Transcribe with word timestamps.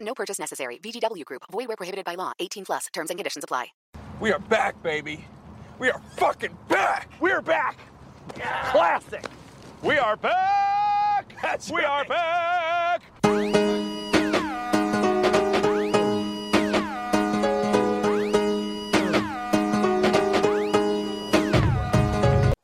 No 0.00 0.14
purchase 0.14 0.38
necessary. 0.38 0.78
VGW 0.78 1.24
Group. 1.24 1.42
Void 1.50 1.68
where 1.68 1.76
prohibited 1.76 2.04
by 2.04 2.14
law. 2.14 2.32
18 2.38 2.64
plus. 2.64 2.86
Terms 2.92 3.10
and 3.10 3.18
conditions 3.18 3.44
apply. 3.44 3.68
We 4.20 4.32
are 4.32 4.38
back, 4.38 4.82
baby. 4.82 5.24
We 5.78 5.90
are 5.90 6.00
fucking 6.16 6.56
back. 6.68 7.08
We're 7.20 7.40
back. 7.40 7.78
Classic. 8.70 9.24
We 9.82 9.96
are 9.98 10.16
back. 10.16 11.34
That's 11.40 11.70
we 11.70 11.82
are 11.84 12.04
back. 12.04 13.02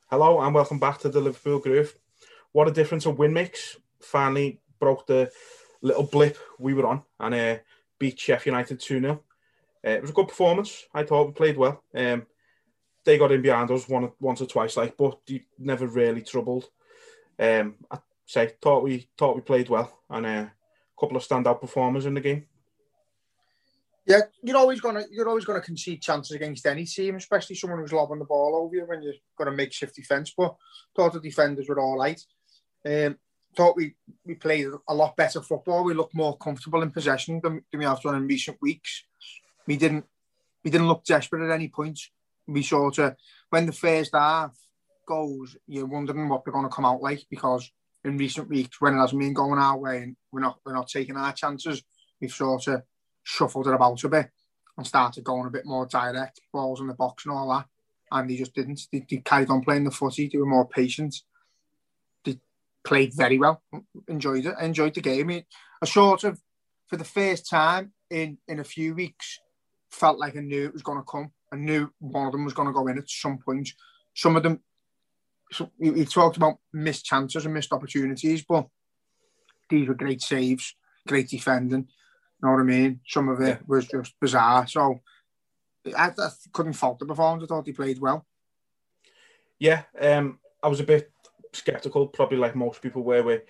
Hello 0.09 0.41
and 0.41 0.53
welcome 0.53 0.79
back 0.79 0.99
to 0.99 1.09
the 1.09 1.19
Liverpool 1.19 1.59
Groove. 1.59 1.95
What 2.51 2.67
a 2.67 2.71
difference 2.71 3.05
a 3.05 3.09
win 3.09 3.33
makes. 3.33 3.77
Finally 4.01 4.59
broke 4.79 5.07
the 5.07 5.29
little 5.85 6.03
blip 6.03 6.37
we 6.59 6.73
were 6.73 6.87
on 6.87 7.03
and 7.19 7.35
uh, 7.35 7.57
beat 7.99 8.19
Sheffield 8.19 8.53
United 8.53 8.79
2 8.79 8.99
0. 8.99 9.11
Uh, 9.13 9.89
it 9.89 10.01
was 10.01 10.09
a 10.09 10.13
good 10.13 10.27
performance. 10.27 10.85
I 10.93 11.03
thought 11.03 11.27
we 11.27 11.33
played 11.33 11.57
well. 11.57 11.83
Um, 11.93 12.25
they 13.05 13.19
got 13.19 13.31
in 13.31 13.43
behind 13.43 13.69
us 13.69 13.87
one, 13.87 14.11
once 14.19 14.41
or 14.41 14.47
twice, 14.47 14.75
like, 14.77 14.97
but 14.97 15.19
never 15.59 15.85
really 15.85 16.23
troubled. 16.23 16.65
Um, 17.37 17.75
I 17.91 17.99
say 18.25 18.53
thought 18.61 18.83
we 18.83 19.07
thought 19.17 19.35
we 19.35 19.41
played 19.41 19.69
well 19.69 19.99
and 20.09 20.25
uh, 20.25 20.29
a 20.29 20.51
couple 20.99 21.17
of 21.17 21.23
standout 21.23 21.61
performers 21.61 22.07
in 22.07 22.15
the 22.15 22.21
game. 22.21 22.47
Yeah, 24.07 24.21
you're 24.41 24.57
always 24.57 24.81
gonna 24.81 25.03
you're 25.11 25.27
always 25.27 25.45
gonna 25.45 25.61
concede 25.61 26.01
chances 26.01 26.35
against 26.35 26.65
any 26.65 26.85
team, 26.85 27.15
especially 27.15 27.55
someone 27.55 27.79
who's 27.79 27.93
lobbing 27.93 28.19
the 28.19 28.25
ball 28.25 28.55
over 28.55 28.75
you 28.75 28.85
when 28.85 29.01
you've 29.03 29.15
got 29.37 29.47
a 29.47 29.51
makeshift 29.51 29.95
defence. 29.95 30.33
But 30.35 30.55
thought 30.95 31.13
the 31.13 31.19
defenders 31.19 31.67
were 31.67 31.79
all 31.79 31.97
right. 31.97 32.21
Um, 32.85 33.17
thought 33.55 33.75
we 33.75 33.95
we 34.25 34.35
played 34.35 34.67
a 34.87 34.93
lot 34.93 35.15
better 35.15 35.41
football. 35.41 35.83
We 35.83 35.93
looked 35.93 36.15
more 36.15 36.37
comfortable 36.37 36.81
in 36.81 36.91
possession 36.91 37.39
than, 37.41 37.63
than 37.71 37.79
we 37.79 37.85
have 37.85 38.01
done 38.01 38.15
in 38.15 38.27
recent 38.27 38.57
weeks. 38.61 39.03
We 39.67 39.77
didn't 39.77 40.05
we 40.63 40.71
didn't 40.71 40.87
look 40.87 41.03
desperate 41.05 41.47
at 41.47 41.53
any 41.53 41.67
point. 41.67 41.99
We 42.47 42.63
sort 42.63 42.97
of 42.99 43.15
when 43.49 43.65
the 43.65 43.71
first 43.71 44.11
half 44.13 44.55
goes, 45.07 45.55
you're 45.67 45.85
wondering 45.85 46.29
what 46.29 46.43
they're 46.43 46.53
going 46.53 46.65
to 46.65 46.75
come 46.75 46.85
out 46.85 47.01
like 47.01 47.25
because 47.29 47.71
in 48.03 48.17
recent 48.17 48.49
weeks 48.49 48.79
when 48.79 48.95
it 48.95 48.99
hasn't 48.99 49.19
been 49.19 49.33
going 49.33 49.59
our 49.59 49.77
way 49.77 50.03
and 50.03 50.15
we're 50.31 50.41
not 50.41 50.59
we're 50.65 50.73
not 50.73 50.87
taking 50.87 51.17
our 51.17 51.33
chances, 51.33 51.83
we've 52.19 52.31
sort 52.31 52.67
of 52.67 52.83
shuffled 53.23 53.67
it 53.67 53.73
about 53.73 54.03
a 54.03 54.09
bit 54.09 54.29
and 54.77 54.85
started 54.85 55.23
going 55.23 55.47
a 55.47 55.51
bit 55.51 55.65
more 55.65 55.85
direct, 55.85 56.41
balls 56.53 56.81
in 56.81 56.87
the 56.87 56.93
box 56.93 57.25
and 57.25 57.33
all 57.33 57.49
that. 57.49 57.65
And 58.11 58.29
they 58.29 58.35
just 58.35 58.53
didn't. 58.53 58.81
They, 58.91 59.05
they 59.09 59.17
carried 59.17 59.49
on 59.49 59.61
playing 59.61 59.85
the 59.85 59.91
footy. 59.91 60.29
They 60.31 60.37
were 60.37 60.45
more 60.45 60.67
patient. 60.67 61.15
Played 62.85 63.13
very 63.15 63.37
well. 63.37 63.61
Enjoyed 64.07 64.45
it. 64.45 64.55
I 64.59 64.65
enjoyed 64.65 64.93
the 64.93 65.01
game. 65.01 65.29
I 65.31 65.85
sort 65.85 66.23
of, 66.23 66.39
for 66.87 66.97
the 66.97 67.03
first 67.03 67.49
time 67.49 67.91
in 68.09 68.37
in 68.47 68.59
a 68.59 68.63
few 68.63 68.93
weeks, 68.93 69.39
felt 69.91 70.19
like 70.19 70.37
I 70.37 70.41
knew 70.41 70.65
it 70.65 70.73
was 70.73 70.83
going 70.83 70.99
to 70.99 71.03
come. 71.03 71.31
I 71.51 71.55
knew 71.55 71.91
one 71.99 72.27
of 72.27 72.31
them 72.31 72.45
was 72.45 72.53
going 72.53 72.67
to 72.67 72.73
go 72.73 72.87
in 72.87 72.97
at 72.97 73.09
some 73.09 73.37
point. 73.37 73.69
Some 74.13 74.35
of 74.35 74.43
them, 74.43 74.61
so 75.51 75.71
we, 75.79 75.91
we 75.91 76.05
talked 76.05 76.37
about 76.37 76.57
missed 76.73 77.05
chances 77.05 77.45
and 77.45 77.53
missed 77.53 77.73
opportunities, 77.73 78.43
but 78.47 78.67
these 79.69 79.87
were 79.87 79.93
great 79.93 80.21
saves, 80.21 80.75
great 81.07 81.29
defending 81.29 81.87
You 81.87 82.47
know 82.47 82.51
what 82.51 82.61
I 82.61 82.63
mean? 82.63 82.99
Some 83.07 83.29
of 83.29 83.41
it 83.41 83.67
was 83.67 83.87
just 83.87 84.13
bizarre. 84.19 84.67
So 84.67 84.99
I, 85.97 86.07
I, 86.07 86.29
couldn't 86.53 86.73
fault 86.73 86.99
the 86.99 87.05
performance. 87.05 87.43
I 87.43 87.47
thought 87.47 87.67
he 87.67 87.73
played 87.73 87.99
well. 87.99 88.25
Yeah, 89.59 89.83
um, 89.99 90.39
I 90.61 90.67
was 90.67 90.79
a 90.81 90.83
bit 90.83 91.11
sceptical, 91.55 92.07
probably 92.07 92.37
like 92.37 92.55
most 92.55 92.81
people 92.81 93.03
were 93.03 93.23
with, 93.23 93.43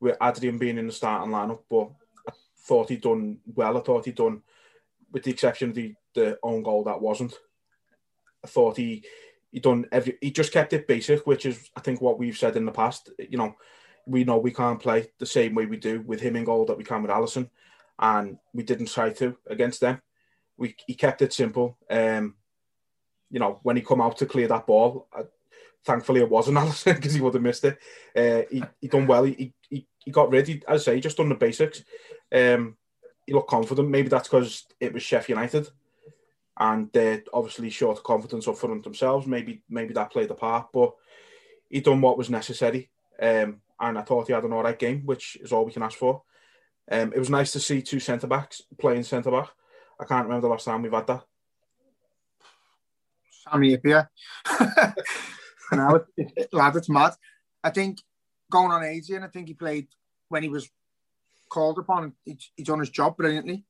with 0.00 0.16
Adrian 0.22 0.58
being 0.58 0.78
in 0.78 0.86
the 0.86 0.92
starting 0.92 1.32
lineup, 1.32 1.60
but 1.70 1.90
I 2.28 2.32
thought 2.58 2.88
he'd 2.88 3.02
done 3.02 3.38
well. 3.54 3.76
I 3.76 3.80
thought 3.80 4.04
he'd 4.04 4.16
done, 4.16 4.42
with 5.10 5.22
the 5.22 5.30
exception 5.30 5.70
of 5.70 5.74
the, 5.74 5.94
the 6.14 6.38
own 6.42 6.62
goal 6.62 6.84
that 6.84 7.00
wasn't. 7.00 7.34
I 8.44 8.48
thought 8.48 8.76
he 8.76 9.04
he 9.52 9.60
done 9.60 9.86
every 9.92 10.16
he 10.20 10.30
just 10.30 10.52
kept 10.52 10.72
it 10.72 10.88
basic, 10.88 11.26
which 11.26 11.46
is 11.46 11.70
I 11.76 11.80
think 11.80 12.00
what 12.00 12.18
we've 12.18 12.36
said 12.36 12.56
in 12.56 12.64
the 12.64 12.72
past. 12.72 13.10
You 13.18 13.38
know, 13.38 13.54
we 14.06 14.24
know 14.24 14.38
we 14.38 14.52
can't 14.52 14.80
play 14.80 15.10
the 15.18 15.26
same 15.26 15.54
way 15.54 15.66
we 15.66 15.76
do 15.76 16.00
with 16.00 16.20
him 16.20 16.36
in 16.36 16.44
goal 16.44 16.64
that 16.66 16.78
we 16.78 16.84
can 16.84 17.02
with 17.02 17.10
Alisson, 17.10 17.50
and 17.98 18.38
we 18.52 18.62
didn't 18.62 18.86
try 18.86 19.10
to 19.10 19.36
against 19.46 19.80
them. 19.80 20.00
We 20.56 20.74
he 20.86 20.94
kept 20.94 21.22
it 21.22 21.32
simple. 21.32 21.76
Um, 21.88 22.34
you 23.30 23.38
know, 23.38 23.60
when 23.62 23.76
he 23.76 23.82
come 23.82 24.00
out 24.00 24.18
to 24.18 24.26
clear 24.26 24.48
that 24.48 24.66
ball, 24.66 25.08
uh, 25.16 25.24
thankfully 25.84 26.20
it 26.20 26.30
wasn't 26.30 26.58
Alisson 26.58 26.96
because 26.96 27.14
he 27.14 27.20
would 27.20 27.34
have 27.34 27.42
missed 27.42 27.64
it. 27.64 27.78
Uh, 28.16 28.42
he 28.50 28.62
he 28.80 28.88
done 28.88 29.06
well. 29.06 29.24
He 29.24 29.52
he, 29.68 29.86
he 29.98 30.10
got 30.10 30.30
ready. 30.30 30.62
As 30.68 30.82
I 30.82 30.94
say, 30.94 31.00
just 31.00 31.16
done 31.16 31.28
the 31.28 31.34
basics. 31.34 31.84
Um, 32.32 32.76
he 33.26 33.32
looked 33.32 33.50
confident. 33.50 33.88
Maybe 33.88 34.08
that's 34.08 34.28
because 34.28 34.66
it 34.80 34.92
was 34.92 35.02
Sheffield 35.02 35.38
United, 35.38 35.68
and 36.58 36.90
they're 36.92 37.22
obviously 37.32 37.70
short 37.70 37.98
of 37.98 38.04
confidence 38.04 38.48
up 38.48 38.58
front 38.58 38.82
themselves. 38.84 39.26
Maybe 39.26 39.62
maybe 39.68 39.94
that 39.94 40.12
played 40.12 40.30
a 40.30 40.34
part, 40.34 40.68
but 40.72 40.94
he 41.68 41.80
done 41.80 42.00
what 42.00 42.18
was 42.18 42.30
necessary. 42.30 42.90
Um, 43.20 43.60
and 43.80 43.98
I 43.98 44.02
thought 44.02 44.26
he 44.26 44.32
had 44.32 44.44
an 44.44 44.52
all 44.52 44.62
right 44.62 44.78
game, 44.78 45.02
which 45.04 45.36
is 45.40 45.52
all 45.52 45.64
we 45.64 45.72
can 45.72 45.82
ask 45.82 45.98
for. 45.98 46.22
Um, 46.90 47.12
it 47.14 47.18
was 47.18 47.30
nice 47.30 47.52
to 47.52 47.60
see 47.60 47.82
two 47.82 48.00
centre 48.00 48.26
backs 48.26 48.62
playing 48.78 49.04
centre 49.04 49.30
back. 49.30 49.48
I 50.00 50.04
can't 50.04 50.26
remember 50.26 50.46
the 50.46 50.52
last 50.52 50.64
time 50.64 50.82
we've 50.82 50.92
had 50.92 51.06
that. 51.06 51.24
Sami 53.30 53.76
Hyypiä. 53.76 54.06
now, 55.72 56.00
lad, 56.52 56.76
it's 56.76 56.88
mad. 56.88 57.12
I 57.62 57.70
think 57.70 58.00
going 58.50 58.70
on 58.70 58.84
Adrian, 58.84 59.22
I 59.22 59.28
think 59.28 59.48
he 59.48 59.54
played 59.54 59.88
when 60.28 60.42
he 60.42 60.48
was 60.48 60.68
called 61.48 61.78
upon. 61.78 62.14
He, 62.24 62.38
he 62.56 62.62
done 62.62 62.80
his 62.80 62.90
job 62.90 63.16
brilliantly. 63.16 63.64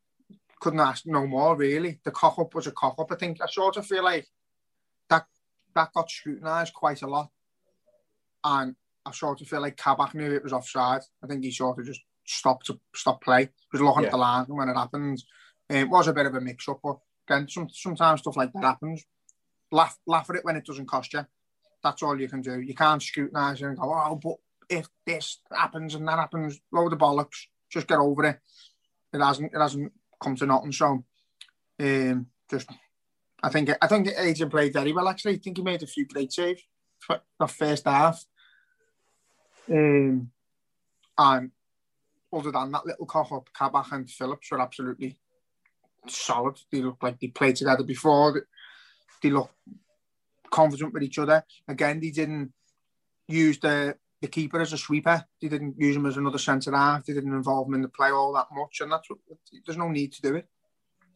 Couldn't 0.60 0.80
ask 0.80 1.06
no 1.06 1.26
more, 1.26 1.56
really. 1.56 2.00
The 2.04 2.10
cock 2.10 2.38
up 2.38 2.54
was 2.54 2.66
a 2.66 2.72
cock 2.72 2.94
up. 2.98 3.10
I 3.10 3.16
think 3.16 3.42
I 3.42 3.46
sort 3.46 3.76
of 3.76 3.86
feel 3.86 4.04
like 4.04 4.28
that 5.10 5.26
that 5.74 5.92
got 5.92 6.10
scrutinised 6.10 6.74
quite 6.74 7.02
a 7.02 7.06
lot. 7.08 7.30
And 8.44 8.76
I 9.04 9.12
sort 9.12 9.40
of 9.40 9.48
feel 9.48 9.60
like 9.60 9.76
Kabak 9.76 10.14
knew 10.14 10.32
it 10.32 10.44
was 10.44 10.52
offside. 10.52 11.02
I 11.22 11.26
think 11.26 11.42
he 11.42 11.50
sort 11.50 11.78
of 11.78 11.86
just 11.86 12.00
stopped 12.24 12.66
to 12.66 12.78
stop 12.94 13.22
play. 13.22 13.42
He 13.42 13.68
was 13.72 13.80
looking 13.80 14.02
yeah. 14.02 14.08
at 14.08 14.12
the 14.12 14.18
line 14.18 14.44
when 14.46 14.68
it 14.68 14.76
happened. 14.76 15.22
Um, 15.70 15.76
it 15.76 15.88
was 15.88 16.08
a 16.08 16.12
bit 16.12 16.26
of 16.26 16.34
a 16.34 16.40
mix 16.40 16.68
up, 16.68 16.80
but 16.82 16.98
again, 17.28 17.48
some, 17.48 17.68
sometimes 17.70 18.20
stuff 18.20 18.36
like 18.36 18.52
that 18.52 18.62
happens. 18.62 19.04
Laugh, 19.70 19.98
laugh 20.06 20.28
at 20.30 20.36
it 20.36 20.44
when 20.44 20.56
it 20.56 20.66
doesn't 20.66 20.86
cost 20.86 21.12
you. 21.14 21.26
That's 21.82 22.02
all 22.02 22.20
you 22.20 22.28
can 22.28 22.40
do. 22.40 22.60
You 22.60 22.74
can't 22.74 23.02
scrutinise 23.02 23.62
and 23.62 23.76
go, 23.76 23.92
oh, 23.92 24.16
but 24.16 24.36
if 24.68 24.88
this 25.06 25.38
happens 25.52 25.94
and 25.94 26.06
that 26.08 26.18
happens, 26.18 26.60
load 26.72 26.92
the 26.92 26.96
bollocks. 26.96 27.46
Just 27.70 27.88
get 27.88 27.98
over 27.98 28.24
it. 28.24 28.38
It 29.12 29.20
hasn't. 29.20 29.52
It 29.52 29.58
hasn't 29.58 29.92
come 30.22 30.36
to 30.36 30.46
nothing. 30.46 30.72
So, 30.72 31.04
um, 31.80 32.26
just 32.50 32.70
I 33.42 33.48
think 33.48 33.70
I 33.80 33.86
think 33.86 34.08
Adrian 34.16 34.50
played 34.50 34.72
very 34.72 34.92
well. 34.92 35.08
Actually, 35.08 35.34
I 35.34 35.38
think 35.38 35.56
he 35.56 35.62
made 35.62 35.82
a 35.82 35.86
few 35.86 36.06
great 36.06 36.32
saves 36.32 36.62
for 36.98 37.20
the 37.38 37.46
first 37.46 37.84
half. 37.86 38.24
Um, 39.70 40.30
and 41.18 41.50
other 42.32 42.52
than 42.52 42.72
that 42.72 42.86
little 42.86 43.06
cough 43.06 43.32
up, 43.32 43.48
Kabak 43.52 43.92
and 43.92 44.10
Phillips 44.10 44.50
were 44.50 44.60
absolutely 44.60 45.18
solid. 46.08 46.58
They 46.70 46.80
look 46.80 47.02
like 47.02 47.20
they 47.20 47.28
played 47.28 47.56
together 47.56 47.84
before. 47.84 48.46
They 49.22 49.30
look 49.30 49.50
confident 50.52 50.94
with 50.94 51.02
each 51.02 51.18
other. 51.18 51.44
Again, 51.66 51.98
they 51.98 52.10
didn't 52.10 52.52
use 53.26 53.58
the 53.58 53.96
the 54.20 54.28
keeper 54.28 54.60
as 54.60 54.72
a 54.72 54.78
sweeper. 54.78 55.24
They 55.40 55.48
didn't 55.48 55.74
use 55.76 55.96
him 55.96 56.06
as 56.06 56.16
another 56.16 56.38
centre 56.38 56.70
half. 56.70 57.04
They 57.04 57.12
didn't 57.12 57.34
involve 57.34 57.66
him 57.66 57.74
in 57.74 57.82
the 57.82 57.88
play 57.88 58.10
all 58.10 58.32
that 58.34 58.46
much, 58.52 58.80
and 58.80 58.92
that's 58.92 59.10
what. 59.10 59.18
There's 59.66 59.78
no 59.78 59.88
need 59.88 60.12
to 60.12 60.22
do 60.22 60.36
it. 60.36 60.46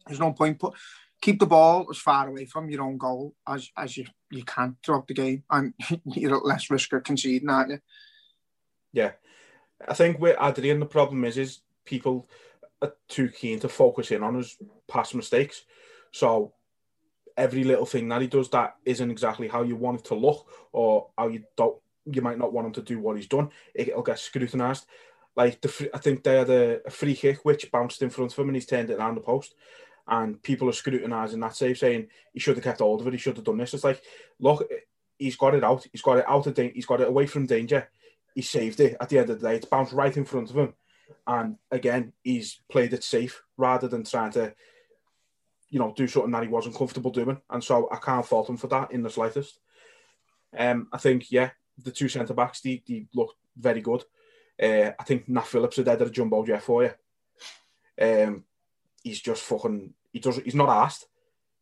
There's 0.05 0.19
no 0.19 0.33
point. 0.33 0.59
Put 0.59 0.73
keep 1.21 1.39
the 1.39 1.45
ball 1.45 1.87
as 1.89 1.97
far 1.97 2.27
away 2.27 2.45
from 2.45 2.69
your 2.69 2.83
own 2.83 2.97
goal 2.97 3.33
as 3.47 3.69
as 3.77 3.97
you 3.97 4.05
you 4.29 4.43
can 4.43 4.75
throughout 4.83 5.07
the 5.07 5.13
game, 5.13 5.43
and 5.49 5.73
you're 6.05 6.35
at 6.35 6.45
less 6.45 6.69
risk 6.69 6.91
of 6.93 7.03
conceding, 7.03 7.49
aren't 7.49 7.71
you? 7.71 7.79
Yeah, 8.91 9.11
I 9.87 9.93
think 9.93 10.19
with 10.19 10.37
Adrian, 10.41 10.79
the 10.79 10.85
problem 10.85 11.23
is 11.23 11.37
is 11.37 11.61
people 11.85 12.29
are 12.81 12.93
too 13.07 13.29
keen 13.29 13.59
to 13.59 13.69
focus 13.69 14.11
in 14.11 14.23
on 14.23 14.35
his 14.35 14.57
past 14.87 15.15
mistakes. 15.15 15.63
So 16.11 16.53
every 17.37 17.63
little 17.63 17.85
thing 17.85 18.09
that 18.09 18.21
he 18.21 18.27
does 18.27 18.49
that 18.49 18.75
isn't 18.83 19.11
exactly 19.11 19.47
how 19.47 19.61
you 19.63 19.75
want 19.75 19.99
it 19.99 20.05
to 20.05 20.15
look 20.15 20.47
or 20.71 21.07
how 21.17 21.27
you 21.27 21.43
don't 21.55 21.77
you 22.11 22.21
might 22.21 22.37
not 22.37 22.53
want 22.53 22.67
him 22.67 22.73
to 22.73 22.81
do 22.81 22.99
what 22.99 23.17
he's 23.17 23.27
done, 23.27 23.49
it'll 23.75 24.01
get 24.01 24.19
scrutinized. 24.19 24.85
Like 25.35 25.61
the, 25.61 25.89
I 25.93 25.99
think 25.99 26.23
they 26.23 26.37
had 26.37 26.49
a, 26.49 26.79
a 26.85 26.89
free 26.89 27.15
kick 27.15 27.43
which 27.43 27.71
bounced 27.71 28.01
in 28.01 28.09
front 28.09 28.31
of 28.31 28.39
him 28.39 28.47
and 28.47 28.55
he's 28.55 28.65
turned 28.65 28.89
it 28.89 28.97
around 28.97 29.15
the 29.15 29.21
post. 29.21 29.55
And 30.07 30.41
people 30.41 30.69
are 30.69 30.73
scrutinising 30.73 31.39
that 31.41 31.55
save, 31.55 31.77
saying 31.77 32.07
he 32.33 32.39
should 32.39 32.55
have 32.55 32.63
kept 32.63 32.79
hold 32.79 33.01
of 33.01 33.07
it. 33.07 33.13
He 33.13 33.19
should 33.19 33.35
have 33.35 33.45
done 33.45 33.57
this. 33.57 33.73
It's 33.73 33.83
like, 33.83 34.01
look, 34.39 34.65
he's 35.19 35.35
got 35.35 35.53
it 35.53 35.65
out. 35.65 35.85
He's 35.91 36.01
got 36.01 36.17
it 36.17 36.25
out 36.27 36.47
of 36.47 36.53
danger. 36.53 36.73
He's 36.73 36.85
got 36.85 37.01
it 37.01 37.09
away 37.09 37.27
from 37.27 37.45
danger. 37.45 37.89
He 38.33 38.41
saved 38.41 38.79
it 38.79 38.95
at 39.01 39.09
the 39.09 39.19
end 39.19 39.29
of 39.29 39.41
the 39.41 39.49
day. 39.49 39.55
It's 39.57 39.65
bounced 39.65 39.91
right 39.91 40.15
in 40.15 40.23
front 40.23 40.49
of 40.49 40.57
him. 40.57 40.73
And 41.25 41.57
again, 41.71 42.13
he's 42.23 42.61
played 42.69 42.93
it 42.93 43.03
safe 43.03 43.43
rather 43.57 43.89
than 43.89 44.05
trying 44.05 44.31
to, 44.31 44.53
you 45.69 45.79
know, 45.79 45.93
do 45.95 46.07
something 46.07 46.31
that 46.31 46.43
he 46.43 46.49
wasn't 46.49 46.75
comfortable 46.75 47.11
doing. 47.11 47.39
And 47.49 47.63
so 47.63 47.89
I 47.91 47.97
can't 47.97 48.25
fault 48.25 48.49
him 48.49 48.57
for 48.57 48.67
that 48.67 48.91
in 48.91 49.03
the 49.03 49.09
slightest. 49.09 49.59
Um, 50.57 50.87
I 50.93 50.97
think, 50.97 51.31
yeah, 51.31 51.51
the 51.83 51.91
two 51.91 52.09
centre 52.09 52.33
backs, 52.33 52.61
they, 52.61 52.81
they 52.87 53.05
look 53.13 53.35
very 53.57 53.81
good. 53.81 54.03
Uh, 54.61 54.91
I 54.99 55.03
think 55.03 55.27
Nat 55.29 55.45
Phillips 55.45 55.77
is 55.77 55.85
dead 55.85 56.01
at 56.01 56.07
a 56.07 56.11
jumbo 56.11 56.45
jet 56.45 56.63
for 56.63 56.83
you. 56.83 56.91
Um, 58.01 58.43
he's 59.03 59.21
just 59.21 59.43
fucking. 59.43 59.93
He 60.11 60.19
doesn't. 60.19 60.45
He's 60.45 60.55
not 60.55 60.69
asked. 60.69 61.07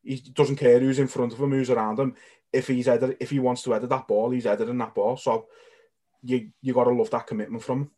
He 0.03 0.17
doesn't 0.17 0.57
care 0.57 0.79
who's 0.79 0.99
in 0.99 1.07
front 1.07 1.33
of 1.33 1.39
him, 1.39 1.51
who's 1.51 1.69
around 1.69 1.99
him. 1.99 2.15
If 2.53 2.67
he's 2.67 2.85
headed, 2.85 3.17
if 3.19 3.31
he 3.31 3.39
wants 3.39 3.63
to 3.63 3.75
edit 3.75 3.89
that 3.89 4.07
ball, 4.07 4.29
he's 4.29 4.45
heading 4.45 4.77
that 4.77 4.95
ball. 4.95 5.17
So 5.17 5.47
you 6.23 6.51
you 6.61 6.73
got 6.73 6.85
to 6.85 6.91
love 6.91 7.09
that 7.11 7.27
commitment 7.27 7.63
from 7.63 7.81
him. 7.81 7.91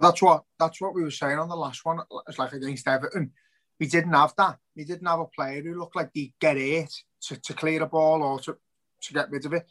That's 0.00 0.22
what 0.22 0.44
that's 0.58 0.80
what 0.80 0.94
we 0.94 1.02
were 1.02 1.10
saying 1.10 1.38
on 1.38 1.48
the 1.48 1.56
last 1.56 1.84
one. 1.84 2.00
It's 2.28 2.38
like 2.38 2.52
against 2.52 2.86
Everton. 2.86 3.32
We 3.80 3.86
didn't 3.86 4.12
have 4.12 4.34
that. 4.36 4.58
We 4.76 4.84
didn't 4.84 5.06
have 5.06 5.20
a 5.20 5.26
player 5.26 5.62
who 5.62 5.78
looked 5.78 5.96
like 5.96 6.10
he'd 6.14 6.34
get 6.40 6.56
it 6.56 6.92
to, 7.22 7.36
to 7.40 7.54
clear 7.54 7.82
a 7.82 7.86
ball 7.86 8.22
or 8.22 8.38
to, 8.40 8.56
to 9.02 9.12
get 9.12 9.30
rid 9.30 9.46
of 9.46 9.52
it. 9.52 9.66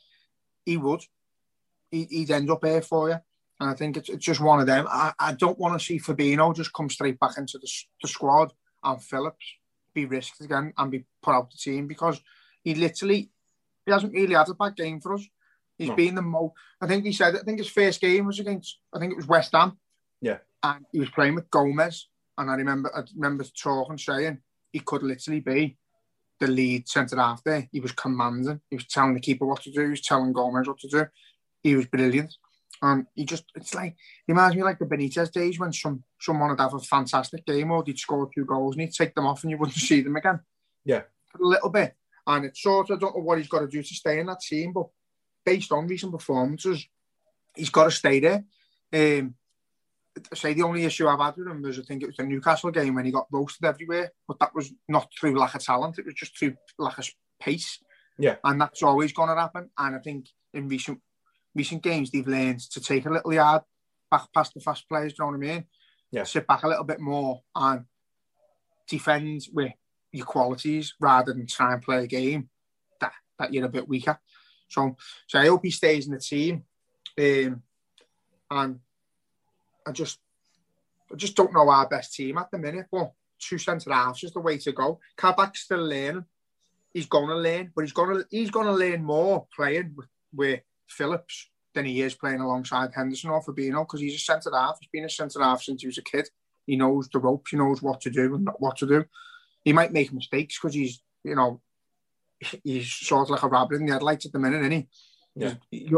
He 0.66 0.78
would. 0.78 1.04
He, 1.92 2.06
he'd 2.06 2.32
end 2.32 2.50
up 2.50 2.66
here 2.66 2.82
for 2.82 3.10
you. 3.10 3.18
And 3.60 3.70
I 3.70 3.74
think 3.76 3.98
it's, 3.98 4.10
it's 4.10 4.26
just 4.26 4.42
one 4.42 4.60
of 4.60 4.68
them. 4.68 4.88
I, 4.90 5.14
I 5.20 5.34
don't 5.34 5.60
want 5.60 5.80
to 5.80 5.86
see 5.86 6.00
Fabinho 6.00 6.56
just 6.56 6.74
come 6.74 6.90
straight 6.90 7.20
back 7.20 7.38
into 7.38 7.58
the, 7.58 7.70
the 8.02 8.08
squad 8.08 8.52
and 8.84 9.02
Phillips 9.02 9.46
be 9.94 10.06
risked 10.06 10.42
again 10.42 10.74
and 10.78 10.92
be 10.92 11.06
put 11.22 11.36
out 11.36 11.52
the 11.52 11.58
team 11.58 11.88
because 11.88 12.20
he 12.64 12.76
literally 12.76 13.30
he 13.86 13.92
hasn't 13.92 14.14
really 14.14 14.36
had 14.36 14.50
a 14.50 14.54
bad 14.54 14.76
game 14.76 15.00
for 15.00 15.14
us. 15.14 15.26
He's 15.78 15.90
no. 15.90 15.96
been 15.96 16.16
the 16.16 16.22
most. 16.22 16.54
I 16.82 16.88
think 16.88 17.06
he 17.06 17.14
said. 17.14 17.36
I 17.36 17.40
think 17.40 17.60
his 17.60 17.70
first 17.70 18.00
game 18.00 18.26
was 18.26 18.40
against. 18.40 18.80
I 18.94 19.00
think 19.00 19.12
it 19.12 19.18
was 19.18 19.28
West 19.28 19.52
Ham. 19.54 19.78
Yeah. 20.22 20.38
And 20.62 20.86
he 20.92 21.00
was 21.00 21.10
playing 21.10 21.36
with 21.36 21.50
Gomez, 21.50 22.08
and 22.38 22.50
I 22.50 22.56
remember. 22.56 22.96
I 22.96 23.04
remember 23.16 23.44
talking, 23.44 23.98
saying 23.98 24.40
he 24.72 24.80
could 24.80 25.04
literally 25.04 25.40
be 25.40 25.78
the 26.40 26.48
lead 26.48 26.88
centre 26.88 27.18
half 27.18 27.44
there. 27.44 27.68
He 27.72 27.80
was 27.80 27.92
commanding. 27.92 28.62
He 28.70 28.76
was 28.76 28.88
telling 28.88 29.14
the 29.14 29.20
keeper 29.20 29.46
what 29.46 29.62
to 29.64 29.72
do. 29.72 29.82
He 29.82 29.90
was 29.90 30.02
telling 30.02 30.34
Gomez 30.34 30.68
what 30.68 30.80
to 30.80 30.88
do. 30.88 31.06
He 31.62 31.76
was 31.76 31.86
brilliant. 31.86 32.36
And 32.82 33.06
he 33.16 33.24
just, 33.24 33.46
it's 33.56 33.74
like, 33.74 33.96
he 34.28 34.34
reminds 34.34 34.56
me 34.58 34.64
like 34.64 34.78
the 34.78 34.86
Benitez 34.86 35.32
days 35.32 35.58
when 35.58 35.72
some 35.72 36.04
someone 36.20 36.50
would 36.50 36.60
have 36.60 36.74
a 36.74 36.80
fantastic 36.80 37.46
game 37.46 37.72
or 37.72 37.82
they'd 37.82 37.98
score 37.98 38.30
two 38.34 38.44
goals 38.44 38.76
and 38.76 38.82
he'd 38.82 38.94
take 38.94 39.16
them 39.16 39.26
off 39.26 39.44
and 39.44 39.52
you 39.52 39.58
wouldn't 39.58 39.78
see 39.78 40.02
them 40.02 40.18
again. 40.18 40.42
Yeah. 40.84 41.04
A 41.36 41.38
little 41.40 41.70
bit. 41.70 41.96
And 42.28 42.46
it's 42.46 42.62
sort 42.62 42.90
of, 42.90 42.98
I 42.98 43.00
don't 43.00 43.16
know 43.16 43.24
what 43.24 43.38
he's 43.38 43.48
got 43.48 43.60
to 43.60 43.68
do 43.68 43.82
to 43.82 43.94
stay 43.96 44.20
in 44.20 44.26
that 44.26 44.42
team, 44.42 44.74
but 44.74 44.88
based 45.46 45.72
on 45.72 45.88
recent 45.88 46.12
performances, 46.12 46.86
he's 47.56 47.70
got 47.70 47.86
to 47.86 47.92
stay 47.92 48.20
there. 48.20 48.44
Um, 48.92 49.36
I 50.32 50.36
say 50.36 50.54
the 50.54 50.64
only 50.64 50.86
issue 50.86 51.08
I've 51.08 51.20
had 51.20 51.36
with 51.38 51.48
him 51.48 51.62
was 51.62 51.80
I 51.80 51.82
think 51.84 52.04
it 52.04 52.08
was 52.08 52.18
the 52.18 52.24
Newcastle 52.24 52.72
game 52.72 52.96
when 52.96 53.06
he 53.06 53.12
got 53.12 53.28
roasted 53.32 53.66
everywhere, 53.66 54.12
but 54.28 54.40
that 54.40 54.54
was 54.54 54.72
not 54.88 55.10
through 55.20 55.38
lack 55.38 55.56
of 55.56 55.64
talent, 55.64 55.98
it 56.00 56.06
was 56.06 56.14
just 56.14 56.38
through 56.38 56.56
lack 56.78 56.98
of 57.00 57.08
pace. 57.40 57.80
Yeah. 58.18 58.36
And 58.44 58.62
that's 58.62 58.84
always 58.84 59.12
going 59.12 59.30
to 59.30 59.36
happen. 59.36 59.70
And 59.78 59.96
I 59.96 60.00
think 60.00 60.28
in 60.54 60.68
recent 60.68 61.02
recent 61.56 61.84
games 61.84 62.12
they've 62.12 62.28
learned 62.28 62.60
to 62.60 62.82
take 62.82 63.06
a 63.06 63.10
little 63.10 63.34
yard 63.34 63.62
back 64.10 64.28
past 64.34 64.54
the 64.54 64.62
fast 64.62 64.88
players, 64.88 65.14
do 65.14 65.24
you 65.24 65.32
know 65.32 65.38
what 65.38 65.46
I 65.46 65.54
mean? 65.54 65.66
Yeah. 66.12 66.24
Sit 66.24 66.48
back 66.48 66.64
a 66.64 66.68
little 66.68 66.84
bit 66.84 67.00
more 67.00 67.42
and 67.56 67.86
defend 68.88 69.42
with 69.52 69.72
your 70.12 70.26
qualities 70.26 70.94
rather 71.00 71.34
than 71.34 71.48
try 71.48 71.74
and 71.74 71.82
play 71.82 72.04
a 72.04 72.08
game 72.08 72.50
that, 73.02 73.14
that 73.40 73.54
you're 73.54 73.66
a 73.66 73.70
bit 73.70 73.88
weaker. 73.88 74.20
So, 74.68 74.96
so 75.28 75.40
I 75.40 75.48
hope 75.48 75.62
he 75.64 75.72
stays 75.72 76.06
in 76.06 76.14
the 76.14 76.20
team. 76.20 76.64
Um, 77.20 77.64
and 78.50 78.80
I 79.86 79.92
just 79.92 80.20
I 81.12 81.16
just 81.16 81.36
don't 81.36 81.54
know 81.54 81.70
our 81.70 81.88
best 81.88 82.14
team 82.14 82.38
at 82.38 82.50
the 82.52 82.58
minute, 82.58 82.88
but 82.92 83.12
two 83.40 83.58
centre 83.58 83.94
halves 83.94 84.24
is 84.24 84.32
the 84.32 84.40
way 84.40 84.58
to 84.58 84.72
go. 84.72 85.00
Kabak's 85.18 85.62
still 85.62 85.86
learning. 85.86 86.26
He's 86.94 87.06
gonna 87.06 87.36
learn, 87.36 87.72
but 87.76 87.84
he's 87.84 87.94
gonna 87.94 88.24
he's 88.30 88.52
gonna 88.52 88.74
learn 88.74 89.04
more 89.04 89.48
playing 89.56 89.94
with, 89.96 90.08
with 90.34 90.62
Phillips 90.88 91.50
than 91.74 91.86
he 91.86 92.02
is 92.02 92.14
playing 92.14 92.40
alongside 92.40 92.92
Henderson 92.94 93.32
or 93.32 93.44
Fabinho 93.44 93.86
because 93.86 94.00
he's 94.00 94.16
a 94.16 94.20
centre 94.20 94.52
half. 94.54 94.78
He's 94.80 94.90
been 94.92 95.06
a 95.06 95.10
centre 95.10 95.42
half 95.42 95.64
since 95.64 95.82
he 95.82 95.88
was 95.88 95.98
a 95.98 96.04
kid. 96.04 96.30
He 96.66 96.76
knows 96.76 97.10
the 97.10 97.20
ropes. 97.20 97.52
He 97.52 97.58
knows 97.58 97.82
what 97.82 98.02
to 98.02 98.10
do 98.10 98.36
and 98.36 98.46
not 98.46 98.62
what 98.62 98.78
to 98.78 98.88
do. 98.88 99.06
He 99.64 99.74
might 99.74 99.92
make 99.92 100.14
mistakes 100.14 100.60
because 100.60 100.76
he's, 100.76 101.02
you 101.24 101.36
know, 101.36 101.62
he's 102.64 102.92
sort 102.92 103.28
of 103.28 103.32
like 103.32 103.44
a 103.44 103.48
rabbit 103.48 103.80
in 103.80 103.86
the 103.88 103.94
headlights 103.94 104.26
at 104.26 104.34
the 104.34 104.40
minute, 104.40 104.60
isn't 104.60 104.72
he? 104.72 104.88
Yeah. 105.36 105.56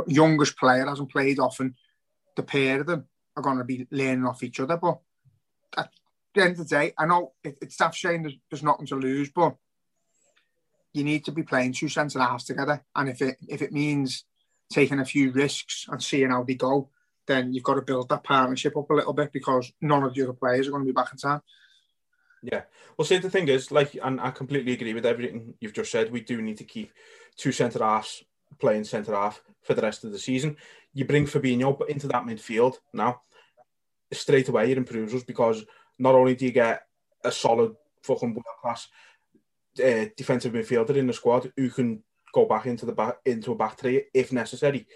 youngest 0.07 0.57
player 0.57 0.85
hasn't 0.85 1.11
played 1.11 1.39
often. 1.39 1.75
The 2.37 2.43
pair 2.43 2.81
of 2.81 2.87
them 2.87 3.05
are 3.35 3.43
going 3.43 3.57
to 3.57 3.63
be 3.63 3.87
learning 3.91 4.25
off 4.25 4.43
each 4.43 4.59
other. 4.59 4.77
But 4.77 4.99
at 5.77 5.89
the 6.33 6.41
end 6.41 6.51
of 6.51 6.57
the 6.57 6.65
day, 6.65 6.93
I 6.97 7.05
know 7.05 7.33
it, 7.43 7.57
it's 7.61 7.77
tough 7.77 7.95
saying 7.95 8.23
there's, 8.23 8.37
there's 8.49 8.63
nothing 8.63 8.87
to 8.87 8.95
lose, 8.95 9.29
but 9.29 9.55
you 10.93 11.03
need 11.03 11.25
to 11.25 11.31
be 11.31 11.43
playing 11.43 11.73
two 11.73 11.89
centre 11.89 12.19
halves 12.19 12.45
together. 12.45 12.83
And 12.95 13.09
if 13.09 13.21
it 13.21 13.37
if 13.47 13.61
it 13.61 13.73
means 13.73 14.23
taking 14.71 14.99
a 14.99 15.05
few 15.05 15.31
risks 15.31 15.85
and 15.89 16.01
seeing 16.01 16.29
how 16.29 16.43
they 16.43 16.55
go, 16.55 16.89
then 17.27 17.53
you've 17.53 17.63
got 17.63 17.75
to 17.75 17.81
build 17.81 18.09
that 18.09 18.23
partnership 18.23 18.77
up 18.77 18.89
a 18.89 18.93
little 18.93 19.13
bit 19.13 19.31
because 19.31 19.71
none 19.81 20.03
of 20.03 20.13
the 20.13 20.23
other 20.23 20.33
players 20.33 20.67
are 20.67 20.71
going 20.71 20.83
to 20.83 20.87
be 20.87 20.93
back 20.93 21.11
in 21.11 21.17
time. 21.17 21.41
Yeah. 22.41 22.61
Well, 22.97 23.05
see, 23.05 23.17
the 23.17 23.29
thing 23.29 23.47
is, 23.47 23.71
like, 23.71 23.97
and 24.01 24.21
I 24.21 24.31
completely 24.31 24.73
agree 24.73 24.93
with 24.93 25.05
everything 25.05 25.55
you've 25.59 25.73
just 25.73 25.91
said. 25.91 26.11
We 26.11 26.21
do 26.21 26.41
need 26.41 26.57
to 26.57 26.63
keep 26.63 26.91
two 27.35 27.51
centre 27.51 27.83
halves 27.83 28.23
playing 28.59 28.83
centre 28.85 29.13
half 29.13 29.41
for 29.63 29.73
the 29.73 29.81
rest 29.81 30.03
of 30.03 30.11
the 30.11 30.19
season. 30.19 30.55
You 30.95 31.05
bring 31.05 31.27
Fabinho 31.27 31.87
into 31.87 32.07
that 32.07 32.23
midfield 32.23 32.77
now, 32.93 33.21
straight 34.11 34.49
away 34.49 34.71
it 34.71 34.77
improves 34.77 35.13
us 35.13 35.23
because 35.23 35.63
not 35.99 36.15
only 36.15 36.35
do 36.35 36.45
you 36.45 36.51
get 36.51 36.87
a 37.23 37.31
solid 37.31 37.75
fucking 38.01 38.33
world 38.33 38.45
class 38.61 38.87
uh, 39.83 40.05
defensive 40.15 40.53
midfielder 40.53 40.95
in 40.95 41.07
the 41.07 41.13
squad 41.13 41.51
who 41.57 41.69
can 41.69 42.01
go 42.33 42.45
back 42.45 42.65
into 42.65 42.85
the 42.85 42.91
back 42.91 43.17
into 43.25 43.53
a 43.53 43.55
back 43.55 43.79
three 43.79 44.03
if 44.13 44.31
necessary. 44.31 44.87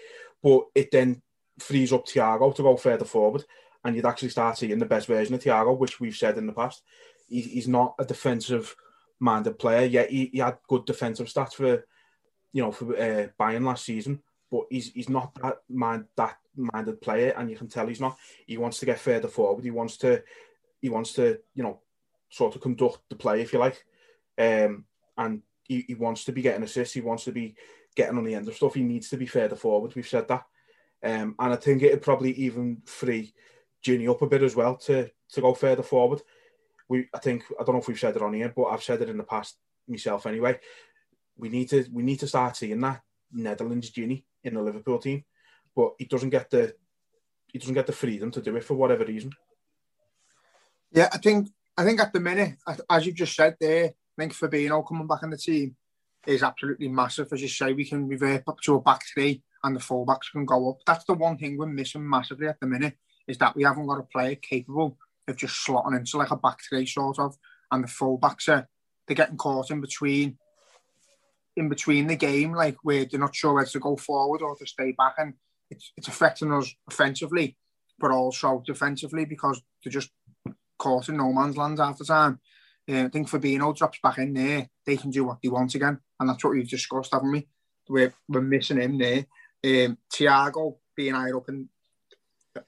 But 0.42 0.66
it 0.74 0.90
then 0.90 1.22
frees 1.58 1.92
up 1.92 2.06
Thiago 2.06 2.54
to 2.54 2.62
go 2.62 2.76
further 2.76 3.04
forward, 3.04 3.44
and 3.84 3.96
you'd 3.96 4.06
actually 4.06 4.30
start 4.30 4.58
seeing 4.58 4.78
the 4.78 4.86
best 4.86 5.06
version 5.06 5.34
of 5.34 5.42
Thiago, 5.42 5.76
which 5.76 6.00
we've 6.00 6.16
said 6.16 6.38
in 6.38 6.46
the 6.46 6.52
past. 6.52 6.82
He, 7.28 7.40
he's 7.42 7.68
not 7.68 7.94
a 7.98 8.04
defensive 8.04 8.74
minded 9.18 9.58
player 9.58 9.86
yet. 9.86 10.10
He, 10.10 10.30
he, 10.32 10.38
had 10.38 10.58
good 10.68 10.84
defensive 10.84 11.28
stats 11.28 11.54
for 11.54 11.84
you 12.52 12.62
know 12.62 12.72
for 12.72 12.94
uh, 12.96 13.28
Bayern 13.38 13.64
last 13.64 13.84
season, 13.84 14.22
but 14.50 14.64
he's 14.70 14.92
he's 14.92 15.08
not 15.08 15.34
that 15.42 15.58
mind 15.68 16.06
that 16.16 16.36
minded 16.56 17.00
player, 17.00 17.34
and 17.36 17.50
you 17.50 17.56
can 17.56 17.68
tell 17.68 17.86
he's 17.86 18.00
not. 18.00 18.16
He 18.46 18.58
wants 18.58 18.80
to 18.80 18.86
get 18.86 18.98
further 18.98 19.28
forward. 19.28 19.64
He 19.64 19.70
wants 19.70 19.96
to 19.98 20.22
he 20.82 20.88
wants 20.88 21.12
to 21.14 21.38
you 21.54 21.62
know 21.62 21.80
sort 22.30 22.54
of 22.54 22.60
conduct 22.60 23.00
the 23.08 23.16
play 23.16 23.40
if 23.40 23.52
you 23.52 23.58
like, 23.58 23.84
um, 24.38 24.84
and 25.16 25.42
he, 25.64 25.84
he 25.86 25.94
wants 25.94 26.24
to 26.24 26.32
be 26.32 26.42
getting 26.42 26.62
assists. 26.62 26.94
He 26.94 27.00
wants 27.00 27.24
to 27.24 27.32
be 27.32 27.54
getting 27.94 28.18
on 28.18 28.24
the 28.24 28.34
end 28.34 28.48
of 28.48 28.56
stuff. 28.56 28.74
He 28.74 28.82
needs 28.82 29.08
to 29.10 29.16
be 29.16 29.26
further 29.26 29.56
forward. 29.56 29.94
We've 29.94 30.08
said 30.08 30.28
that. 30.28 30.44
Um, 31.02 31.34
and 31.38 31.52
I 31.52 31.56
think 31.56 31.82
it'd 31.82 32.02
probably 32.02 32.32
even 32.32 32.82
free 32.84 33.32
Gini 33.84 34.10
up 34.10 34.20
a 34.20 34.26
bit 34.26 34.42
as 34.42 34.54
well 34.54 34.76
to 34.76 35.10
to 35.32 35.40
go 35.40 35.54
further 35.54 35.82
forward. 35.82 36.20
We, 36.88 37.08
I 37.14 37.18
think, 37.18 37.44
I 37.58 37.62
don't 37.62 37.76
know 37.76 37.80
if 37.80 37.86
we've 37.86 37.98
said 37.98 38.16
it 38.16 38.22
on 38.22 38.34
here, 38.34 38.52
but 38.54 38.64
I've 38.64 38.82
said 38.82 39.00
it 39.00 39.08
in 39.08 39.16
the 39.16 39.22
past 39.22 39.56
myself 39.86 40.26
anyway. 40.26 40.58
We 41.36 41.48
need 41.48 41.68
to 41.70 41.86
we 41.92 42.02
need 42.02 42.18
to 42.20 42.26
start 42.26 42.56
seeing 42.56 42.80
that 42.80 43.02
Netherlands 43.32 43.90
Gini 43.90 44.24
in 44.44 44.54
the 44.54 44.62
Liverpool 44.62 44.98
team, 44.98 45.24
but 45.74 45.92
he 45.98 46.04
doesn't 46.04 46.30
get 46.30 46.50
the 46.50 46.74
he 47.52 47.58
doesn't 47.58 47.74
get 47.74 47.86
the 47.86 47.92
freedom 47.92 48.30
to 48.30 48.40
do 48.40 48.56
it 48.56 48.64
for 48.64 48.74
whatever 48.74 49.04
reason. 49.04 49.32
Yeah, 50.92 51.08
I 51.12 51.18
think 51.18 51.48
I 51.76 51.84
think 51.84 52.00
at 52.00 52.12
the 52.12 52.20
minute, 52.20 52.56
as 52.88 53.06
you've 53.06 53.14
just 53.14 53.34
said 53.34 53.56
there, 53.60 53.86
I 53.86 53.92
think 54.18 54.32
Fabinho 54.32 54.86
coming 54.86 55.06
back 55.06 55.22
in 55.22 55.30
the 55.30 55.36
team 55.36 55.76
is 56.26 56.42
absolutely 56.42 56.88
massive. 56.88 57.32
As 57.32 57.42
you 57.42 57.48
say, 57.48 57.72
we 57.72 57.84
can 57.84 58.06
revert 58.06 58.44
back 58.44 58.60
to 58.64 58.74
a 58.74 58.80
back 58.80 59.02
three 59.12 59.42
and 59.62 59.76
the 59.76 59.80
fullbacks 59.80 60.30
can 60.32 60.44
go 60.44 60.70
up. 60.70 60.78
That's 60.86 61.04
the 61.04 61.14
one 61.14 61.38
thing 61.38 61.56
we're 61.56 61.66
missing 61.66 62.08
massively 62.08 62.48
at 62.48 62.60
the 62.60 62.66
minute 62.66 62.94
is 63.26 63.38
that 63.38 63.54
we 63.54 63.62
haven't 63.62 63.86
got 63.86 64.00
a 64.00 64.02
player 64.04 64.34
capable 64.36 64.98
of 65.28 65.36
just 65.36 65.66
slotting 65.66 65.96
into 65.96 66.18
like 66.18 66.30
a 66.30 66.36
back 66.36 66.58
three 66.68 66.86
sort 66.86 67.18
of, 67.18 67.36
and 67.70 67.84
the 67.84 67.88
fullbacks 67.88 68.48
are 68.48 68.68
they're 69.06 69.16
getting 69.16 69.36
caught 69.36 69.70
in 69.70 69.80
between 69.80 70.38
in 71.56 71.68
between 71.68 72.06
the 72.06 72.16
game, 72.16 72.52
like 72.52 72.76
where 72.82 73.04
they're 73.04 73.20
not 73.20 73.34
sure 73.34 73.54
whether 73.54 73.68
to 73.68 73.80
go 73.80 73.96
forward 73.96 74.42
or 74.42 74.56
to 74.56 74.66
stay 74.66 74.92
back, 74.92 75.14
and 75.18 75.34
it's 75.70 75.92
it's 75.96 76.08
affecting 76.08 76.52
us 76.52 76.74
offensively, 76.88 77.56
but 77.98 78.10
also 78.10 78.62
defensively 78.66 79.24
because 79.24 79.60
they're 79.82 79.92
just 79.92 80.10
caught 80.78 81.08
in 81.08 81.18
no 81.18 81.32
man's 81.32 81.56
land 81.56 81.78
half 81.78 81.98
the 81.98 82.04
time. 82.04 82.40
Uh, 82.90 83.04
I 83.04 83.08
think 83.08 83.28
Fabinho 83.28 83.76
drops 83.76 83.98
back 84.02 84.18
in 84.18 84.34
there, 84.34 84.68
they 84.84 84.96
can 84.96 85.10
do 85.10 85.24
what 85.24 85.38
they 85.42 85.48
want 85.48 85.74
again. 85.74 86.00
And 86.18 86.28
that's 86.28 86.42
what 86.42 86.54
we've 86.54 86.68
discussed, 86.68 87.12
haven't 87.12 87.30
we? 87.30 87.46
We're, 87.88 88.12
we're 88.28 88.40
missing 88.40 88.80
him 88.80 88.98
there. 88.98 89.26
Um, 89.64 89.98
Thiago 90.12 90.76
being 90.96 91.14
higher 91.14 91.36
up 91.36 91.48
in, 91.48 91.68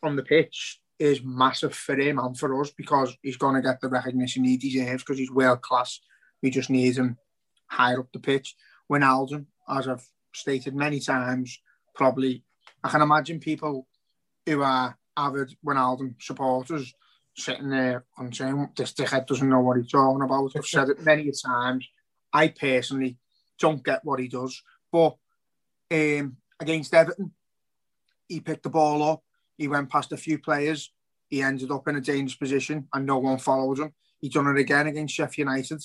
on 0.02 0.16
the 0.16 0.22
pitch 0.22 0.80
is 0.98 1.22
massive 1.24 1.74
for 1.74 1.98
him 1.98 2.18
and 2.18 2.38
for 2.38 2.60
us 2.60 2.70
because 2.70 3.16
he's 3.22 3.36
going 3.36 3.56
to 3.56 3.62
get 3.62 3.80
the 3.80 3.88
recognition 3.88 4.44
he 4.44 4.56
deserves 4.56 5.02
because 5.02 5.18
he's 5.18 5.30
world 5.30 5.62
class. 5.62 6.00
We 6.42 6.50
just 6.50 6.70
need 6.70 6.96
him 6.96 7.18
higher 7.66 8.00
up 8.00 8.12
the 8.12 8.20
pitch. 8.20 8.54
Wijnaldum, 8.92 9.46
as 9.68 9.88
I've 9.88 10.06
stated 10.34 10.74
many 10.74 11.00
times, 11.00 11.58
probably 11.94 12.44
I 12.84 12.90
can 12.90 13.00
imagine 13.00 13.40
people 13.40 13.86
who 14.44 14.62
are 14.62 14.98
avid 15.16 15.56
Wijnaldum 15.64 16.14
supporters 16.20 16.94
sitting 17.34 17.70
there 17.70 18.04
saying 18.32 18.68
this 18.76 18.92
dickhead 18.92 19.26
doesn't 19.26 19.48
know 19.48 19.60
what 19.60 19.78
he's 19.78 19.90
talking 19.90 20.22
about. 20.22 20.52
I've 20.54 20.66
said 20.66 20.90
it 20.90 21.02
many 21.02 21.30
times. 21.32 21.88
I 22.32 22.48
personally 22.48 23.16
don't 23.58 23.82
get 23.82 24.04
what 24.04 24.20
he 24.20 24.28
does, 24.28 24.62
but 24.90 25.16
um, 25.90 26.36
against 26.60 26.92
Everton, 26.92 27.32
he 28.28 28.40
picked 28.40 28.64
the 28.64 28.70
ball 28.70 29.02
up. 29.02 29.22
He 29.56 29.68
went 29.68 29.90
past 29.90 30.12
a 30.12 30.16
few 30.16 30.38
players. 30.38 30.92
He 31.28 31.42
ended 31.42 31.70
up 31.70 31.88
in 31.88 31.96
a 31.96 32.00
dangerous 32.00 32.34
position, 32.34 32.88
and 32.92 33.06
no 33.06 33.18
one 33.18 33.38
followed 33.38 33.78
him. 33.78 33.94
He 34.20 34.28
done 34.28 34.48
it 34.48 34.60
again 34.60 34.86
against 34.86 35.14
Sheffield 35.14 35.48
United. 35.48 35.82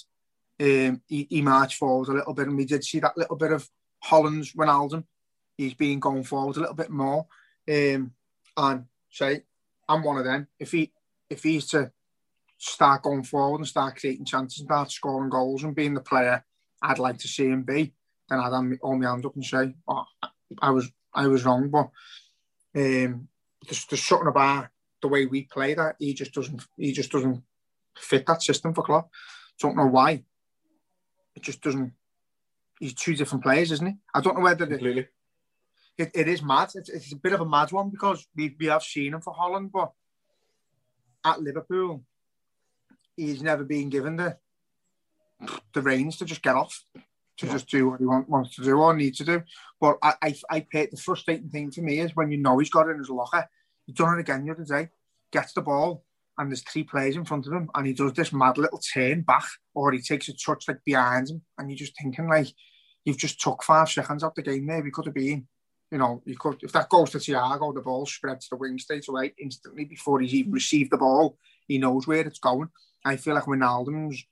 Um, 0.59 1.01
he, 1.07 1.27
he 1.29 1.41
marched 1.41 1.77
forward 1.77 2.09
a 2.09 2.13
little 2.13 2.33
bit, 2.33 2.47
and 2.47 2.57
we 2.57 2.65
did 2.65 2.83
see 2.83 2.99
that 2.99 3.17
little 3.17 3.35
bit 3.35 3.51
of 3.51 3.69
Holland's 3.99 4.53
Ronaldo. 4.53 5.03
He's 5.57 5.73
been 5.73 5.99
going 5.99 6.23
forward 6.23 6.57
a 6.57 6.61
little 6.61 6.75
bit 6.75 6.89
more. 6.89 7.27
Um, 7.69 8.11
and 8.55 8.85
say, 9.11 9.43
I'm 9.87 10.03
one 10.03 10.17
of 10.17 10.25
them. 10.25 10.47
If 10.59 10.71
he 10.71 10.91
if 11.29 11.43
he's 11.43 11.67
to 11.67 11.91
start 12.57 13.03
going 13.03 13.23
forward 13.23 13.59
and 13.59 13.67
start 13.67 13.99
creating 13.99 14.25
chances 14.25 14.59
and 14.59 14.67
start 14.67 14.91
scoring 14.91 15.29
goals 15.29 15.63
and 15.63 15.75
being 15.75 15.93
the 15.93 16.01
player 16.01 16.43
I'd 16.81 16.99
like 16.99 17.17
to 17.19 17.27
see 17.27 17.45
him 17.45 17.63
be, 17.63 17.93
then 18.29 18.39
I'd 18.39 18.53
have 18.53 18.79
all 18.81 18.97
my 18.97 19.09
hand 19.09 19.25
up 19.25 19.35
and 19.35 19.45
say, 19.45 19.75
oh, 19.87 20.05
I 20.61 20.71
was 20.71 20.89
I 21.13 21.27
was 21.27 21.45
wrong. 21.45 21.69
But 21.69 21.89
um, 22.75 23.27
there's, 23.63 23.85
there's 23.85 24.03
something 24.03 24.27
about 24.27 24.67
the 25.01 25.07
way 25.07 25.25
we 25.25 25.43
play 25.43 25.73
that 25.73 25.95
he 25.99 26.13
just 26.13 26.33
doesn't 26.33 26.63
he 26.77 26.91
just 26.91 27.11
doesn't 27.11 27.43
fit 27.97 28.25
that 28.25 28.43
system 28.43 28.73
for 28.73 28.83
Klopp. 28.83 29.09
Don't 29.59 29.75
know 29.75 29.87
why. 29.87 30.23
It 31.37 31.43
just 31.43 31.61
doesn't. 31.61 31.93
He's 32.79 32.95
two 32.95 33.15
different 33.15 33.43
players, 33.43 33.71
isn't 33.71 33.85
he? 33.85 33.93
I 34.13 34.21
don't 34.21 34.35
know 34.35 34.43
whether 34.43 34.65
Completely. 34.65 35.07
It, 35.97 36.11
it 36.15 36.27
is 36.27 36.41
mad. 36.41 36.71
It's, 36.73 36.89
it's 36.89 37.13
a 37.13 37.15
bit 37.15 37.33
of 37.33 37.41
a 37.41 37.45
mad 37.45 37.71
one 37.71 37.89
because 37.89 38.27
we, 38.35 38.55
we 38.59 38.65
have 38.67 38.81
seen 38.81 39.13
him 39.13 39.21
for 39.21 39.33
Holland, 39.33 39.71
but 39.71 39.91
at 41.23 41.41
Liverpool, 41.41 42.03
he's 43.15 43.43
never 43.43 43.63
been 43.63 43.89
given 43.89 44.15
the 44.15 44.37
the 45.73 45.81
reins 45.83 46.17
to 46.17 46.25
just 46.25 46.41
get 46.41 46.55
off, 46.55 46.83
to 47.37 47.45
yeah. 47.45 47.51
just 47.51 47.67
do 47.67 47.87
what 47.87 47.99
he 47.99 48.05
want, 48.07 48.27
wants 48.27 48.55
to 48.55 48.63
do 48.63 48.75
or 48.75 48.95
needs 48.95 49.19
to 49.19 49.25
do. 49.25 49.43
But 49.79 49.99
I, 50.01 50.13
I, 50.23 50.35
I 50.49 50.59
pay, 50.61 50.87
the 50.87 50.97
frustrating 50.97 51.49
thing 51.49 51.69
for 51.69 51.81
me 51.81 51.99
is 51.99 52.15
when 52.15 52.31
you 52.31 52.37
know 52.37 52.57
he's 52.57 52.71
got 52.71 52.87
it 52.87 52.93
in 52.93 52.97
his 52.97 53.11
locker, 53.11 53.47
he's 53.85 53.95
done 53.95 54.17
it 54.17 54.21
again 54.21 54.43
the 54.43 54.53
other 54.53 54.65
day, 54.65 54.89
gets 55.31 55.53
the 55.53 55.61
ball, 55.61 56.03
and 56.37 56.49
there's 56.49 56.61
three 56.61 56.83
players 56.83 57.15
in 57.15 57.25
front 57.25 57.47
of 57.47 57.53
him, 57.53 57.69
and 57.73 57.87
he 57.87 57.93
does 57.93 58.13
this 58.13 58.31
mad 58.31 58.57
little 58.57 58.79
turn 58.79 59.21
back, 59.21 59.45
or 59.73 59.91
he 59.91 59.99
takes 59.99 60.29
a 60.29 60.33
touch 60.33 60.67
like 60.67 60.83
behind 60.85 61.29
him, 61.29 61.41
and 61.57 61.69
you're 61.69 61.77
just 61.77 61.97
thinking 61.99 62.27
like, 62.27 62.47
you've 63.05 63.17
just 63.17 63.41
took 63.41 63.63
five 63.63 63.89
seconds 63.89 64.23
out 64.23 64.35
the 64.35 64.41
game 64.41 64.67
there. 64.67 64.83
We 64.83 64.91
could 64.91 65.05
have 65.05 65.15
been, 65.15 65.47
you 65.91 65.97
know, 65.97 66.21
you 66.25 66.37
could 66.37 66.61
if 66.61 66.71
that 66.73 66.89
goes 66.89 67.11
to 67.11 67.17
Thiago, 67.17 67.73
the 67.73 67.81
ball 67.81 68.05
spreads 68.05 68.47
to 68.47 68.55
the 68.55 68.57
wing 68.57 68.77
straight 68.77 69.07
away 69.07 69.33
instantly 69.39 69.85
before 69.85 70.19
he's 70.19 70.33
even 70.33 70.51
received 70.51 70.91
the 70.91 70.97
ball. 70.97 71.37
He 71.67 71.77
knows 71.77 72.05
where 72.05 72.27
it's 72.27 72.39
going. 72.39 72.69
I 73.05 73.15
feel 73.15 73.35
like 73.35 73.45
Wijnaldum's 73.45 74.23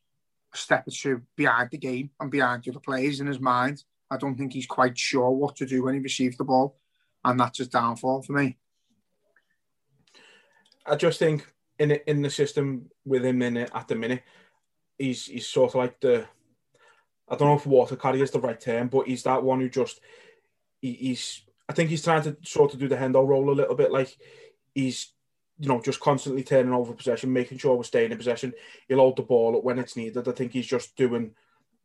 step 0.54 0.88
or 0.88 0.92
two 0.92 1.22
behind 1.36 1.70
the 1.72 1.78
game 1.78 2.12
and 2.20 2.32
behind 2.32 2.64
the 2.64 2.72
other 2.72 2.80
players 2.80 3.20
in 3.20 3.28
his 3.28 3.40
mind. 3.40 3.84
I 4.12 4.18
don't 4.18 4.36
think 4.36 4.54
he's 4.54 4.68
quite 4.68 4.98
sure 4.98 5.32
what 5.32 5.56
to 5.58 5.66
do 5.66 5.84
when 5.84 5.96
he 5.96 6.00
receives 6.00 6.38
the 6.38 6.44
ball, 6.44 6.78
and 7.24 7.40
that's 7.40 7.58
his 7.58 7.70
downfall 7.70 8.22
for 8.22 8.34
me. 8.34 8.58
I 10.86 10.96
just 10.96 11.18
think 11.18 11.48
in 11.80 11.92
in 11.92 12.22
the 12.22 12.30
system 12.30 12.90
with 13.06 13.26
him 13.26 13.42
in 13.42 13.58
it 13.58 13.72
at 13.74 13.88
the 13.88 13.96
minute, 13.96 14.24
he's 14.98 15.26
he's 15.26 15.48
sort 15.48 15.72
of 15.72 15.76
like 15.76 16.00
the 16.00 16.26
I 17.28 17.36
don't 17.36 17.48
know 17.48 17.56
if 17.56 17.66
water 17.66 17.96
carrier 17.96 18.24
is 18.24 18.32
the 18.32 18.40
right 18.40 18.60
term, 18.60 18.88
but 18.88 19.08
he's 19.08 19.24
that 19.24 19.44
one 19.44 19.60
who 19.60 19.70
just 19.70 20.00
he, 20.82 20.94
he's 20.94 21.44
I 21.68 21.74
think 21.74 21.90
he's 21.90 22.04
trying 22.04 22.24
to 22.24 22.38
sort 22.44 22.74
of 22.74 22.80
do 22.80 22.88
the 22.88 22.98
handle 22.98 23.26
role 23.26 23.50
a 23.50 23.52
little 23.52 23.76
bit 23.76 23.92
like 23.92 24.16
he's 24.74 25.14
you 25.60 25.70
know, 25.70 25.82
just 25.82 26.00
constantly 26.00 26.44
turning 26.44 26.74
over 26.74 26.94
possession, 26.94 27.32
making 27.32 27.58
sure 27.58 27.76
we're 27.76 27.84
staying 27.84 28.12
in 28.12 28.18
possession. 28.18 28.54
He'll 28.88 28.98
hold 28.98 29.16
the 29.16 29.24
ball 29.24 29.58
up 29.58 29.64
when 29.64 29.80
it's 29.80 29.96
needed. 29.96 30.28
I 30.28 30.32
think 30.32 30.52
he's 30.52 30.68
just 30.68 30.96
doing 30.96 31.32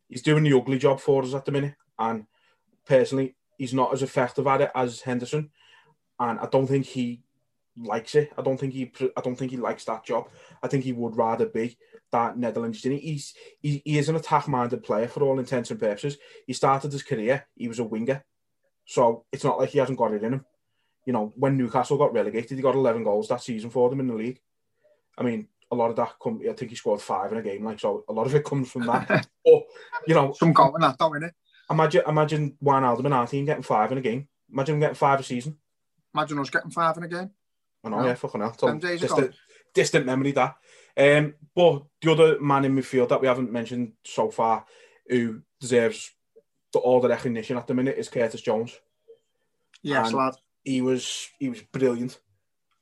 he's 0.09 0.23
doing 0.23 0.43
the 0.43 0.57
ugly 0.57 0.79
job 0.79 1.01
for 1.01 1.23
us 1.23 1.35
at 1.35 1.45
the 1.45 1.53
minute. 1.53 1.75
And 1.99 2.27
personally, 2.85 3.37
he's 3.59 3.75
not 3.75 3.93
as 3.93 4.03
effective 4.03 4.47
at 4.47 4.61
it 4.63 4.71
as 4.75 5.03
Henderson. 5.03 5.51
And 6.19 6.41
I 6.41 6.47
don't 6.47 6.67
think 6.67 6.87
he 6.87 7.23
likes 7.83 8.15
it. 8.15 8.33
I 8.37 8.43
don't 8.43 8.59
think 8.59 8.73
he 8.73 8.93
I 9.17 9.21
don't 9.21 9.37
think 9.37 9.51
he 9.51 9.57
likes 9.57 9.85
that 9.85 10.05
job. 10.05 10.29
I 10.63 10.69
think 10.69 10.85
he 10.85 10.93
would 10.93 11.17
rather 11.17 11.47
be 11.47 11.77
that 12.13 12.37
Netherlands. 12.37 12.83
He's 12.83 13.35
he, 13.61 13.83
he 13.85 13.99
is 13.99 14.09
an 14.09 14.17
attack-minded 14.17 14.83
player 14.83 15.09
for 15.09 15.23
all 15.23 15.39
intents 15.39 15.71
and 15.71 15.81
purposes. 15.81 16.19
He 16.47 16.53
started 16.53 16.93
his 16.93 17.03
career, 17.03 17.47
he 17.57 17.69
was 17.69 17.79
a 17.79 17.85
winger. 17.85 18.25
So 18.87 19.25
it's 19.31 19.45
not 19.45 19.59
like 19.59 19.71
he 19.71 19.79
hasn't 19.79 19.99
got 19.99 20.13
it 20.13 20.25
in 20.25 20.35
him 20.35 20.45
you 21.07 21.13
know, 21.13 21.33
when 21.37 21.57
Newcastle 21.57 21.99
got 21.99 22.13
relegated, 22.13 22.57
he 22.57 22.63
got 22.63 22.75
11 22.75 23.05
goals 23.05 23.29
that 23.29 23.43
season 23.43 23.71
for 23.71 23.89
them 23.91 24.01
in 24.01 24.07
the 24.07 24.15
league. 24.15 24.41
I 25.17 25.23
mean, 25.23 25.49
a 25.71 25.75
lot 25.75 25.91
of 25.91 25.97
that 25.97 26.15
come. 26.23 26.41
I 26.49 26.53
think 26.53 26.71
he 26.71 26.77
scored 26.77 27.01
five 27.01 27.33
in 27.33 27.39
a 27.39 27.43
game, 27.43 27.65
like 27.65 27.81
so. 27.81 28.05
A 28.09 28.13
lot 28.13 28.27
of 28.27 28.35
it 28.35 28.45
comes 28.45 28.71
from 28.71 28.87
that. 28.87 29.09
but 29.45 29.63
you 30.07 30.15
know, 30.15 30.33
some 30.33 30.53
goal 30.53 30.75
in 30.75 30.83
that, 30.83 30.97
though, 30.99 31.11
innit? 31.11 31.33
Imagine, 31.71 32.03
imagine 32.07 32.57
Wijnaldum 32.63 33.05
and 33.05 33.15
our 33.15 33.27
team 33.27 33.45
getting 33.45 33.63
five 33.63 33.93
in 33.93 33.99
a 33.99 34.01
game. 34.01 34.29
Imagine 34.53 34.77
him 34.77 34.81
getting 34.81 34.97
five 34.97 35.21
a 35.21 35.23
season. 35.23 35.57
Imagine 36.15 36.41
us 36.41 36.51
getting 36.51 36.71
five 36.71 36.97
in 36.97 37.05
a 37.05 37.09
game. 37.09 37.31
I 37.85 37.89
know, 37.89 38.01
yeah, 38.01 38.07
yeah 38.09 38.15
fucking 38.15 38.41
hell. 38.41 38.79
Distant, 38.79 39.35
distant 39.75 40.07
memory 40.07 40.33
that. 40.33 40.57
Um, 40.97 41.35
but 41.55 41.85
the 42.03 42.13
other 42.13 42.41
man 42.41 42.65
in 42.65 42.75
midfield 42.75 43.09
that 43.09 43.21
we 43.21 43.27
haven't 43.27 43.53
mentioned 43.53 43.93
so 44.05 44.31
far, 44.31 44.65
who 45.09 45.43
deserves 45.61 46.11
the, 46.73 46.79
all 46.79 47.01
the 47.01 47.09
recognition 47.09 47.57
at 47.57 47.67
the 47.67 47.75
minute, 47.75 47.97
is 47.97 48.09
Curtis 48.09 48.43
Jones. 48.43 48.79
Yes, 49.83 50.09
and 50.09 50.17
lad 50.17 50.35
he 50.65 50.81
was 50.83 51.29
he 51.39 51.49
was 51.49 51.63
brilliant 51.63 52.19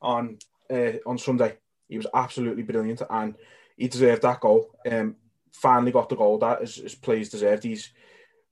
on 0.02 0.38
uh, 0.70 0.92
on 1.06 1.18
Sunday. 1.18 1.58
He 1.88 1.96
was 1.96 2.06
absolutely 2.12 2.62
brilliant, 2.62 3.02
and 3.08 3.34
he 3.76 3.88
deserved 3.88 4.22
that 4.22 4.40
goal. 4.40 4.70
Um, 4.90 5.16
finally 5.52 5.92
got 5.92 6.08
the 6.08 6.16
goal 6.16 6.38
that 6.38 6.60
his, 6.60 6.76
his 6.76 6.94
plays 6.94 7.28
deserved. 7.28 7.64
He's 7.64 7.92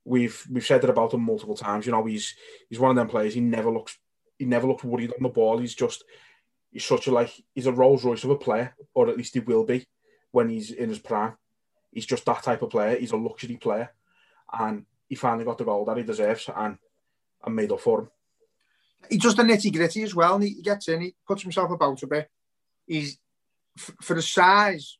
we've 0.05 0.45
we've 0.49 0.65
said 0.65 0.83
it 0.83 0.89
about 0.89 1.13
him 1.13 1.21
multiple 1.21 1.55
times. 1.55 1.85
You 1.85 1.91
know, 1.91 2.05
he's 2.05 2.35
he's 2.69 2.79
one 2.79 2.91
of 2.91 2.95
them 2.95 3.09
players. 3.09 3.33
He 3.33 3.41
never 3.41 3.71
looks 3.71 3.97
he 4.39 4.45
never 4.45 4.67
looks 4.67 4.83
worried 4.83 5.11
on 5.11 5.23
the 5.23 5.29
ball. 5.29 5.57
He's 5.57 5.75
just 5.75 6.03
he's 6.71 6.85
such 6.85 7.07
a 7.07 7.11
like 7.11 7.31
he's 7.53 7.67
a 7.67 7.71
Rolls 7.71 8.03
Royce 8.03 8.23
of 8.23 8.29
a 8.29 8.35
player, 8.35 8.75
or 8.93 9.09
at 9.09 9.17
least 9.17 9.33
he 9.33 9.39
will 9.39 9.63
be 9.63 9.87
when 10.31 10.49
he's 10.49 10.71
in 10.71 10.89
his 10.89 10.99
prime. 10.99 11.33
He's 11.91 12.05
just 12.05 12.25
that 12.25 12.43
type 12.43 12.61
of 12.61 12.69
player. 12.69 12.97
He's 12.97 13.11
a 13.11 13.17
luxury 13.17 13.57
player, 13.57 13.91
and 14.51 14.85
he 15.07 15.15
finally 15.15 15.45
got 15.45 15.57
the 15.57 15.65
goal 15.65 15.85
that 15.85 15.97
he 15.97 16.03
deserves, 16.03 16.49
and 16.55 16.77
and 17.43 17.55
made 17.55 17.71
up 17.71 17.79
for 17.79 18.01
him 18.01 18.09
He's 19.09 19.21
just 19.21 19.39
a 19.39 19.43
nitty 19.43 19.73
gritty 19.73 20.03
as 20.03 20.15
well. 20.15 20.35
And 20.35 20.43
he 20.43 20.61
gets 20.61 20.87
in, 20.87 21.01
he 21.01 21.15
puts 21.27 21.43
himself 21.43 21.71
about 21.71 22.03
a 22.03 22.07
bit. 22.07 22.29
He's 22.85 23.17
for 24.01 24.15
the 24.15 24.21
size, 24.21 24.97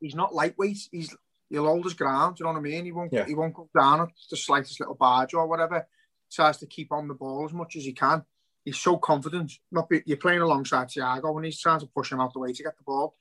he's 0.00 0.14
not 0.14 0.34
lightweight. 0.34 0.88
He's 0.90 1.16
he'll 1.48 1.66
hold 1.66 1.84
his 1.84 1.94
ground. 1.94 2.36
Do 2.36 2.42
You 2.42 2.46
know 2.46 2.52
what 2.52 2.58
I 2.58 2.62
mean? 2.62 2.84
He 2.84 2.92
won't 2.92 3.12
yeah. 3.12 3.24
he 3.26 3.34
won't 3.34 3.54
go 3.54 3.68
down 3.76 4.02
at 4.02 4.08
the 4.30 4.36
slightest 4.36 4.80
little 4.80 4.94
barge 4.94 5.34
or 5.34 5.46
whatever. 5.46 5.86
Tries 6.30 6.58
to 6.58 6.66
keep 6.66 6.92
on 6.92 7.08
the 7.08 7.14
ball 7.14 7.44
as 7.44 7.52
much 7.52 7.76
as 7.76 7.84
he 7.84 7.92
can. 7.92 8.24
He's 8.66 8.78
so 8.78 8.98
confident. 8.98 9.52
Not 9.72 9.88
be, 9.88 10.02
you're 10.04 10.18
playing 10.18 10.42
alongside 10.42 10.88
Thiago 10.88 11.32
when 11.32 11.44
he's 11.44 11.60
trying 11.60 11.80
to 11.80 11.86
push 11.86 12.12
him 12.12 12.20
out 12.20 12.34
the 12.34 12.40
way 12.40 12.52
to 12.52 12.62
get 12.62 12.76
the 12.76 12.82
ball. 12.84 13.14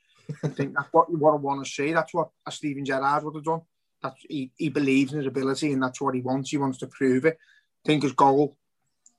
I 0.44 0.48
think 0.50 0.74
that's 0.75 0.92
what 0.92 1.08
you 1.10 1.18
want 1.18 1.36
to 1.36 1.46
want 1.46 1.64
to 1.64 1.72
see. 1.72 1.94
That's 1.94 2.14
what 2.14 2.32
a 2.46 2.52
Steven 2.52 2.84
Gerrard 2.84 3.24
would 3.24 3.36
have 3.36 3.44
done. 3.44 3.62
That's 4.02 4.20
he, 4.28 4.52
he 4.58 4.70
believes 4.70 5.14
in 5.14 5.20
his 5.20 5.28
ability 5.28 5.72
and 5.72 5.82
that's 5.82 6.02
what 6.02 6.16
he 6.16 6.22
wants. 6.22 6.50
He 6.50 6.58
wants 6.58 6.80
to 6.80 6.88
prove 6.88 7.25
it. 7.25 7.38
I 7.86 7.88
think 7.88 8.04
his 8.04 8.14
goal 8.14 8.58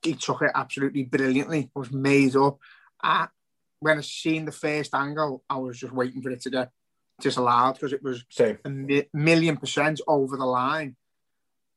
he 0.02 0.14
took 0.14 0.42
it 0.42 0.50
absolutely 0.54 1.04
brilliantly. 1.04 1.60
It 1.60 1.78
was 1.78 1.92
made 1.92 2.36
up. 2.36 2.58
I, 3.02 3.28
when 3.80 3.98
I 3.98 4.02
seen 4.02 4.44
the 4.44 4.52
first 4.52 4.94
angle, 4.94 5.44
I 5.48 5.56
was 5.58 5.78
just 5.78 5.92
waiting 5.92 6.22
for 6.22 6.30
it 6.30 6.40
to 6.42 6.50
get 6.50 6.70
disallowed 7.20 7.74
because 7.74 7.92
it 7.92 8.02
was 8.02 8.24
Same. 8.30 8.58
a 8.64 8.70
mi- 8.70 9.08
million 9.12 9.56
percent 9.56 10.00
over 10.06 10.36
the 10.36 10.44
line 10.44 10.96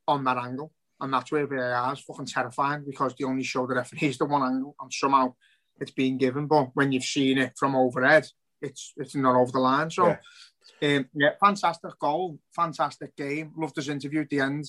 on 0.07 0.23
that 0.23 0.37
angle. 0.37 0.71
And 1.01 1.13
that's 1.13 1.31
where 1.31 1.47
VAR 1.47 1.93
is 1.93 1.99
fucking 2.01 2.25
terrifying 2.25 2.83
because 2.85 3.15
they 3.15 3.25
only 3.25 3.43
show 3.43 3.65
the 3.65 3.75
referees 3.75 4.17
the 4.17 4.25
one 4.25 4.43
angle 4.43 4.75
and 4.79 4.93
somehow 4.93 5.33
it's 5.79 5.91
being 5.91 6.17
given. 6.17 6.47
But 6.47 6.71
when 6.73 6.91
you've 6.91 7.03
seen 7.03 7.37
it 7.37 7.53
from 7.57 7.75
overhead, 7.75 8.27
it's 8.61 8.93
it's 8.97 9.15
not 9.15 9.39
over 9.39 9.51
the 9.51 9.59
line. 9.59 9.89
So, 9.89 10.17
yeah, 10.81 10.97
um, 10.97 11.09
yeah 11.13 11.31
fantastic 11.39 11.97
goal, 11.99 12.39
fantastic 12.53 13.15
game. 13.15 13.53
Loved 13.57 13.77
his 13.77 13.89
interview 13.89 14.21
at 14.21 14.29
the 14.29 14.41
end. 14.41 14.65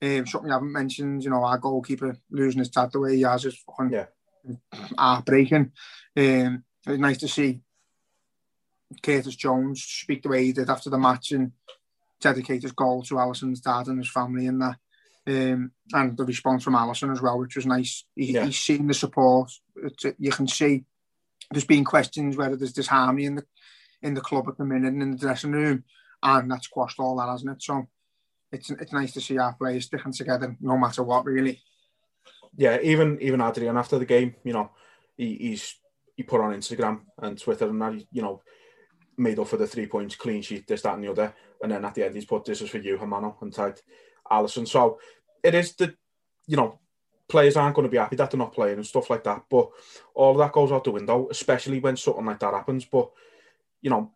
Um, 0.00 0.26
something 0.26 0.50
I 0.50 0.54
haven't 0.54 0.72
mentioned, 0.72 1.22
you 1.22 1.30
know, 1.30 1.44
our 1.44 1.58
goalkeeper 1.58 2.16
losing 2.30 2.58
his 2.58 2.70
tat 2.70 2.90
the 2.90 3.00
way 3.00 3.16
he 3.16 3.22
has 3.22 3.44
is 3.44 3.56
fucking 3.66 3.92
yeah. 3.92 4.06
heartbreaking. 4.98 5.72
Um, 6.16 6.64
it 6.86 6.90
was 6.90 6.98
nice 6.98 7.18
to 7.18 7.28
see 7.28 7.60
Curtis 9.00 9.36
Jones 9.36 9.82
speak 9.82 10.22
the 10.22 10.28
way 10.28 10.44
he 10.44 10.52
did 10.52 10.68
after 10.68 10.90
the 10.90 10.98
match 10.98 11.30
and 11.30 11.52
dedicate 12.20 12.62
his 12.62 12.72
goal 12.72 13.02
to 13.04 13.14
Alisson's 13.14 13.60
dad 13.60 13.86
and 13.86 13.98
his 13.98 14.10
family 14.10 14.46
and 14.46 14.60
that. 14.60 14.76
Um, 15.24 15.70
and 15.92 16.16
the 16.16 16.24
response 16.24 16.64
from 16.64 16.74
Alisson 16.74 17.12
as 17.12 17.22
well, 17.22 17.38
which 17.38 17.56
was 17.56 17.66
nice. 17.66 18.04
He, 18.16 18.32
yeah. 18.32 18.44
He's 18.44 18.58
seen 18.58 18.88
the 18.88 18.94
support. 18.94 19.52
It's, 19.76 20.04
you 20.18 20.32
can 20.32 20.48
see 20.48 20.84
there's 21.50 21.64
been 21.64 21.84
questions 21.84 22.36
whether 22.36 22.56
there's 22.56 22.72
disharmony 22.72 23.26
in 23.26 23.36
the 23.36 23.44
in 24.02 24.14
the 24.14 24.20
club 24.20 24.48
at 24.48 24.58
the 24.58 24.64
minute 24.64 24.92
and 24.92 25.02
in 25.02 25.12
the 25.12 25.18
dressing 25.18 25.52
room, 25.52 25.84
and 26.22 26.50
that's 26.50 26.66
quashed 26.66 26.98
all 26.98 27.16
that, 27.16 27.28
hasn't 27.28 27.52
it? 27.52 27.62
So 27.62 27.86
it's 28.50 28.70
it's 28.70 28.92
nice 28.92 29.12
to 29.12 29.20
see 29.20 29.38
our 29.38 29.54
players 29.54 29.84
sticking 29.84 30.12
together 30.12 30.56
no 30.60 30.76
matter 30.76 31.04
what, 31.04 31.24
really. 31.24 31.62
Yeah, 32.56 32.78
even 32.82 33.18
even 33.20 33.40
Adrian 33.40 33.76
after 33.76 33.98
the 33.98 34.06
game, 34.06 34.34
you 34.42 34.52
know, 34.52 34.70
he, 35.16 35.36
he's 35.36 35.76
he 36.16 36.22
put 36.22 36.40
on 36.40 36.52
Instagram 36.52 37.02
and 37.18 37.40
Twitter 37.40 37.68
and 37.68 37.80
that, 37.80 38.04
you 38.12 38.22
know, 38.22 38.42
made 39.16 39.38
up 39.38 39.48
for 39.48 39.56
the 39.56 39.66
three 39.66 39.86
points, 39.86 40.16
clean 40.16 40.42
sheet, 40.42 40.66
this, 40.66 40.82
that, 40.82 40.94
and 40.94 41.04
the 41.04 41.10
other. 41.10 41.34
And 41.62 41.72
then 41.72 41.84
at 41.84 41.94
the 41.94 42.04
end, 42.04 42.14
he's 42.14 42.24
put 42.24 42.44
this 42.44 42.60
is 42.60 42.70
for 42.70 42.78
you, 42.78 42.98
Hermano, 42.98 43.38
and 43.40 43.52
tagged 43.52 43.82
Alisson. 44.30 44.66
So 44.66 44.98
it 45.42 45.54
is 45.54 45.74
the, 45.74 45.94
you 46.46 46.56
know, 46.56 46.78
players 47.28 47.56
aren't 47.56 47.74
going 47.74 47.86
to 47.86 47.90
be 47.90 47.98
happy 47.98 48.16
that 48.16 48.30
they're 48.30 48.38
not 48.38 48.52
playing 48.52 48.76
and 48.76 48.86
stuff 48.86 49.10
like 49.10 49.24
that. 49.24 49.44
But 49.50 49.70
all 50.14 50.34
that 50.34 50.52
goes 50.52 50.72
out 50.72 50.84
the 50.84 50.90
window, 50.90 51.28
especially 51.30 51.80
when 51.80 51.96
something 51.96 52.26
like 52.26 52.40
that 52.40 52.54
happens. 52.54 52.84
But, 52.84 53.10
you 53.80 53.90
know, 53.90 54.12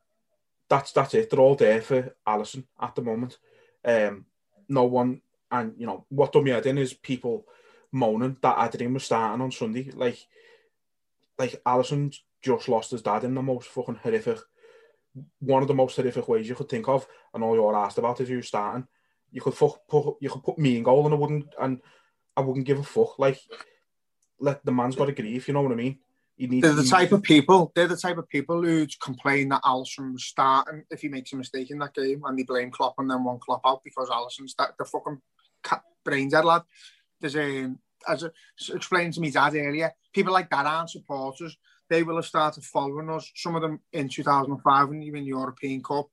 that's 0.68 0.92
that's 0.92 1.14
it. 1.14 1.30
They're 1.30 1.40
all 1.40 1.54
there 1.54 1.80
for 1.80 2.14
Alisson 2.26 2.64
at 2.80 2.94
the 2.94 3.02
moment. 3.02 3.38
Um, 3.84 4.26
no 4.68 4.84
one, 4.84 5.20
and 5.50 5.74
you 5.78 5.86
know 5.86 6.04
what 6.08 6.32
done 6.32 6.44
me 6.44 6.50
head 6.50 6.66
in 6.66 6.78
is 6.78 6.92
people 6.92 7.46
moaning 7.92 8.36
that 8.42 8.58
Adrian 8.58 8.94
was 8.94 9.04
starting 9.04 9.40
on 9.40 9.52
Sunday. 9.52 9.90
Like, 9.94 10.18
like 11.38 11.62
Alisson's 11.64 12.22
just 12.42 12.68
lost 12.68 12.90
his 12.90 13.02
dad 13.02 13.24
in 13.24 13.34
the 13.34 13.42
most 13.42 13.68
fucking 13.68 14.00
horrific, 14.02 14.38
one 15.40 15.62
of 15.62 15.68
the 15.68 15.74
most 15.74 15.96
horrific 15.96 16.28
ways 16.28 16.48
you 16.48 16.54
could 16.54 16.68
think 16.68 16.88
of. 16.88 17.06
And 17.32 17.42
all 17.42 17.54
you're 17.54 17.76
asked 17.76 17.98
about 17.98 18.20
is 18.20 18.28
who's 18.28 18.48
starting. 18.48 18.86
You 19.32 19.40
could 19.40 19.54
fuck, 19.54 19.86
put, 19.88 20.16
you 20.20 20.30
could 20.30 20.42
put 20.42 20.58
me 20.58 20.76
in 20.76 20.82
goal, 20.82 21.04
and 21.04 21.14
I 21.14 21.18
wouldn't, 21.18 21.46
and 21.60 21.80
I 22.36 22.40
wouldn't 22.40 22.66
give 22.66 22.78
a 22.78 22.82
fuck. 22.82 23.18
Like, 23.18 23.40
let 24.38 24.64
the 24.64 24.72
man's 24.72 24.96
got 24.96 25.06
to 25.06 25.12
grieve. 25.12 25.48
You 25.48 25.54
know 25.54 25.62
what 25.62 25.72
I 25.72 25.76
mean? 25.76 25.98
He 26.36 26.46
needs, 26.46 26.62
they're 26.62 26.74
the 26.74 26.84
type 26.84 27.12
of 27.12 27.22
people. 27.22 27.72
They're 27.74 27.88
the 27.88 27.96
type 27.96 28.18
of 28.18 28.28
people 28.28 28.62
who 28.62 28.86
complain 29.02 29.48
that 29.48 29.62
Alisson 29.62 30.12
was 30.12 30.24
starting 30.24 30.84
if 30.90 31.00
he 31.00 31.08
makes 31.08 31.32
a 31.32 31.36
mistake 31.36 31.70
in 31.70 31.78
that 31.78 31.94
game, 31.94 32.22
and 32.24 32.38
they 32.38 32.42
blame 32.42 32.70
Klopp 32.70 32.94
and 32.98 33.10
then 33.10 33.24
one 33.24 33.38
Klopp 33.38 33.62
out 33.64 33.82
because 33.82 34.10
Alisson's 34.10 34.54
that 34.58 34.76
the 34.78 34.84
fucking 34.84 35.20
brain 36.04 36.28
dead 36.28 36.44
lad. 36.44 36.62
There's 37.20 37.36
a 37.36 37.74
as 38.08 38.24
I 38.24 38.28
explained 38.74 39.14
to 39.14 39.20
me 39.20 39.30
dad 39.30 39.54
earlier, 39.54 39.92
people 40.12 40.32
like 40.32 40.50
that 40.50 40.66
aren't 40.66 40.90
supporters. 40.90 41.56
They 41.88 42.02
will 42.02 42.16
have 42.16 42.26
started 42.26 42.64
following 42.64 43.10
us. 43.10 43.30
Some 43.34 43.54
of 43.54 43.62
them 43.62 43.80
in 43.92 44.08
2005 44.08 44.88
when 44.88 45.02
you 45.02 45.12
win 45.12 45.24
European 45.24 45.82
Cup. 45.82 46.08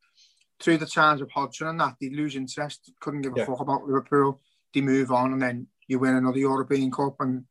Through 0.63 0.77
the 0.77 0.85
times 0.85 1.19
of 1.19 1.29
Hodgson 1.29 1.67
and 1.67 1.79
that, 1.81 1.95
they 1.99 2.09
lose 2.09 2.37
interest, 2.37 2.89
couldn't 3.01 3.23
give 3.23 3.35
a 3.35 3.39
yeah. 3.39 3.45
fuck 3.45 3.59
about 3.59 3.83
Liverpool. 3.83 4.39
They 4.73 4.79
move 4.79 5.11
on 5.11 5.33
and 5.33 5.41
then 5.41 5.67
you 5.87 5.99
win 5.99 6.15
another 6.15 6.39
European 6.39 6.89
Cup 6.89 7.17
and 7.19 7.43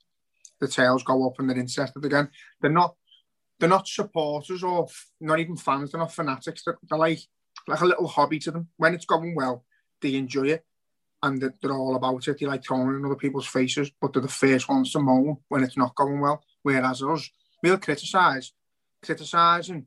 the 0.60 0.66
tails 0.66 1.02
go 1.02 1.26
up 1.26 1.38
and 1.38 1.50
they're 1.50 1.58
interested 1.58 2.02
again. 2.02 2.30
They're 2.60 2.70
not 2.70 2.94
they're 3.60 3.68
not 3.68 3.86
supporters 3.86 4.62
or 4.62 4.88
not 5.20 5.40
even 5.40 5.56
fans, 5.58 5.92
they're 5.92 6.00
not 6.00 6.14
fanatics. 6.14 6.62
They're, 6.64 6.78
they're 6.88 6.98
like 6.98 7.20
like 7.68 7.82
a 7.82 7.86
little 7.86 8.08
hobby 8.08 8.38
to 8.40 8.50
them. 8.50 8.68
When 8.78 8.94
it's 8.94 9.04
going 9.04 9.34
well, 9.34 9.66
they 10.00 10.14
enjoy 10.14 10.48
it 10.48 10.64
and 11.22 11.40
they're 11.60 11.72
all 11.72 11.94
about 11.94 12.26
it. 12.26 12.38
They 12.40 12.46
like 12.46 12.64
throwing 12.64 12.96
in 12.96 13.04
other 13.04 13.14
people's 13.14 13.46
faces, 13.46 13.90
but 14.00 14.14
they're 14.14 14.22
the 14.22 14.28
first 14.28 14.70
ones 14.70 14.90
to 14.92 15.00
moan 15.00 15.36
when 15.48 15.62
it's 15.62 15.76
not 15.76 15.94
going 15.94 16.20
well. 16.20 16.42
Whereas 16.62 17.02
us, 17.02 17.28
we'll 17.62 17.76
criticise, 17.78 18.52
criticising 19.02 19.86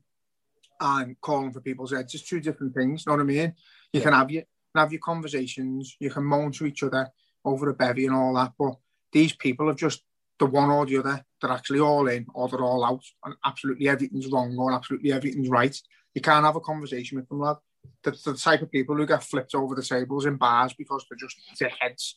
and 0.80 1.20
calling 1.20 1.52
for 1.52 1.60
people's 1.60 1.92
heads. 1.92 2.14
It's 2.14 2.28
two 2.28 2.40
different 2.40 2.74
things. 2.74 3.04
You 3.04 3.12
know 3.12 3.16
what 3.16 3.22
I 3.22 3.26
mean? 3.26 3.54
You 3.92 4.00
yeah. 4.00 4.02
can 4.02 4.12
have 4.12 4.30
your 4.30 4.42
have 4.74 4.92
your 4.92 5.00
conversations, 5.00 5.96
you 5.98 6.10
can 6.10 6.22
moan 6.24 6.52
to 6.52 6.66
each 6.66 6.82
other 6.82 7.08
over 7.44 7.70
a 7.70 7.74
bevy 7.74 8.04
and 8.04 8.14
all 8.14 8.34
that, 8.34 8.52
but 8.58 8.74
these 9.10 9.32
people 9.32 9.68
have 9.68 9.76
just 9.76 10.02
the 10.38 10.44
one 10.44 10.68
or 10.68 10.84
the 10.84 10.98
other. 10.98 11.24
They're 11.40 11.50
actually 11.50 11.80
all 11.80 12.06
in 12.08 12.26
or 12.34 12.46
they're 12.48 12.60
all 12.60 12.84
out, 12.84 13.02
and 13.24 13.34
absolutely 13.42 13.88
everything's 13.88 14.26
wrong 14.26 14.54
or 14.58 14.72
absolutely 14.72 15.12
everything's 15.12 15.48
right. 15.48 15.74
You 16.14 16.20
can't 16.20 16.44
have 16.44 16.56
a 16.56 16.60
conversation 16.60 17.16
with 17.16 17.26
them, 17.28 17.40
lad 17.40 17.56
the, 18.02 18.10
the 18.24 18.34
type 18.34 18.62
of 18.62 18.70
people 18.70 18.96
who 18.96 19.06
get 19.06 19.22
flipped 19.22 19.54
over 19.54 19.74
the 19.74 19.82
tables 19.82 20.26
in 20.26 20.36
bars 20.36 20.74
because 20.74 21.04
they're 21.08 21.18
just 21.18 21.36
their 21.58 21.72
heads. 21.80 22.16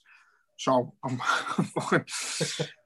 So 0.57 0.93
I'm, 1.03 1.21
uh, 1.91 1.99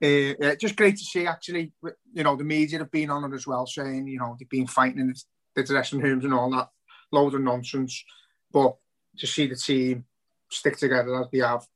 yeah, 0.00 0.54
just 0.54 0.76
great 0.76 0.96
to 0.96 1.04
see. 1.04 1.26
Actually, 1.26 1.72
you 2.12 2.22
know, 2.22 2.36
the 2.36 2.44
media 2.44 2.78
have 2.78 2.90
been 2.90 3.10
on 3.10 3.30
it 3.30 3.34
as 3.34 3.46
well, 3.46 3.66
saying 3.66 4.06
you 4.06 4.18
know 4.18 4.36
they've 4.38 4.48
been 4.48 4.66
fighting 4.66 5.00
in 5.00 5.14
the 5.54 5.62
dressing 5.62 6.00
rooms 6.00 6.24
and 6.24 6.34
all 6.34 6.50
that, 6.50 6.70
load 7.12 7.34
of 7.34 7.40
nonsense. 7.40 8.04
But 8.52 8.76
to 9.18 9.26
see 9.26 9.46
the 9.46 9.56
team 9.56 10.04
stick 10.48 10.76
together 10.76 11.20
as 11.20 11.26
they 11.32 11.38
have 11.38 11.66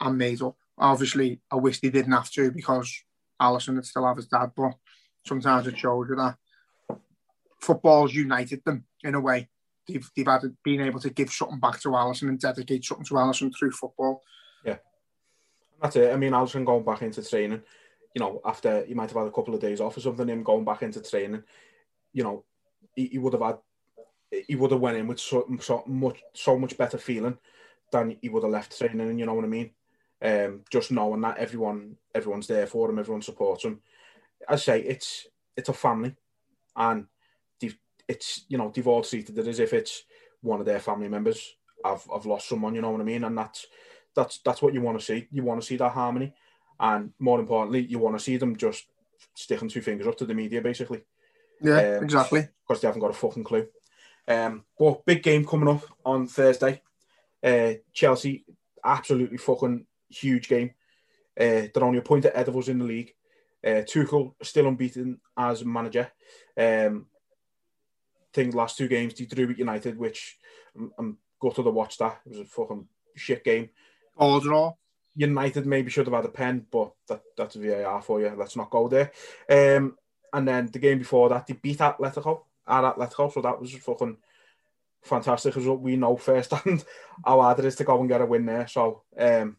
and 0.00 0.18
made 0.18 0.42
up. 0.42 0.56
Obviously, 0.76 1.40
I 1.50 1.56
wish 1.56 1.80
they 1.80 1.90
didn't 1.90 2.12
have 2.12 2.30
to 2.32 2.50
because 2.50 3.04
Alisson 3.40 3.76
would 3.76 3.86
still 3.86 4.06
have 4.06 4.16
his 4.16 4.26
dad. 4.26 4.52
But 4.56 4.74
sometimes 5.24 5.66
it 5.66 5.78
shows 5.78 6.06
you 6.08 6.16
that 6.16 6.36
football's 7.60 8.14
united 8.14 8.62
them 8.64 8.84
in 9.02 9.14
a 9.14 9.20
way 9.20 9.48
they've 9.86 10.10
they've 10.16 10.26
had 10.26 10.42
been 10.62 10.80
able 10.80 11.00
to 11.00 11.10
give 11.10 11.30
something 11.30 11.60
back 11.60 11.80
to 11.80 11.88
Alisson 11.88 12.28
and 12.28 12.40
dedicate 12.40 12.84
something 12.84 13.06
to 13.06 13.14
Alisson 13.14 13.52
through 13.56 13.72
football. 13.72 14.22
Yeah, 14.64 14.78
that's 15.80 15.96
it. 15.96 16.12
I 16.12 16.16
mean, 16.16 16.32
Alisson 16.32 16.64
going 16.64 16.84
back 16.84 17.02
into 17.02 17.22
training, 17.22 17.62
you 18.14 18.20
know, 18.20 18.40
after 18.44 18.84
he 18.84 18.94
might 18.94 19.10
have 19.10 19.18
had 19.18 19.28
a 19.28 19.32
couple 19.32 19.54
of 19.54 19.60
days 19.60 19.80
off 19.80 19.96
or 19.96 20.00
something, 20.00 20.28
him 20.28 20.42
going 20.42 20.64
back 20.64 20.82
into 20.82 21.02
training, 21.02 21.42
you 22.12 22.24
know, 22.24 22.44
he, 22.94 23.18
would 23.18 23.32
have 23.32 23.42
had 23.42 23.58
he 24.46 24.56
would 24.56 24.70
have 24.72 24.80
went 24.80 24.96
in 24.96 25.06
with 25.06 25.20
so, 25.20 25.46
so 25.60 25.84
much 25.86 26.20
so 26.32 26.58
much 26.58 26.76
better 26.76 26.98
feeling 26.98 27.38
than 27.92 28.16
he 28.20 28.28
would 28.28 28.42
have 28.42 28.52
left 28.52 28.76
training. 28.76 29.08
And 29.08 29.18
you 29.18 29.26
know 29.26 29.34
what 29.34 29.44
I 29.44 29.48
mean? 29.48 29.70
Um, 30.22 30.62
just 30.70 30.90
knowing 30.90 31.20
that 31.22 31.38
everyone 31.38 31.96
everyone's 32.14 32.46
there 32.46 32.66
for 32.66 32.90
him, 32.90 32.98
everyone 32.98 33.22
supports 33.22 33.64
him. 33.64 33.80
I 34.48 34.56
say 34.56 34.80
it's 34.80 35.26
it's 35.56 35.68
a 35.68 35.72
family, 35.72 36.14
and 36.76 37.06
it's 38.08 38.44
you 38.48 38.58
know 38.58 38.70
they've 38.74 38.86
all 38.86 39.02
treated 39.02 39.38
it 39.38 39.46
as 39.46 39.58
if 39.58 39.72
it's 39.72 40.04
one 40.40 40.60
of 40.60 40.66
their 40.66 40.80
family 40.80 41.08
members. 41.08 41.54
I've 41.84 42.06
I've 42.14 42.26
lost 42.26 42.48
someone, 42.48 42.74
you 42.74 42.82
know 42.82 42.90
what 42.90 43.00
I 43.00 43.04
mean, 43.04 43.24
and 43.24 43.36
that's 43.36 43.66
that's 44.14 44.38
that's 44.38 44.62
what 44.62 44.74
you 44.74 44.80
want 44.80 44.98
to 44.98 45.04
see. 45.04 45.28
You 45.30 45.42
want 45.42 45.60
to 45.60 45.66
see 45.66 45.76
that 45.76 45.92
harmony, 45.92 46.32
and 46.78 47.12
more 47.18 47.40
importantly, 47.40 47.80
you 47.80 47.98
want 47.98 48.16
to 48.16 48.22
see 48.22 48.36
them 48.36 48.56
just 48.56 48.86
sticking 49.34 49.68
two 49.68 49.80
fingers 49.80 50.06
up 50.06 50.16
to 50.18 50.26
the 50.26 50.34
media, 50.34 50.60
basically. 50.60 51.02
Yeah, 51.64 51.96
um, 51.96 52.04
exactly. 52.04 52.48
Because 52.66 52.80
they 52.80 52.88
haven't 52.88 53.00
got 53.00 53.10
a 53.10 53.14
fucking 53.14 53.44
clue. 53.44 53.66
Um, 54.26 54.64
but 54.78 55.04
big 55.04 55.22
game 55.22 55.44
coming 55.44 55.68
up 55.68 55.82
on 56.04 56.26
Thursday. 56.26 56.82
Uh, 57.42 57.74
Chelsea, 57.92 58.44
absolutely 58.84 59.36
fucking 59.36 59.86
huge 60.08 60.48
game. 60.48 60.70
Uh, 61.38 61.68
they're 61.72 61.84
only 61.84 61.98
a 61.98 62.02
point 62.02 62.24
ahead 62.24 62.48
of 62.48 62.56
us 62.56 62.68
in 62.68 62.78
the 62.78 62.84
league. 62.84 63.14
Uh, 63.64 63.82
Tuchel 63.82 64.34
still 64.42 64.68
unbeaten 64.68 65.20
as 65.36 65.64
manager. 65.64 66.10
Um, 66.56 67.06
I 68.22 68.28
think 68.34 68.54
last 68.54 68.76
two 68.76 68.88
games 68.88 69.18
he 69.18 69.26
drew 69.26 69.46
with 69.46 69.58
United, 69.58 69.98
which 69.98 70.38
I'm, 70.76 70.92
I'm 70.98 71.18
gutted 71.40 71.64
to 71.64 71.70
watch 71.70 71.98
that. 71.98 72.20
It 72.26 72.30
was 72.30 72.40
a 72.40 72.44
fucking 72.44 72.86
shit 73.16 73.44
game. 73.44 73.70
All 74.16 74.40
draw. 74.40 74.74
United 75.16 75.66
maybe 75.66 75.90
should 75.90 76.06
have 76.06 76.14
had 76.14 76.24
a 76.24 76.28
pen, 76.28 76.66
but 76.70 76.92
that, 77.08 77.22
that's 77.36 77.54
VAR 77.54 78.02
for 78.02 78.20
you. 78.20 78.32
Let's 78.36 78.56
not 78.56 78.70
go 78.70 78.88
there. 78.88 79.12
Um, 79.48 79.96
and 80.34 80.48
then 80.48 80.66
the 80.66 80.80
game 80.80 80.98
before 80.98 81.28
that, 81.28 81.46
they 81.46 81.54
beat 81.54 81.78
Atletico 81.78 82.42
at 82.66 82.82
Atletico, 82.82 83.32
so 83.32 83.40
that 83.40 83.60
was 83.60 83.72
fucking 83.74 84.16
fantastic 85.02 85.54
result. 85.54 85.80
We 85.80 85.96
know 85.96 86.16
firsthand 86.16 86.84
how 87.24 87.40
hard 87.40 87.60
it 87.60 87.66
is 87.66 87.76
to 87.76 87.84
go 87.84 88.00
and 88.00 88.08
get 88.08 88.20
a 88.20 88.26
win 88.26 88.44
there. 88.44 88.66
So, 88.66 89.02
um, 89.16 89.56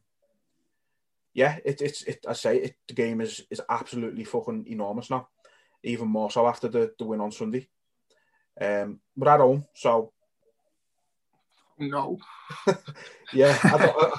yeah, 1.33 1.57
it, 1.63 1.81
it's 1.81 2.03
it. 2.03 2.25
I 2.27 2.33
say 2.33 2.57
it. 2.57 2.75
The 2.87 2.93
game 2.93 3.21
is 3.21 3.41
is 3.49 3.61
absolutely 3.69 4.25
fucking 4.25 4.65
enormous 4.67 5.09
now, 5.09 5.29
even 5.83 6.09
more 6.09 6.29
so 6.29 6.45
after 6.45 6.67
the, 6.67 6.93
the 6.99 7.05
win 7.05 7.21
on 7.21 7.31
Sunday. 7.31 7.67
Um, 8.59 8.99
we're 9.15 9.29
at 9.29 9.39
home, 9.39 9.65
so 9.73 10.11
no. 11.79 12.19
yeah, 13.33 13.57
I 13.63 14.11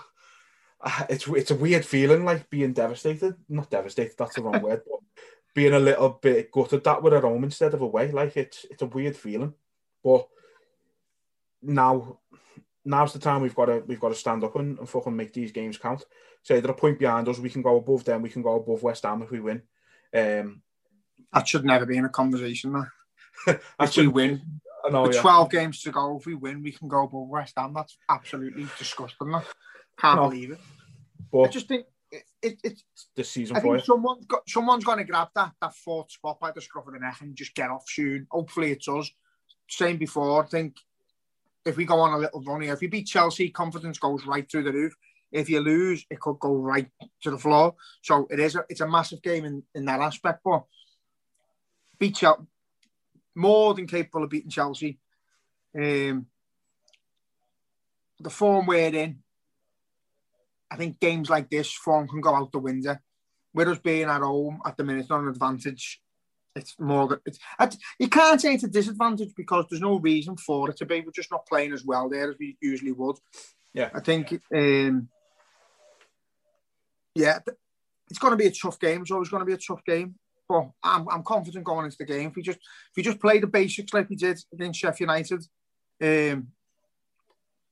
I, 0.81 1.07
it's 1.11 1.27
it's 1.27 1.51
a 1.51 1.57
weird 1.57 1.85
feeling, 1.85 2.25
like 2.25 2.49
being 2.49 2.73
devastated. 2.73 3.35
Not 3.49 3.71
devastated, 3.71 4.14
that's 4.19 4.37
the 4.37 4.42
wrong 4.42 4.62
word, 4.62 4.83
but 4.88 5.01
being 5.57 5.73
a 5.73 5.79
little 5.79 6.11
bit 6.11 6.53
gutted 6.53 6.85
that 6.85 7.03
we're 7.03 7.16
at 7.16 7.25
home 7.25 7.42
instead 7.42 7.73
of 7.73 7.81
away. 7.81 8.12
Like 8.12 8.37
it's 8.37 8.66
it's 8.71 8.83
a 8.83 8.87
weird 8.87 9.16
feeling, 9.16 9.55
but 10.05 10.29
now 11.62 12.19
now's 12.85 13.14
the 13.14 13.19
time 13.19 13.40
we've 13.40 13.55
got 13.55 13.64
to 13.64 13.83
we've 13.87 13.99
got 13.99 14.11
to 14.11 14.14
stand 14.14 14.45
up 14.45 14.55
and, 14.57 14.79
and 14.79 14.88
fucking 14.88 15.16
make 15.16 15.33
these 15.33 15.53
games 15.53 15.79
count. 15.79 16.05
Say 16.42 16.61
they're 16.61 16.71
a 16.71 16.75
point 16.75 16.99
behind 16.99 17.27
us, 17.29 17.38
we 17.38 17.49
can 17.49 17.62
go 17.62 17.77
above 17.77 18.05
them, 18.05 18.21
we 18.21 18.29
can 18.29 18.42
go 18.42 18.57
above 18.57 18.83
West 18.83 19.05
Ham 19.05 19.23
if 19.23 19.31
we 19.31 19.40
win. 19.40 19.62
Um, 20.14 20.61
that 21.33 21.49
should 21.49 21.64
never 21.64 21.87
be 21.87 21.97
in 21.97 22.05
a 22.05 22.11
conversation, 22.11 22.73
man. 22.73 22.90
if 23.81 23.97
we 23.97 24.09
win, 24.09 24.61
know, 24.90 25.03
with 25.03 25.14
yeah. 25.16 25.23
12 25.23 25.51
games 25.51 25.83
to 25.83 25.90
go, 25.90 26.19
if 26.19 26.27
we 26.27 26.35
win, 26.35 26.62
we 26.62 26.71
can 26.71 26.87
go 26.87 27.05
above 27.05 27.29
West 27.29 27.55
Ham. 27.57 27.73
That's 27.75 27.97
absolutely 28.09 28.66
disgusting. 28.79 29.35
I 29.35 29.42
can't 29.99 30.21
no. 30.21 30.29
believe 30.29 30.53
it. 30.53 30.61
But 31.33 31.40
I 31.40 31.49
just 31.49 31.66
think 31.66 31.87
it, 32.11 32.23
it, 32.42 32.59
it's 32.62 32.85
this 33.16 33.31
season 33.31 33.57
I 33.57 33.61
for 33.61 33.77
think 33.77 33.87
you. 33.87 33.95
someone's 33.95 34.27
got 34.27 34.49
someone's 34.49 34.85
going 34.85 34.99
to 34.99 35.05
grab 35.05 35.29
that 35.35 35.53
that 35.61 35.75
fourth 35.75 36.12
spot 36.12 36.38
by 36.40 36.53
the 36.53 36.61
scruff 36.61 36.87
of 36.87 36.92
the 36.92 37.01
neck 37.01 37.16
and 37.21 37.35
just 37.37 37.55
get 37.55 37.71
off 37.71 37.85
soon. 37.88 38.27
Hopefully, 38.31 38.73
it's 38.73 38.88
us. 38.88 39.11
Same 39.69 39.97
before. 39.97 40.45
I 40.45 40.47
think 40.47 40.77
if 41.64 41.77
we 41.77 41.85
go 41.85 41.99
on 41.99 42.14
a 42.14 42.19
little 42.19 42.42
run 42.42 42.61
here, 42.61 42.73
if 42.73 42.83
you 42.83 42.88
beat 42.88 43.07
Chelsea, 43.07 43.51
confidence 43.51 43.99
goes 43.99 44.25
right 44.25 44.49
through 44.49 44.62
the 44.62 44.73
roof. 44.73 44.95
If 45.33 45.51
you 45.51 45.61
lose, 45.61 46.07
it 46.09 46.21
could 46.21 46.38
go 46.38 46.55
right 46.55 46.88
to 47.23 47.31
the 47.33 47.38
floor. 47.38 47.75
So 48.03 48.29
it 48.31 48.38
is 48.38 48.55
a, 48.55 48.64
it's 48.69 48.81
a 48.81 48.88
massive 48.88 49.23
game 49.23 49.45
in, 49.45 49.62
in 49.75 49.85
that 49.87 50.01
aspect. 50.01 50.40
But 50.45 50.64
beat 51.99 52.14
Chelsea, 52.14 52.45
more 53.35 53.75
than 53.75 53.88
capable 53.88 54.23
of 54.23 54.31
beating 54.31 54.51
Chelsea. 54.51 54.99
Um, 55.77 56.27
the 58.21 58.31
form 58.31 58.66
we're 58.66 58.95
in, 58.95 59.19
I 60.70 60.76
think 60.76 61.00
games 61.00 61.31
like 61.31 61.50
this, 61.50 61.72
form 61.72 62.09
can 62.09 62.20
go 62.20 62.35
out 62.35 62.52
the 62.52 62.59
window. 62.59 62.96
With 63.55 63.68
us 63.68 63.79
being 63.79 64.09
at 64.09 64.20
home 64.20 64.61
at 64.66 64.76
the 64.76 64.85
minute, 64.85 65.09
not 65.09 65.20
an 65.20 65.29
advantage. 65.29 66.00
It's 66.55 66.74
more. 66.79 67.09
That 67.09 67.20
it's, 67.26 67.79
you 67.98 68.09
can't 68.09 68.40
say 68.40 68.55
it's 68.55 68.64
a 68.64 68.68
disadvantage 68.68 69.35
because 69.37 69.66
there's 69.70 69.83
no 69.83 69.98
reason 69.98 70.37
for 70.37 70.68
it 70.70 70.76
to 70.79 70.87
be. 70.87 71.00
We're 71.00 71.11
just 71.11 71.31
not 71.31 71.46
playing 71.46 71.72
as 71.72 71.85
well 71.85 72.09
there 72.09 72.31
as 72.31 72.37
we 72.38 72.57
usually 72.61 72.92
would. 72.92 73.16
Yeah, 73.72 73.90
I 73.94 74.00
think. 74.00 74.40
Um, 74.55 75.09
yeah, 77.14 77.38
it's 78.11 78.18
going 78.18 78.33
to 78.33 78.37
be 78.37 78.46
a 78.46 78.50
tough 78.50 78.79
game. 78.79 79.02
It's 79.02 79.11
always 79.11 79.29
going 79.29 79.40
to 79.40 79.46
be 79.46 79.55
a 79.55 79.59
tough 79.59 79.85
game. 79.85 80.16
But 80.48 80.68
I'm, 80.83 81.09
I'm 81.09 81.22
confident 81.22 81.64
going 81.64 81.87
into 81.87 81.96
the 81.98 82.05
game. 82.05 82.29
If 82.29 82.37
we 82.37 82.42
just 82.42 82.59
if 82.59 82.96
we 82.96 83.02
just 83.02 83.20
play 83.20 83.40
the 83.40 83.46
basics 83.46 83.92
like 83.92 84.09
we 84.09 84.16
did 84.16 84.38
against 84.52 84.81
Sheffield 84.81 85.11
United, 85.11 85.46
um, 86.02 86.48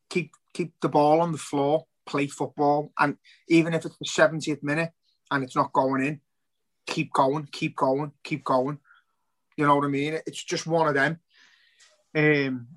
keep 0.09 0.33
keep 0.52 0.72
the 0.80 0.88
ball 0.88 1.20
on 1.20 1.33
the 1.33 1.38
floor, 1.38 1.87
play 2.06 2.26
football, 2.26 2.92
and 2.98 3.16
even 3.48 3.74
if 3.74 3.84
it's 3.84 3.96
the 3.98 4.04
70th 4.04 4.62
minute 4.62 4.92
and 5.30 5.42
it's 5.42 5.56
not 5.56 5.72
going 5.72 6.04
in, 6.04 6.20
keep 6.86 7.12
going, 7.12 7.48
keep 7.50 7.76
going, 7.76 8.12
keep 8.22 8.44
going. 8.44 8.78
You 9.56 9.66
know 9.66 9.76
what 9.76 9.84
I 9.84 9.88
mean? 9.88 10.18
It's 10.26 10.42
just 10.42 10.66
one 10.66 10.88
of 10.88 10.94
them. 10.94 11.20
Um, 12.14 12.68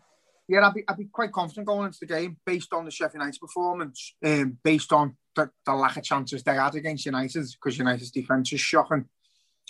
yeah, 0.47 0.65
I'd 0.65 0.73
be, 0.73 0.83
I'd 0.87 0.97
be 0.97 1.05
quite 1.05 1.31
confident 1.31 1.67
going 1.67 1.87
into 1.87 1.99
the 1.99 2.05
game 2.05 2.37
based 2.45 2.73
on 2.73 2.85
the 2.85 2.91
Sheffield 2.91 3.21
United 3.21 3.39
performance, 3.39 4.15
um, 4.23 4.57
based 4.63 4.93
on 4.93 5.17
the, 5.35 5.49
the 5.65 5.73
lack 5.73 5.97
of 5.97 6.03
chances 6.03 6.43
they 6.43 6.55
had 6.55 6.75
against 6.75 7.05
United 7.05 7.45
because 7.51 7.77
United's 7.77 8.11
defence 8.11 8.53
is 8.53 8.61
shocking. 8.61 9.05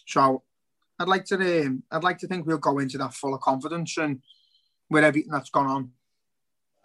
So 0.05 0.43
I'd 0.99 1.07
like 1.07 1.25
to 1.25 1.65
um, 1.65 1.83
I'd 1.91 2.03
like 2.03 2.19
to 2.19 2.27
think 2.27 2.45
we'll 2.45 2.57
go 2.57 2.79
into 2.79 2.97
that 2.99 3.13
full 3.13 3.33
of 3.33 3.41
confidence 3.41 3.97
and 3.97 4.21
with 4.89 5.03
everything 5.03 5.31
that's 5.31 5.49
gone 5.49 5.67
on 5.67 5.91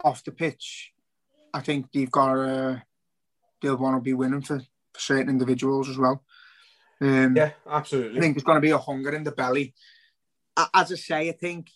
off 0.03 0.23
the 0.23 0.31
pitch, 0.31 0.91
I 1.53 1.61
think 1.61 1.87
they've 1.93 2.11
got 2.11 2.35
uh, 2.35 2.79
they'll 3.61 3.77
want 3.77 3.97
to 3.97 4.01
be 4.01 4.13
winning 4.13 4.41
for, 4.41 4.59
for 4.59 4.99
certain 4.99 5.29
individuals 5.29 5.89
as 5.89 5.97
well. 5.97 6.23
Um, 7.01 7.35
yeah, 7.35 7.51
absolutely. 7.69 8.17
I 8.17 8.21
think 8.21 8.35
there's 8.35 8.43
going 8.43 8.57
to 8.57 8.61
be 8.61 8.71
a 8.71 8.77
hunger 8.77 9.11
in 9.11 9.23
the 9.23 9.31
belly. 9.31 9.73
As 10.73 10.91
I 10.91 10.95
say, 10.95 11.29
I 11.29 11.33
think 11.33 11.69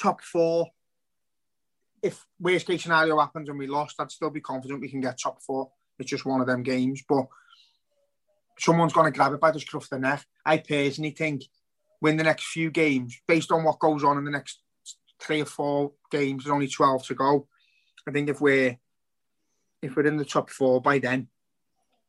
top 0.00 0.22
four. 0.22 0.68
If 2.02 2.26
worst 2.40 2.66
case 2.66 2.82
scenario 2.82 3.18
happens 3.18 3.48
and 3.48 3.58
we 3.58 3.66
lost, 3.66 3.96
I'd 3.98 4.10
still 4.10 4.30
be 4.30 4.40
confident 4.40 4.80
we 4.80 4.90
can 4.90 5.00
get 5.00 5.20
top 5.20 5.40
four. 5.42 5.70
It's 5.98 6.10
just 6.10 6.26
one 6.26 6.40
of 6.40 6.46
them 6.46 6.62
games, 6.62 7.02
but 7.08 7.26
someone's 8.58 8.92
going 8.92 9.10
to 9.12 9.16
grab 9.16 9.32
it 9.32 9.40
by 9.40 9.52
the 9.52 9.60
scruff 9.60 9.84
of 9.84 9.90
the 9.90 9.98
neck. 9.98 10.24
I 10.44 10.58
personally 10.58 11.12
think 11.12 11.42
win 12.00 12.16
the 12.16 12.24
next 12.24 12.46
few 12.48 12.70
games 12.70 13.20
based 13.28 13.52
on 13.52 13.62
what 13.62 13.78
goes 13.78 14.02
on 14.02 14.18
in 14.18 14.24
the 14.24 14.30
next 14.30 14.60
three 15.20 15.42
or 15.42 15.46
four 15.46 15.92
games. 16.10 16.44
There's 16.44 16.52
only 16.52 16.68
twelve 16.68 17.06
to 17.06 17.14
go. 17.14 17.46
I 18.06 18.10
think 18.10 18.28
if 18.28 18.40
we're 18.40 18.78
if 19.80 19.96
we're 19.96 20.06
in 20.06 20.16
the 20.16 20.24
top 20.24 20.50
four 20.50 20.80
by 20.80 20.98
then, 20.98 21.28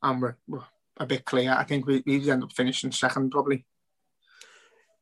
and 0.01 0.21
we're, 0.21 0.35
we're 0.47 0.61
a 0.97 1.05
bit 1.05 1.25
clear, 1.25 1.53
I 1.53 1.63
think 1.63 1.85
we 1.85 2.03
we 2.05 2.29
end 2.29 2.43
up 2.43 2.53
finishing 2.53 2.91
second 2.91 3.31
probably. 3.31 3.65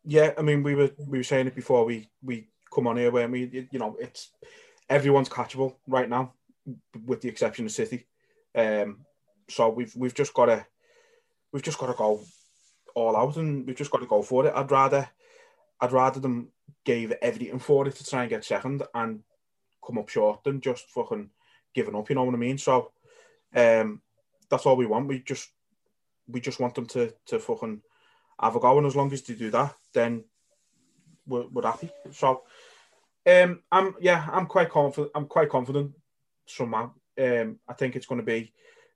Yeah, 0.03 0.33
I 0.37 0.41
mean 0.41 0.63
we 0.63 0.75
were 0.75 0.91
we 0.97 1.19
were 1.19 1.23
saying 1.23 1.47
it 1.47 1.55
before 1.55 1.85
we 1.85 2.09
we 2.23 2.49
come 2.73 2.87
on 2.87 2.97
here 2.97 3.11
when 3.11 3.31
we 3.31 3.67
you 3.71 3.79
know 3.79 3.97
it's 3.99 4.31
everyone's 4.89 5.29
catchable 5.29 5.75
right 5.87 6.09
now, 6.09 6.33
with 7.05 7.21
the 7.21 7.29
exception 7.29 7.65
of 7.65 7.71
City. 7.71 8.07
Um, 8.55 9.05
so 9.49 9.69
we've 9.69 9.93
we've 9.95 10.13
just 10.13 10.33
got 10.33 10.45
to 10.45 10.65
we've 11.51 11.63
just 11.63 11.77
got 11.77 11.87
to 11.87 11.93
go 11.93 12.21
all 12.95 13.15
out 13.15 13.37
and 13.37 13.65
we've 13.65 13.75
just 13.75 13.91
got 13.91 13.99
to 13.99 14.07
go 14.07 14.21
for 14.21 14.45
it. 14.45 14.53
I'd 14.55 14.71
rather 14.71 15.09
I'd 15.79 15.91
rather 15.91 16.19
them 16.19 16.49
gave 16.83 17.11
everything 17.21 17.59
for 17.59 17.87
it 17.87 17.95
to 17.95 18.05
try 18.05 18.21
and 18.21 18.29
get 18.29 18.43
second 18.43 18.83
and 18.93 19.21
come 19.85 19.97
up 19.97 20.09
short 20.09 20.43
than 20.43 20.61
just 20.61 20.89
fucking 20.89 21.29
giving 21.73 21.95
up. 21.95 22.09
You 22.09 22.15
know 22.15 22.23
what 22.23 22.35
I 22.35 22.37
mean? 22.37 22.57
So 22.57 22.91
um, 23.55 24.01
that's 24.49 24.65
all 24.65 24.75
we 24.75 24.85
want. 24.85 25.07
We 25.07 25.19
just 25.19 25.49
we 26.27 26.39
just 26.39 26.59
want 26.59 26.75
them 26.75 26.85
to 26.87 27.13
to 27.27 27.39
fucking 27.39 27.81
have 28.39 28.55
a 28.55 28.59
go, 28.59 28.77
and 28.77 28.87
as 28.87 28.95
long 28.95 29.11
as 29.13 29.21
they 29.21 29.33
do 29.33 29.51
that, 29.51 29.75
then 29.93 30.23
we're, 31.27 31.47
we're 31.47 31.63
happy. 31.63 31.89
So 32.11 32.43
um, 33.25 33.61
I'm 33.71 33.95
yeah, 33.99 34.27
I'm 34.31 34.45
quite 34.47 34.69
confident. 34.69 35.11
I'm 35.15 35.27
quite 35.27 35.49
confident 35.49 35.93
somehow. 36.45 36.91
Um, 37.19 37.59
I 37.67 37.73
think 37.73 37.95
it's 37.95 38.05
going 38.05 38.21
to 38.21 38.25
be 38.25 38.53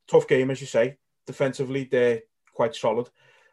tough 0.08 0.28
game, 0.28 0.52
as 0.52 0.62
you 0.62 0.67
say. 0.67 0.98
Defensively, 1.28 1.86
they're 1.86 2.21
quite 2.54 2.76
solid. 2.76 3.10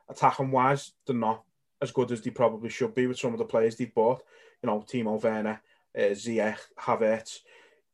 Attacking 0.08 0.50
wise, 0.50 0.92
they're 1.06 1.16
not 1.16 1.42
as 1.80 1.90
good 1.90 2.12
as 2.12 2.22
they 2.22 2.30
probably 2.30 2.68
should 2.68 2.94
be 2.94 3.06
with 3.06 3.18
some 3.18 3.32
of 3.32 3.38
the 3.38 3.44
players 3.44 3.76
they've 3.76 3.94
bought. 3.94 4.22
You 4.62 4.68
know, 4.68 4.84
Timo 4.86 5.20
Werner, 5.22 5.60
uh, 5.96 6.12
Ziyech, 6.12 6.58
Havertz. 6.78 7.40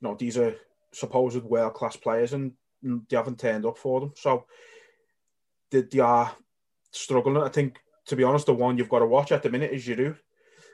You 0.01 0.09
know, 0.09 0.17
these 0.19 0.39
are 0.39 0.55
supposed 0.93 1.43
world 1.43 1.75
class 1.75 1.97
players, 1.97 2.33
and 2.33 2.53
they 2.83 3.17
haven't 3.17 3.39
turned 3.39 3.67
up 3.67 3.79
for 3.79 4.01
them. 4.01 4.13
So 4.17 4.45
they, 5.71 5.83
they 5.83 5.99
are 5.99 6.35
struggling. 6.91 7.37
I 7.37 7.49
think, 7.49 7.79
to 8.07 8.17
be 8.17 8.25
honest, 8.25 8.47
the 8.47 8.55
one 8.55 8.79
you've 8.79 8.89
got 8.89 9.01
to 9.01 9.07
watch 9.07 9.33
at 9.33 9.43
the 9.43 9.51
minute 9.51 9.73
is 9.73 9.87
Giroud. 9.87 10.17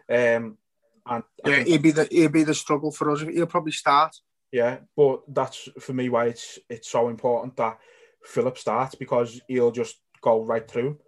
Um, 0.09 0.59
and 1.07 1.23
yeah, 1.45 1.61
it'd 1.61 1.83
be 1.83 1.91
the 1.91 2.09
it'd 2.15 2.33
be 2.33 2.45
the 2.45 2.55
struggle 2.55 2.91
for 2.91 3.11
us. 3.11 3.21
He'll 3.21 3.47
probably 3.47 3.73
start. 3.73 4.17
Yeah, 4.53 4.79
but 4.97 5.23
that's 5.29 5.69
for 5.81 5.93
me 5.93 6.09
why 6.09 6.27
it's 6.27 6.59
it's 6.71 6.89
so 6.89 7.09
important 7.09 7.57
that 7.57 7.79
Philip 8.25 8.57
starts 8.57 8.95
because 8.95 9.41
he'll 9.49 9.73
just 9.73 9.97
go 10.23 10.45
right 10.45 10.67
through. 10.67 10.99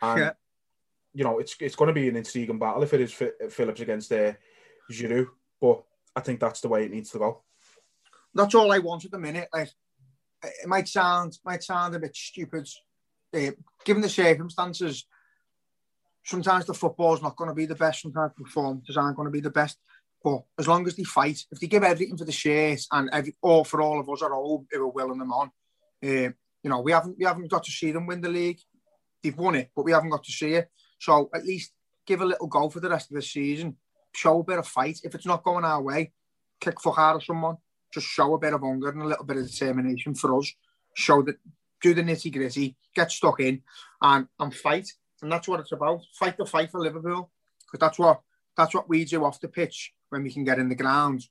And 0.00 0.20
yeah. 0.20 0.32
you 1.14 1.24
know, 1.24 1.38
it's 1.38 1.54
it's 1.60 1.76
going 1.76 1.88
to 1.88 1.94
be 1.94 2.08
an 2.08 2.16
intriguing 2.16 2.58
battle 2.58 2.82
if 2.82 2.94
it 2.94 3.00
is 3.00 3.22
Phillips 3.50 3.80
against 3.80 4.10
uh, 4.12 4.32
Giroud. 4.90 5.26
But 5.60 5.82
I 6.16 6.20
think 6.20 6.40
that's 6.40 6.60
the 6.60 6.68
way 6.68 6.84
it 6.84 6.90
needs 6.90 7.10
to 7.10 7.18
go. 7.18 7.42
That's 8.34 8.54
all 8.54 8.72
I 8.72 8.78
want 8.78 9.04
at 9.04 9.10
the 9.10 9.18
minute. 9.18 9.48
Like, 9.52 9.70
it 10.42 10.66
might 10.66 10.88
sound 10.88 11.38
might 11.44 11.62
sound 11.62 11.94
a 11.94 12.00
bit 12.00 12.16
stupid, 12.16 12.68
uh, 13.34 13.52
given 13.84 14.02
the 14.02 14.08
circumstances 14.08 15.06
sometimes 16.24 16.66
the 16.66 16.74
football's 16.74 17.22
not 17.22 17.36
going 17.36 17.48
to 17.48 17.54
be 17.54 17.66
the 17.66 17.74
best. 17.74 18.02
Sometimes 18.02 18.32
performances 18.36 18.96
aren't 18.96 19.16
going 19.16 19.26
to 19.26 19.32
be 19.32 19.40
the 19.40 19.50
best. 19.50 19.78
But 20.22 20.42
as 20.58 20.68
long 20.68 20.86
as 20.86 20.94
they 20.94 21.04
fight, 21.04 21.40
if 21.50 21.58
they 21.58 21.66
give 21.66 21.82
everything 21.82 22.16
for 22.16 22.24
the 22.24 22.32
shares 22.32 22.86
and 22.92 23.10
every, 23.12 23.36
all 23.42 23.64
for 23.64 23.82
all 23.82 23.98
of 23.98 24.08
us 24.08 24.22
are 24.22 24.34
all 24.34 24.64
who 24.70 24.82
are 24.82 24.88
willing 24.88 25.18
them 25.18 25.32
on, 25.32 25.50
uh, 26.04 26.30
you 26.62 26.70
know, 26.70 26.80
we 26.80 26.92
haven't 26.92 27.18
we 27.18 27.24
haven't 27.24 27.50
got 27.50 27.64
to 27.64 27.72
see 27.72 27.90
them 27.90 28.06
win 28.06 28.20
the 28.20 28.28
league. 28.28 28.60
They've 29.22 29.36
won 29.36 29.56
it, 29.56 29.70
but 29.74 29.84
we 29.84 29.92
haven't 29.92 30.10
got 30.10 30.22
to 30.24 30.32
see 30.32 30.54
it. 30.54 30.68
So 31.00 31.28
at 31.34 31.44
least 31.44 31.72
give 32.06 32.20
a 32.20 32.24
little 32.24 32.46
go 32.46 32.68
for 32.68 32.78
the 32.78 32.88
rest 32.88 33.10
of 33.10 33.16
the 33.16 33.22
season. 33.22 33.76
Show 34.14 34.40
a 34.40 34.44
bit 34.44 34.58
of 34.58 34.66
fight. 34.68 35.00
If 35.04 35.14
it's 35.14 35.26
not 35.26 35.42
going 35.42 35.64
our 35.64 35.82
way, 35.82 36.12
kick 36.60 36.80
fuck 36.80 36.98
out 36.98 37.16
of 37.16 37.24
someone. 37.24 37.56
Just 37.92 38.06
show 38.06 38.34
a 38.34 38.38
bit 38.38 38.54
of 38.54 38.60
hunger 38.60 38.88
and 38.90 39.02
a 39.02 39.06
little 39.06 39.24
bit 39.24 39.36
of 39.36 39.46
determination 39.50 40.14
for 40.14 40.38
us. 40.38 40.52
Show 40.94 41.22
that 41.22 41.36
do 41.82 41.94
the 41.94 42.02
nitty 42.02 42.32
gritty, 42.32 42.76
get 42.94 43.10
stuck 43.10 43.40
in, 43.40 43.62
and 44.00 44.28
and 44.38 44.54
fight 44.54 44.88
and 45.22 45.30
that's 45.30 45.48
what 45.48 45.60
it's 45.60 45.72
about. 45.72 46.02
Fight 46.12 46.36
the 46.36 46.44
fight 46.44 46.70
for 46.70 46.80
Liverpool 46.80 47.30
because 47.64 47.80
that's 47.80 47.98
what 47.98 48.20
that's 48.56 48.74
what 48.74 48.88
we 48.88 49.04
do 49.04 49.24
off 49.24 49.40
the 49.40 49.48
pitch 49.48 49.92
when 50.10 50.22
we 50.22 50.32
can 50.32 50.44
get 50.44 50.58
in 50.58 50.68
the 50.68 50.74
ground, 50.74 51.24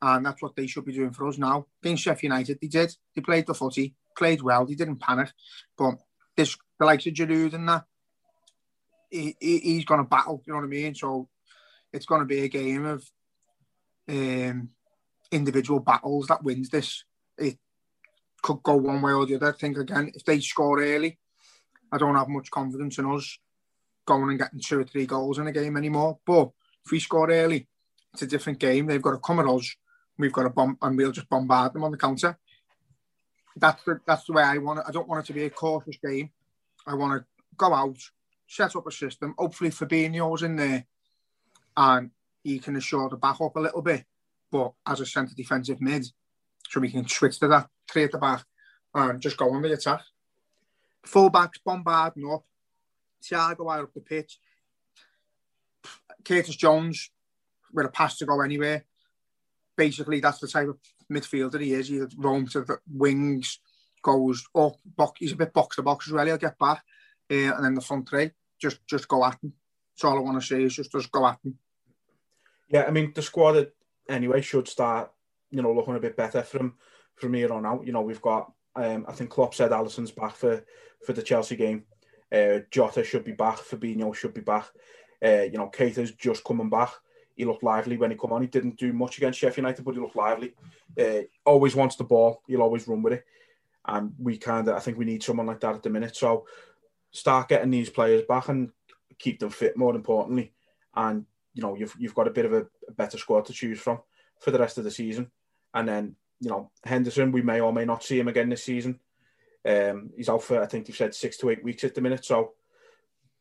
and 0.00 0.24
that's 0.24 0.40
what 0.40 0.56
they 0.56 0.66
should 0.66 0.86
be 0.86 0.94
doing 0.94 1.10
for 1.10 1.28
us 1.28 1.36
now. 1.36 1.66
Against 1.82 2.04
Sheffield 2.04 2.32
United, 2.32 2.58
they 2.62 2.68
did. 2.68 2.96
They 3.14 3.20
played 3.20 3.46
the 3.46 3.54
footy, 3.54 3.94
played 4.16 4.40
well. 4.40 4.64
They 4.64 4.74
didn't 4.74 5.00
panic, 5.00 5.32
but 5.76 5.96
this 6.36 6.56
the 6.78 6.86
likes 6.86 7.06
of 7.06 7.12
Giroud 7.12 7.52
and 7.52 7.68
that, 7.68 7.84
he, 9.10 9.36
he, 9.38 9.58
he's 9.58 9.84
going 9.84 10.00
to 10.00 10.08
battle. 10.08 10.42
You 10.46 10.52
know 10.52 10.60
what 10.60 10.64
I 10.64 10.68
mean? 10.68 10.94
So 10.94 11.28
it's 11.92 12.06
going 12.06 12.20
to 12.20 12.26
be 12.26 12.40
a 12.40 12.48
game 12.48 12.84
of 12.84 13.08
um, 14.08 14.70
individual 15.30 15.80
battles 15.80 16.26
that 16.26 16.42
wins 16.42 16.68
this. 16.68 17.04
It 17.38 17.58
could 18.42 18.62
go 18.62 18.76
one 18.76 19.02
way 19.02 19.12
or 19.12 19.26
the 19.26 19.36
other. 19.36 19.48
I 19.48 19.52
think 19.52 19.78
again, 19.78 20.12
if 20.14 20.24
they 20.24 20.40
score 20.40 20.82
early, 20.82 21.18
I 21.90 21.98
don't 21.98 22.16
have 22.16 22.28
much 22.28 22.50
confidence 22.50 22.98
in 22.98 23.06
us 23.06 23.38
going 24.06 24.30
and 24.30 24.38
getting 24.38 24.60
two 24.60 24.80
or 24.80 24.84
three 24.84 25.06
goals 25.06 25.38
in 25.38 25.46
a 25.46 25.52
game 25.52 25.76
anymore. 25.76 26.18
But 26.26 26.50
if 26.84 26.90
we 26.90 27.00
score 27.00 27.30
early, 27.30 27.68
it's 28.12 28.22
a 28.22 28.26
different 28.26 28.58
game. 28.58 28.86
They've 28.86 29.02
got 29.02 29.12
to 29.12 29.18
come 29.18 29.40
at 29.40 29.46
us. 29.46 29.74
We've 30.18 30.32
got 30.32 30.42
to 30.42 30.50
bomb, 30.50 30.76
and 30.82 30.96
we'll 30.96 31.12
just 31.12 31.28
bombard 31.28 31.72
them 31.72 31.84
on 31.84 31.90
the 31.90 31.96
counter. 31.96 32.38
That's 33.56 33.82
the 33.84 34.00
that's 34.06 34.24
the 34.24 34.32
way 34.32 34.42
I 34.42 34.58
want 34.58 34.80
it. 34.80 34.84
I 34.88 34.92
don't 34.92 35.08
want 35.08 35.24
it 35.24 35.26
to 35.28 35.32
be 35.32 35.44
a 35.44 35.50
cautious 35.50 35.96
game. 36.04 36.30
I 36.86 36.94
want 36.94 37.20
to 37.20 37.26
go 37.56 37.72
out, 37.72 37.98
set 38.46 38.76
up 38.76 38.86
a 38.86 38.90
system. 38.90 39.34
Hopefully, 39.38 39.70
Fabinho's 39.70 40.42
in 40.42 40.56
there, 40.56 40.84
and 41.76 42.10
he 42.42 42.58
can 42.58 42.76
assure 42.76 43.08
the 43.08 43.16
back 43.16 43.40
up 43.40 43.56
a 43.56 43.60
little 43.60 43.82
bit. 43.82 44.04
But 44.50 44.72
as 44.86 45.00
a 45.00 45.06
centre 45.06 45.34
defensive 45.34 45.80
mid, 45.80 46.06
so 46.68 46.80
we 46.80 46.90
can 46.90 47.08
switch 47.08 47.38
to 47.40 47.48
that 47.48 47.68
at 47.94 48.12
the 48.12 48.18
back 48.18 48.44
and 48.94 49.20
just 49.20 49.36
go 49.36 49.52
on 49.52 49.62
the 49.62 49.72
attack 49.72 50.02
Full 51.04 51.30
backs 51.30 51.58
bombarding 51.64 52.30
up, 52.30 52.44
Thiago 53.22 53.72
out 53.72 53.84
up 53.84 53.94
the 53.94 54.00
pitch, 54.00 54.38
Curtis 56.24 56.54
Jones 56.54 57.10
with 57.72 57.86
a 57.86 57.88
pass 57.88 58.18
to 58.18 58.26
go 58.26 58.40
anywhere. 58.40 58.84
Basically, 59.76 60.20
that's 60.20 60.38
the 60.38 60.46
type 60.46 60.68
of 60.68 60.78
midfielder 61.12 61.60
he 61.60 61.72
is. 61.72 61.88
He 61.88 62.00
roams 62.16 62.52
to 62.52 62.60
the 62.60 62.78
wings, 62.88 63.58
goes 64.02 64.44
up, 64.54 64.76
box, 64.96 65.18
he's 65.18 65.32
a 65.32 65.36
bit 65.36 65.52
box 65.52 65.76
to 65.76 65.82
box 65.82 66.06
as 66.06 66.12
well. 66.12 66.26
He'll 66.26 66.36
get 66.36 66.58
back, 66.58 66.84
uh, 67.30 67.34
and 67.34 67.64
then 67.64 67.74
the 67.74 67.80
front 67.80 68.08
three 68.08 68.30
just 68.60 68.86
just 68.86 69.08
go 69.08 69.24
at 69.24 69.38
him. 69.42 69.52
That's 69.94 70.04
all 70.04 70.16
I 70.16 70.20
want 70.20 70.40
to 70.40 70.46
say 70.46 70.62
is 70.62 70.74
just, 70.74 70.92
just 70.92 71.12
go 71.12 71.26
at 71.26 71.42
them. 71.42 71.58
Yeah, 72.68 72.84
I 72.88 72.90
mean 72.90 73.12
the 73.14 73.22
squad 73.22 73.66
anyway 74.08 74.40
should 74.40 74.68
start, 74.68 75.12
you 75.50 75.62
know, 75.62 75.72
looking 75.72 75.96
a 75.96 76.00
bit 76.00 76.16
better 76.16 76.42
from 76.42 76.74
from 77.16 77.34
here 77.34 77.52
on 77.52 77.66
out. 77.66 77.86
You 77.86 77.92
know, 77.92 78.00
we've 78.00 78.22
got, 78.22 78.52
um, 78.74 79.04
I 79.06 79.12
think 79.12 79.30
Klopp 79.30 79.54
said 79.54 79.70
Alisson's 79.70 80.10
back 80.10 80.34
for 80.34 80.64
for 81.04 81.12
the 81.12 81.22
Chelsea 81.22 81.56
game. 81.56 81.84
Uh, 82.32 82.60
Jota 82.70 83.04
should 83.04 83.24
be 83.24 83.32
back. 83.32 83.58
Fabinho 83.58 84.14
should 84.14 84.32
be 84.32 84.40
back. 84.40 84.66
Uh, 85.22 85.42
you 85.42 85.58
know, 85.58 85.68
Keita's 85.68 86.12
just 86.12 86.42
coming 86.44 86.70
back. 86.70 86.90
He 87.36 87.44
looked 87.44 87.62
lively 87.62 87.96
when 87.96 88.10
he 88.10 88.16
come 88.16 88.32
on. 88.32 88.42
He 88.42 88.48
didn't 88.48 88.78
do 88.78 88.92
much 88.92 89.18
against 89.18 89.38
Sheffield 89.38 89.58
United, 89.58 89.84
but 89.84 89.94
he 89.94 90.00
looked 90.00 90.16
lively. 90.16 90.54
Uh, 90.98 91.22
always 91.44 91.76
wants 91.76 91.96
the 91.96 92.04
ball. 92.04 92.42
He'll 92.46 92.62
always 92.62 92.88
run 92.88 93.02
with 93.02 93.14
it. 93.14 93.24
And 93.86 94.14
we 94.18 94.38
kind 94.38 94.68
of, 94.68 94.76
I 94.76 94.80
think 94.80 94.96
we 94.96 95.04
need 95.04 95.22
someone 95.22 95.46
like 95.46 95.60
that 95.60 95.74
at 95.74 95.82
the 95.82 95.90
minute. 95.90 96.16
So 96.16 96.46
start 97.10 97.48
getting 97.48 97.70
these 97.70 97.90
players 97.90 98.22
back 98.28 98.48
and 98.48 98.70
keep 99.22 99.38
them 99.38 99.50
fit. 99.50 99.76
More 99.76 99.94
importantly, 99.94 100.52
and 100.94 101.24
you 101.54 101.62
know 101.62 101.74
you've 101.76 101.94
you've 101.98 102.14
got 102.14 102.28
a 102.28 102.32
bit 102.32 102.44
of 102.44 102.52
a, 102.52 102.66
a 102.88 102.92
better 102.92 103.18
squad 103.18 103.46
to 103.46 103.52
choose 103.52 103.80
from 103.80 104.00
for 104.40 104.50
the 104.50 104.58
rest 104.58 104.78
of 104.78 104.84
the 104.84 104.90
season. 104.90 105.30
And 105.72 105.88
then 105.88 106.16
you 106.40 106.50
know 106.50 106.70
Henderson, 106.84 107.32
we 107.32 107.42
may 107.42 107.60
or 107.60 107.72
may 107.72 107.84
not 107.84 108.04
see 108.04 108.18
him 108.18 108.28
again 108.28 108.48
this 108.48 108.64
season. 108.64 109.00
Um, 109.64 110.10
he's 110.16 110.28
out 110.28 110.42
for 110.42 110.60
I 110.60 110.66
think 110.66 110.86
they've 110.86 110.96
said 110.96 111.14
six 111.14 111.36
to 111.38 111.50
eight 111.50 111.64
weeks 111.64 111.84
at 111.84 111.94
the 111.94 112.00
minute. 112.00 112.24
So 112.24 112.52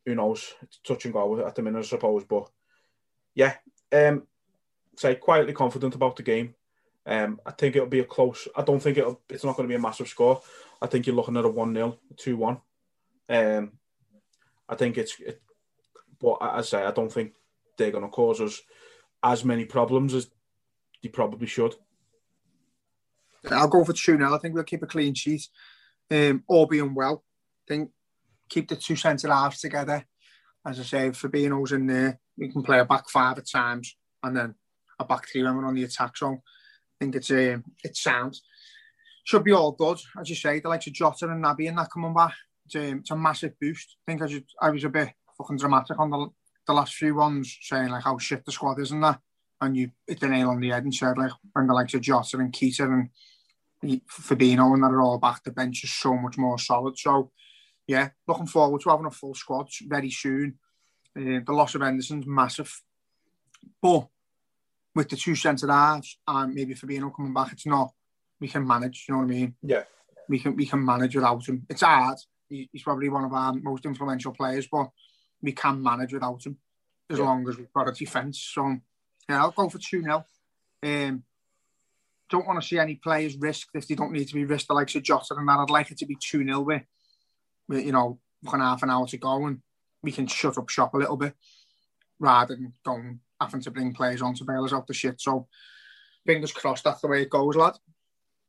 who 0.06 0.16
knows? 0.16 0.54
It's 0.62 0.80
touch 0.80 1.06
and 1.06 1.14
go 1.14 1.46
at 1.46 1.56
the 1.56 1.62
minute, 1.62 1.80
I 1.80 1.88
suppose. 1.88 2.24
But 2.24 2.50
yeah, 3.36 3.56
um, 3.92 4.28
say 4.96 5.16
quietly 5.16 5.54
confident 5.54 5.96
about 5.96 6.16
the 6.16 6.24
game. 6.24 6.56
Um, 7.06 7.40
I 7.46 7.52
think 7.52 7.76
it'll 7.76 7.88
be 7.88 8.00
a 8.00 8.06
close. 8.06 8.48
I 8.56 8.62
don't 8.62 8.80
think 8.80 8.98
it'll. 8.98 9.22
It's 9.30 9.44
not 9.44 9.56
going 9.56 9.68
to 9.68 9.72
be 9.72 9.78
a 9.78 9.82
massive 9.82 10.08
score. 10.08 10.42
I 10.82 10.88
think 10.88 11.08
you're 11.08 11.16
looking 11.16 11.38
at 11.38 11.46
a 11.46 11.50
one 11.50 11.74
0 11.74 11.98
two 12.18 12.38
one. 12.38 12.60
Um, 13.30 13.74
I 14.70 14.76
think 14.76 14.98
it's. 14.98 15.20
It, 15.20 15.42
but 16.22 16.38
as 16.42 16.74
I 16.74 16.80
say, 16.80 16.86
I 16.86 16.92
don't 16.92 17.12
think 17.12 17.34
they're 17.78 17.92
going 17.92 18.04
to 18.04 18.10
cause 18.10 18.42
us 18.42 18.62
as 19.24 19.44
many 19.46 19.66
problems 19.66 20.14
as 20.14 20.30
they 21.02 21.10
probably 21.10 21.48
should. 21.48 21.76
I'll 23.50 23.68
go 23.68 23.84
for 23.84 23.94
2 23.94 24.18
0. 24.18 24.34
I 24.34 24.38
think 24.38 24.54
we'll 24.54 24.64
keep 24.64 24.84
a 24.84 24.88
clean 24.88 25.14
sheet. 25.14 25.48
Um, 26.10 26.44
all 26.48 26.66
being 26.66 26.94
well. 26.94 27.24
I 27.66 27.74
think 27.74 27.92
keep 28.50 28.68
the 28.68 28.76
two 28.76 28.96
centre 28.96 29.30
halves 29.30 29.62
together. 29.62 30.06
As 30.66 30.80
I 30.80 30.84
say, 30.84 31.10
Fabinho's 31.10 31.72
in 31.72 31.88
there. 31.88 32.20
We 32.38 32.52
can 32.52 32.62
play 32.62 32.80
a 32.80 32.86
back 32.86 33.10
five 33.10 33.38
at 33.38 33.50
times 33.50 33.96
and 34.22 34.36
then 34.36 34.56
a 35.00 35.06
back 35.06 35.28
three 35.28 35.44
when 35.44 35.56
we're 35.56 35.66
on 35.66 35.76
the 35.76 35.86
attack. 35.86 36.18
So 36.18 36.34
I 36.34 36.38
think 37.00 37.16
it's 37.16 37.32
um, 37.32 37.64
it's 37.84 38.04
sound. 38.04 38.38
Should 39.24 39.44
be 39.44 39.54
all 39.54 39.72
good. 39.72 40.00
As 40.20 40.30
you 40.30 40.36
say, 40.36 40.60
the 40.60 40.70
likes 40.70 40.88
of 40.88 40.94
Jota 40.94 41.30
and 41.30 41.44
Naby 41.44 41.70
and 41.70 41.78
that 41.78 41.92
coming 41.92 42.14
back. 42.14 42.34
It's, 42.66 42.76
um, 42.76 43.00
it's 43.00 43.12
a 43.12 43.16
massive 43.16 43.54
boost. 43.60 43.96
I 44.08 44.12
think 44.12 44.22
I, 44.22 44.28
just, 44.28 44.46
I 44.62 44.70
was 44.70 44.84
a 44.84 44.90
bit 44.90 45.10
fucking 45.42 45.58
dramatic 45.58 46.00
on 46.00 46.10
the, 46.10 46.28
the 46.68 46.74
last 46.74 46.94
few 46.94 47.16
ones, 47.16 47.58
saying 47.62 47.90
like 47.90 48.04
how 48.04 48.18
shit 48.18 48.46
the 48.46 48.52
squad 48.52 48.80
is 48.80 48.92
and 48.92 49.04
that. 49.04 49.20
And 49.60 49.78
you 49.78 49.92
hit 50.08 50.20
the 50.20 50.28
nail 50.28 50.50
on 50.50 50.60
the 50.60 50.70
head 50.70 50.84
and 50.84 50.94
said 50.94 51.18
like 51.18 51.32
when 51.54 51.68
the 51.68 51.74
likes 51.74 51.94
of 51.94 52.02
Jota 52.02 52.38
and 52.38 52.54
Keita 52.54 52.86
and 52.86 54.02
Fabinho 54.10 54.74
and 54.74 54.84
that 54.84 54.92
are 54.92 55.02
all 55.02 55.20
back, 55.20 55.44
the 55.44 55.52
bench 55.52 55.84
is 55.84 55.92
so 55.92 56.16
much 56.16 56.38
more 56.38 56.58
solid. 56.58 56.98
So 56.98 57.32
yeah, 57.88 58.10
looking 58.28 58.48
forward 58.48 58.82
to 58.82 58.90
having 58.90 59.06
a 59.06 59.12
full 59.12 59.36
squad 59.36 59.68
very 59.88 60.10
soon. 60.10 60.58
Uh, 61.16 61.42
the 61.46 61.52
loss 61.52 61.76
of 61.76 61.82
Henderson's 61.82 62.26
massive, 62.26 62.82
but 63.82 64.08
with 64.96 65.10
the 65.10 65.18
two 65.18 65.36
centre 65.36 65.68
halves 65.68 66.18
and 66.28 66.54
maybe 66.54 66.74
Fabinho 66.74 67.14
coming 67.16 67.34
back, 67.34 67.52
it's 67.52 67.66
not. 67.66 67.92
We 68.40 68.48
can 68.48 68.66
manage. 68.66 69.06
You 69.08 69.14
know 69.14 69.20
what 69.20 69.26
I 69.26 69.36
mean? 69.36 69.56
Yeah. 69.62 69.84
We 70.30 70.40
can 70.40 70.56
we 70.56 70.66
can 70.66 70.84
manage 70.84 71.16
without 71.16 71.46
him. 71.46 71.66
It's 71.70 71.82
hard. 71.82 72.18
He's 72.48 72.84
probably 72.84 73.10
one 73.10 73.26
of 73.26 73.34
our 73.34 73.54
most 73.54 73.86
influential 73.86 74.32
players, 74.32 74.68
but 74.72 74.90
we 75.42 75.52
can 75.52 75.82
manage 75.82 76.14
without 76.14 76.46
him 76.46 76.58
as 77.10 77.18
yeah. 77.20 77.26
long 77.26 77.48
as 77.48 77.58
we've 77.58 77.74
got 77.74 77.90
a 77.90 77.92
defence. 77.92 78.40
So 78.40 78.78
yeah, 79.30 79.42
I'll 79.42 79.52
go 79.52 79.70
for 79.70 79.80
two 79.80 80.02
0 80.02 80.26
um, 80.84 81.24
Don't 82.30 82.48
want 82.48 82.62
to 82.62 82.68
see 82.68 82.80
any 82.80 82.96
players 82.96 83.38
risked 83.38 83.72
if 83.76 83.88
they 83.88 83.96
don't 83.96 84.12
need 84.12 84.28
to 84.28 84.34
be 84.34 84.46
risked. 84.46 84.68
The 84.68 84.74
likes 84.74 84.96
of 84.96 85.04
Jota 85.04 85.36
and 85.38 85.48
that. 85.48 85.60
I'd 85.60 85.70
like 85.70 85.92
it 85.92 85.98
to 86.00 86.06
be 86.06 86.18
two 86.20 86.44
0 86.44 86.62
with 86.62 86.84
you 87.70 87.92
know, 87.92 88.20
fucking 88.44 88.60
half 88.60 88.84
an 88.84 88.90
hour 88.90 89.08
to 89.08 89.18
go 89.18 89.46
and 89.46 89.62
we 90.04 90.12
can 90.12 90.28
shut 90.28 90.58
up 90.58 90.70
shop 90.70 90.94
a 90.94 90.98
little 90.98 91.16
bit 91.16 91.34
rather 92.20 92.56
than 92.56 92.74
going 92.84 93.20
having 93.40 93.62
to 93.62 93.72
bring 93.72 93.94
players 93.94 94.22
on 94.22 94.36
to 94.36 94.44
bail 94.44 94.64
us 94.64 94.74
out 94.74 94.88
the 94.88 94.94
shit. 94.94 95.20
So 95.22 95.48
fingers 96.26 96.52
crossed 96.52 96.84
that's 96.84 97.02
the 97.02 97.08
way 97.08 97.24
it 97.24 97.30
goes, 97.30 97.56
lad. 97.56 97.76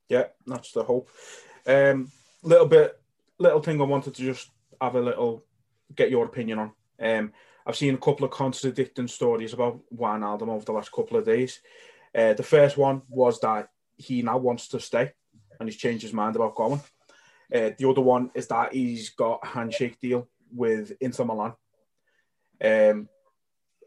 Yeah, 0.08 0.24
that's 0.46 0.72
the 0.72 0.82
hope. 0.82 1.08
Um, 1.66 2.10
little 2.42 2.66
bit, 2.66 3.00
little 3.38 3.60
thing 3.60 3.80
I 3.80 3.84
wanted 3.84 4.14
to 4.14 4.22
just 4.22 4.50
have 4.80 4.94
a 4.94 5.00
little 5.00 5.44
get 5.94 6.10
your 6.10 6.26
opinion 6.26 6.58
on. 6.58 6.72
Um, 7.02 7.32
I've 7.66 7.76
seen 7.76 7.94
a 7.94 7.98
couple 7.98 8.24
of 8.24 8.32
contradicting 8.32 9.08
stories 9.08 9.52
about 9.52 9.80
Wijnaldum 9.94 10.48
over 10.48 10.64
the 10.64 10.72
last 10.72 10.92
couple 10.92 11.16
of 11.16 11.24
days. 11.24 11.60
Uh, 12.14 12.34
the 12.34 12.42
first 12.42 12.76
one 12.76 13.02
was 13.08 13.40
that 13.40 13.68
he 13.96 14.22
now 14.22 14.38
wants 14.38 14.68
to 14.68 14.80
stay 14.80 15.12
and 15.58 15.68
he's 15.68 15.78
changed 15.78 16.02
his 16.02 16.12
mind 16.12 16.36
about 16.36 16.54
going. 16.54 16.80
Uh, 17.54 17.70
the 17.78 17.88
other 17.88 18.00
one 18.00 18.30
is 18.34 18.46
that 18.48 18.72
he's 18.72 19.10
got 19.10 19.40
a 19.42 19.46
handshake 19.46 20.00
deal 20.00 20.28
with 20.54 20.92
Inter 21.00 21.24
Milan. 21.24 21.54
Um, 22.62 23.08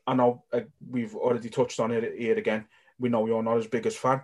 I 0.08 0.13
know 0.13 0.43
uh, 0.54 0.62
we've 0.88 1.15
already 1.15 1.49
touched 1.49 1.80
on 1.80 1.91
it 1.91 2.17
here 2.17 2.38
again. 2.38 2.65
We 2.99 3.10
know 3.10 3.25
you're 3.25 3.43
not 3.43 3.58
his 3.58 3.67
biggest 3.67 3.97
fan. 3.97 4.21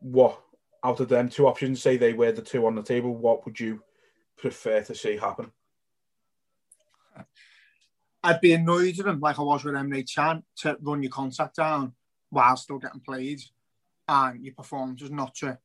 What 0.00 0.40
out 0.82 1.00
of 1.00 1.08
them 1.08 1.28
two 1.28 1.46
options, 1.46 1.82
say 1.82 1.96
they 1.96 2.14
were 2.14 2.32
the 2.32 2.42
two 2.42 2.66
on 2.66 2.74
the 2.74 2.82
table, 2.82 3.14
what 3.14 3.44
would 3.44 3.60
you 3.60 3.82
prefer 4.38 4.82
to 4.82 4.94
see 4.94 5.16
happen? 5.16 5.52
I'd 8.22 8.40
be 8.40 8.52
annoyed 8.52 8.98
with 8.98 9.06
him 9.06 9.20
like 9.20 9.38
I 9.38 9.42
was 9.42 9.64
with 9.64 9.74
Emre 9.74 10.04
Can 10.14 10.42
to 10.58 10.76
run 10.80 11.02
your 11.02 11.10
contract 11.10 11.56
down 11.56 11.94
while 12.28 12.56
still 12.56 12.78
getting 12.78 13.00
played 13.00 13.40
and 14.08 14.44
your 14.44 14.54
performance 14.54 15.02
is 15.02 15.10
not 15.10 15.34
to 15.36 15.58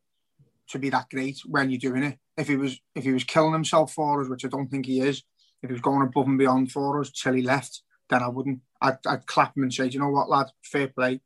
to 0.67 0.79
be 0.79 0.89
that 0.89 1.09
great 1.09 1.39
when 1.45 1.69
you're 1.69 1.79
doing 1.79 2.03
it. 2.03 2.17
If 2.37 2.47
he 2.47 2.55
was 2.55 2.79
if 2.95 3.03
he 3.03 3.11
was 3.11 3.23
killing 3.23 3.53
himself 3.53 3.93
for 3.93 4.21
us, 4.21 4.29
which 4.29 4.45
I 4.45 4.47
don't 4.47 4.67
think 4.67 4.85
he 4.85 5.01
is, 5.01 5.23
if 5.61 5.69
he 5.69 5.73
was 5.73 5.81
going 5.81 6.01
above 6.01 6.27
and 6.27 6.37
beyond 6.37 6.71
for 6.71 6.99
us 7.01 7.11
till 7.11 7.33
he 7.33 7.41
left, 7.41 7.81
then 8.09 8.23
I 8.23 8.27
wouldn't. 8.27 8.61
I'd, 8.81 8.97
I'd 9.05 9.25
clap 9.25 9.55
him 9.55 9.63
and 9.63 9.73
say, 9.73 9.87
you 9.87 9.99
know 9.99 10.09
what, 10.09 10.29
lad, 10.29 10.47
fair 10.63 10.87
play. 10.87 11.21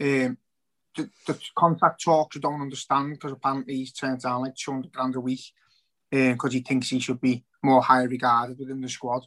Um, 0.00 0.38
the, 0.96 1.10
the 1.26 1.38
contract 1.56 2.02
talks 2.02 2.36
I 2.36 2.40
don't 2.40 2.60
understand 2.60 3.14
because 3.14 3.32
apparently 3.32 3.76
he's 3.76 3.92
turned 3.92 4.22
down 4.22 4.42
like 4.42 4.54
200 4.54 4.92
grand 4.92 5.16
a 5.16 5.20
week 5.20 5.52
because 6.10 6.50
um, 6.50 6.50
he 6.50 6.60
thinks 6.60 6.88
he 6.88 7.00
should 7.00 7.20
be 7.20 7.44
more 7.62 7.82
highly 7.82 8.06
regarded 8.06 8.58
within 8.58 8.80
the 8.80 8.88
squad. 8.88 9.26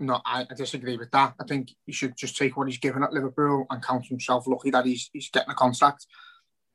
No, 0.00 0.20
I, 0.24 0.46
I, 0.50 0.54
disagree 0.54 0.96
with 0.96 1.10
that. 1.12 1.34
I 1.40 1.44
think 1.44 1.70
he 1.86 1.92
should 1.92 2.16
just 2.16 2.36
take 2.36 2.56
what 2.56 2.66
he's 2.66 2.78
given 2.78 3.04
at 3.04 3.12
Liverpool 3.12 3.64
and 3.70 3.82
count 3.82 4.06
himself 4.06 4.46
lucky 4.46 4.70
that 4.70 4.86
he's, 4.86 5.08
he's 5.12 5.30
getting 5.30 5.50
a 5.50 5.54
contract. 5.54 6.06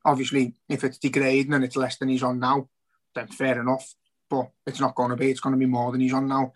Obviously, 0.05 0.53
if 0.69 0.86
it's 0.86 0.97
degrading 0.97 1.53
and 1.53 1.63
it's 1.63 1.75
less 1.75 1.97
than 1.97 2.08
he's 2.08 2.23
on 2.23 2.39
now, 2.39 2.69
then 3.13 3.27
fair 3.27 3.60
enough. 3.60 3.93
But 4.29 4.51
it's 4.65 4.79
not 4.79 4.95
going 4.95 5.10
to 5.10 5.17
be. 5.17 5.29
It's 5.29 5.41
going 5.41 5.53
to 5.53 5.60
be 5.60 5.65
more 5.65 5.91
than 5.91 5.99
he's 5.99 6.13
on 6.13 6.27
now. 6.27 6.53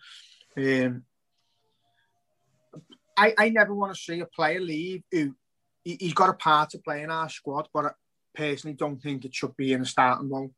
Um, 0.56 1.04
I, 3.16 3.34
I 3.36 3.48
never 3.50 3.74
want 3.74 3.94
to 3.94 4.00
see 4.00 4.20
a 4.20 4.26
player 4.26 4.60
leave 4.60 5.02
who 5.12 5.34
he, 5.84 5.98
has 6.00 6.14
got 6.14 6.30
a 6.30 6.34
part 6.34 6.70
to 6.70 6.78
play 6.78 7.02
in 7.02 7.10
our 7.10 7.28
squad, 7.28 7.68
but 7.74 7.86
I 7.86 7.90
personally 8.34 8.74
don't 8.74 9.00
think 9.00 9.24
it 9.24 9.34
should 9.34 9.56
be 9.56 9.72
in 9.72 9.82
a 9.82 9.86
starting 9.86 10.30
role. 10.30 10.50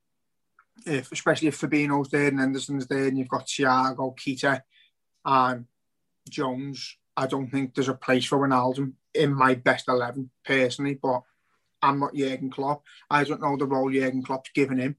If, 0.84 1.10
especially 1.10 1.48
if 1.48 1.60
Fabinho's 1.60 2.10
there 2.10 2.28
and 2.28 2.38
Henderson's 2.38 2.86
there 2.86 3.06
and 3.06 3.18
you've 3.18 3.28
got 3.28 3.46
Thiago, 3.46 4.14
Keita 4.16 4.60
and 5.24 5.64
Jones, 6.28 6.96
I 7.16 7.26
don't 7.26 7.48
think 7.48 7.74
there's 7.74 7.88
a 7.88 7.94
place 7.94 8.24
for 8.24 8.38
Wijnaldum 8.38 8.92
in 9.14 9.34
my 9.34 9.54
best 9.54 9.88
11 9.88 10.30
personally, 10.44 10.98
but 11.00 11.22
I'm 11.82 12.00
not 12.00 12.14
Jurgen 12.14 12.50
Klopp. 12.50 12.82
I 13.10 13.24
don't 13.24 13.40
know 13.40 13.56
the 13.56 13.66
role 13.66 13.90
Jurgen 13.90 14.22
Klopp's 14.22 14.50
given 14.54 14.78
him. 14.78 14.96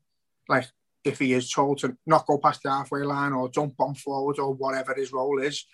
Like, 0.48 0.68
if 1.04 1.20
he 1.20 1.34
is 1.34 1.52
told 1.52 1.80
to 1.80 1.96
not 2.06 2.26
go 2.26 2.38
past 2.38 2.64
the 2.64 2.72
halfway 2.72 3.04
line 3.04 3.34
or 3.34 3.50
jump 3.50 3.76
on 3.80 3.96
forward 3.96 4.40
or 4.40 4.54
whatever 4.54 4.94
his 4.96 5.14
role 5.14 5.42
is, 5.42 5.66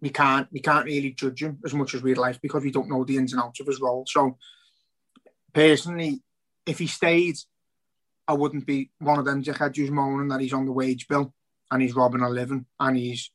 we 0.00 0.10
can't 0.10 0.48
we 0.50 0.60
can't 0.60 0.84
really 0.84 1.12
judge 1.12 1.42
him 1.42 1.60
as 1.64 1.74
much 1.74 1.94
as 1.94 2.02
we'd 2.02 2.18
like 2.18 2.40
because 2.40 2.64
we 2.64 2.72
don't 2.72 2.88
know 2.88 3.04
the 3.04 3.16
ins 3.16 3.32
and 3.32 3.42
outs 3.42 3.60
of 3.60 3.66
his 3.66 3.80
role. 3.80 4.04
So, 4.08 4.36
personally, 5.52 6.22
if 6.66 6.78
he 6.78 6.86
stayed, 6.86 7.36
I 8.26 8.34
wouldn't 8.34 8.66
be 8.66 8.90
one 8.98 9.18
of 9.18 9.24
them 9.24 9.42
who's 9.44 9.90
moaning 9.90 10.28
that 10.28 10.40
he's 10.40 10.52
on 10.52 10.66
the 10.66 10.72
wage 10.72 11.06
bill 11.08 11.32
and 11.70 11.82
he's 11.82 11.94
robbing 11.94 12.22
a 12.22 12.28
living 12.28 12.66
and 12.80 12.96
he's 12.96 13.30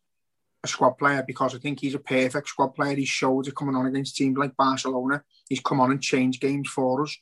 a 0.67 0.71
squad 0.71 0.91
player 0.91 1.23
because 1.25 1.55
I 1.55 1.59
think 1.59 1.79
he's 1.79 1.95
a 1.95 1.99
perfect 1.99 2.49
squad 2.49 2.75
player. 2.75 2.95
He's 2.95 3.09
showed 3.09 3.47
it 3.47 3.55
coming 3.55 3.75
on 3.75 3.85
against 3.85 4.15
teams 4.15 4.37
like 4.37 4.57
Barcelona. 4.57 5.23
He's 5.47 5.61
come 5.61 5.79
on 5.79 5.91
and 5.91 6.01
changed 6.01 6.41
games 6.41 6.69
for 6.69 7.03
us. 7.03 7.17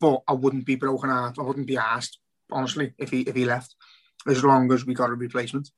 But 0.00 0.22
I 0.28 0.32
wouldn't 0.32 0.64
be 0.64 0.76
broken 0.76 1.10
heart. 1.10 1.38
I 1.38 1.42
wouldn't 1.42 1.66
be 1.66 1.76
asked, 1.76 2.18
honestly, 2.52 2.94
if 2.98 3.10
he 3.10 3.22
if 3.22 3.34
he 3.34 3.44
left, 3.44 3.74
as 4.26 4.44
long 4.44 4.72
as 4.72 4.86
we 4.86 4.94
got 4.94 5.10
a 5.10 5.14
replacement. 5.14 5.70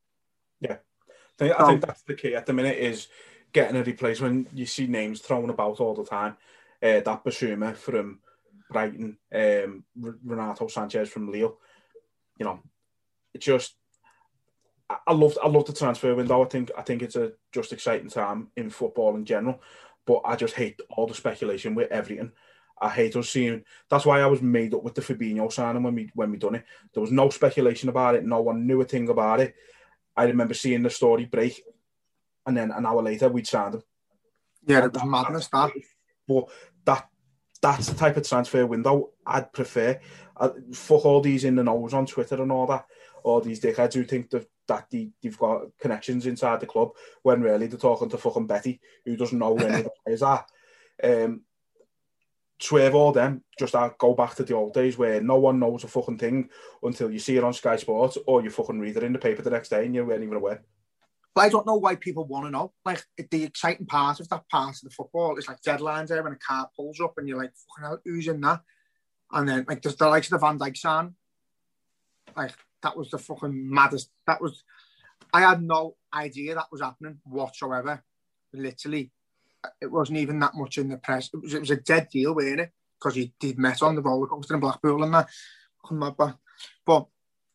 Yeah. 0.60 0.76
I 0.76 1.38
think, 1.38 1.60
I 1.60 1.66
think 1.66 1.86
that's 1.86 2.02
the 2.02 2.14
key 2.14 2.34
at 2.34 2.44
the 2.44 2.52
minute 2.52 2.76
is 2.76 3.08
getting 3.52 3.76
a 3.76 3.82
replacement. 3.82 4.48
You 4.54 4.66
see 4.66 4.86
names 4.86 5.20
thrown 5.20 5.48
about 5.48 5.80
all 5.80 5.94
the 5.94 6.04
time. 6.04 6.36
Uh, 6.82 7.00
that 7.00 7.24
Bissouma 7.24 7.74
from 7.74 8.20
Brighton, 8.70 9.16
um, 9.34 9.84
Renato 9.96 10.66
Sanches 10.66 11.08
from 11.08 11.32
Lille. 11.32 11.58
You 12.38 12.44
know, 12.44 12.60
it 13.32 13.40
just 13.40 13.74
I, 15.06 15.12
love 15.12 15.38
I 15.42 15.48
love 15.48 15.66
the 15.66 15.72
transfer 15.72 16.14
window. 16.14 16.42
I 16.42 16.48
think 16.48 16.70
I 16.76 16.82
think 16.82 17.02
it's 17.02 17.16
a 17.16 17.32
just 17.52 17.72
exciting 17.72 18.10
time 18.10 18.48
in 18.56 18.70
football 18.70 19.16
in 19.16 19.24
general. 19.24 19.60
But 20.06 20.22
I 20.24 20.36
just 20.36 20.54
hate 20.54 20.80
all 20.90 21.06
the 21.06 21.14
speculation 21.14 21.74
with 21.74 21.90
everything. 21.92 22.32
I 22.80 22.88
hate 22.88 23.14
us 23.16 23.28
seeing. 23.28 23.64
That's 23.88 24.06
why 24.06 24.20
I 24.20 24.26
was 24.26 24.40
made 24.40 24.74
up 24.74 24.82
with 24.82 24.94
the 24.94 25.02
Fabinho 25.02 25.52
signing 25.52 25.82
when 25.82 25.94
we 25.94 26.10
when 26.14 26.30
we 26.30 26.38
done 26.38 26.56
it. 26.56 26.64
There 26.92 27.00
was 27.00 27.12
no 27.12 27.28
speculation 27.28 27.88
about 27.88 28.14
it. 28.14 28.24
No 28.24 28.40
one 28.40 28.66
knew 28.66 28.80
a 28.80 28.84
thing 28.84 29.08
about 29.08 29.40
it. 29.40 29.54
I 30.16 30.24
remember 30.24 30.54
seeing 30.54 30.82
the 30.82 30.90
story 30.90 31.26
break, 31.26 31.62
and 32.46 32.56
then 32.56 32.70
an 32.70 32.86
hour 32.86 33.02
later 33.02 33.28
we'd 33.28 33.46
signed 33.46 33.74
him. 33.74 33.82
Yeah, 34.66 34.86
it 34.86 34.94
was 34.94 35.04
madness 35.04 35.48
that. 35.48 35.72
But 36.26 36.48
that 36.84 37.08
that's 37.60 37.88
the 37.88 37.94
type 37.94 38.16
of 38.16 38.26
transfer 38.26 38.66
window 38.66 39.10
I'd 39.26 39.52
prefer. 39.52 40.00
I, 40.36 40.50
fuck 40.72 41.04
all 41.04 41.20
these 41.20 41.44
in 41.44 41.56
the 41.56 41.64
nose 41.64 41.92
on 41.92 42.06
Twitter 42.06 42.42
and 42.42 42.50
all 42.50 42.66
that. 42.66 42.86
All 43.22 43.40
these 43.40 43.60
dickheads 43.60 43.94
who 43.94 44.04
think 44.04 44.30
that, 44.30 44.48
that 44.68 44.86
they, 44.90 45.10
they've 45.22 45.38
got 45.38 45.66
connections 45.80 46.26
inside 46.26 46.60
the 46.60 46.66
club 46.66 46.90
when 47.22 47.42
really 47.42 47.66
they're 47.66 47.78
talking 47.78 48.08
to 48.08 48.18
fucking 48.18 48.46
Betty, 48.46 48.80
who 49.04 49.16
doesn't 49.16 49.38
know 49.38 49.52
where 49.52 49.68
any 49.68 49.78
of 49.78 49.84
the 49.84 49.90
players 50.04 50.22
are. 50.22 50.46
Um, 51.02 51.42
swerve 52.60 52.94
all 52.94 53.12
them, 53.12 53.42
just 53.58 53.74
uh, 53.74 53.90
go 53.98 54.14
back 54.14 54.34
to 54.34 54.44
the 54.44 54.54
old 54.54 54.74
days 54.74 54.98
where 54.98 55.20
no 55.20 55.36
one 55.36 55.58
knows 55.58 55.82
a 55.84 55.88
fucking 55.88 56.18
thing 56.18 56.50
until 56.82 57.10
you 57.10 57.18
see 57.18 57.36
it 57.36 57.44
on 57.44 57.54
Sky 57.54 57.76
Sports 57.76 58.18
or 58.26 58.42
you 58.42 58.50
fucking 58.50 58.78
read 58.78 58.96
it 58.96 59.02
in 59.02 59.12
the 59.12 59.18
paper 59.18 59.42
the 59.42 59.50
next 59.50 59.70
day 59.70 59.84
and 59.84 59.94
you 59.94 60.04
weren't 60.04 60.22
even 60.22 60.36
aware. 60.36 60.62
But 61.34 61.42
I 61.42 61.48
don't 61.48 61.66
know 61.66 61.76
why 61.76 61.94
people 61.94 62.26
want 62.26 62.46
to 62.46 62.50
know. 62.50 62.72
Like 62.84 63.02
the 63.30 63.44
exciting 63.44 63.86
part 63.86 64.20
of 64.20 64.28
that 64.28 64.48
part 64.48 64.76
of 64.76 64.82
the 64.82 64.90
football 64.90 65.36
is 65.36 65.48
like 65.48 65.62
deadlines 65.62 66.08
there 66.08 66.22
when 66.22 66.32
a 66.32 66.36
car 66.36 66.68
pulls 66.76 67.00
up 67.00 67.14
and 67.16 67.28
you're 67.28 67.38
like, 67.38 67.52
fucking 67.54 67.88
hell, 67.88 68.00
who's 68.04 68.28
in 68.28 68.40
that? 68.42 68.60
And 69.32 69.48
then 69.48 69.64
like 69.68 69.80
there's 69.80 69.96
the 69.96 70.08
likes 70.08 70.26
of 70.26 70.32
the 70.32 70.46
Van 70.46 70.58
Dijk 70.58 70.76
sign. 70.76 71.14
Like 72.36 72.52
that 72.82 72.96
was 72.96 73.10
the 73.10 73.18
fucking 73.18 73.70
maddest. 73.72 74.10
That 74.26 74.40
was 74.40 74.64
I 75.32 75.40
had 75.40 75.62
no 75.62 75.96
idea 76.12 76.54
that 76.54 76.72
was 76.72 76.80
happening 76.80 77.18
whatsoever. 77.24 78.02
Literally, 78.52 79.12
it 79.80 79.90
wasn't 79.90 80.18
even 80.18 80.40
that 80.40 80.54
much 80.54 80.78
in 80.78 80.88
the 80.88 80.96
press. 80.96 81.30
It 81.32 81.42
was 81.42 81.54
it 81.54 81.60
was 81.60 81.70
a 81.70 81.76
dead 81.76 82.08
deal, 82.10 82.34
wasn't 82.34 82.60
it? 82.60 82.72
Because 82.98 83.14
he 83.14 83.32
did 83.38 83.58
met 83.58 83.82
on 83.82 83.94
the 83.94 84.02
roller 84.02 84.26
coaster 84.26 84.54
in 84.54 84.60
Blackpool 84.60 85.02
and 85.04 85.14
that. 85.14 85.28
But 86.84 87.06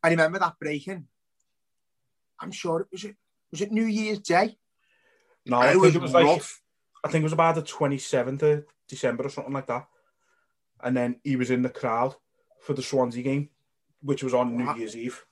I 0.04 0.10
remember 0.10 0.40
that 0.40 0.60
breaking. 0.60 1.08
I'm 2.40 2.52
sure 2.52 2.82
it 2.82 2.88
was 2.92 3.04
it 3.04 3.16
was 3.52 3.62
it 3.62 3.72
New 3.72 3.86
Year's 3.86 4.20
Day. 4.20 4.58
No, 5.46 5.58
I 5.58 5.74
think 5.74 5.96
it 5.96 6.02
was 6.02 6.14
like 6.14 6.42
I 7.04 7.10
think 7.10 7.22
it 7.22 7.26
was 7.26 7.34
about 7.34 7.56
the 7.56 7.62
twenty 7.62 7.98
seventh 7.98 8.42
of 8.44 8.66
December 8.88 9.26
or 9.26 9.30
something 9.30 9.54
like 9.54 9.68
that. 9.68 9.88
And 10.84 10.96
then 10.96 11.20
he 11.24 11.36
was 11.36 11.52
in 11.52 11.62
the 11.62 11.70
crowd 11.70 12.16
for 12.62 12.74
the 12.74 12.82
Swansea 12.82 13.24
game, 13.24 13.50
which 14.02 14.24
was 14.24 14.34
on 14.34 14.58
New 14.58 14.76
Year's 14.76 14.96
Eve. 14.96 15.24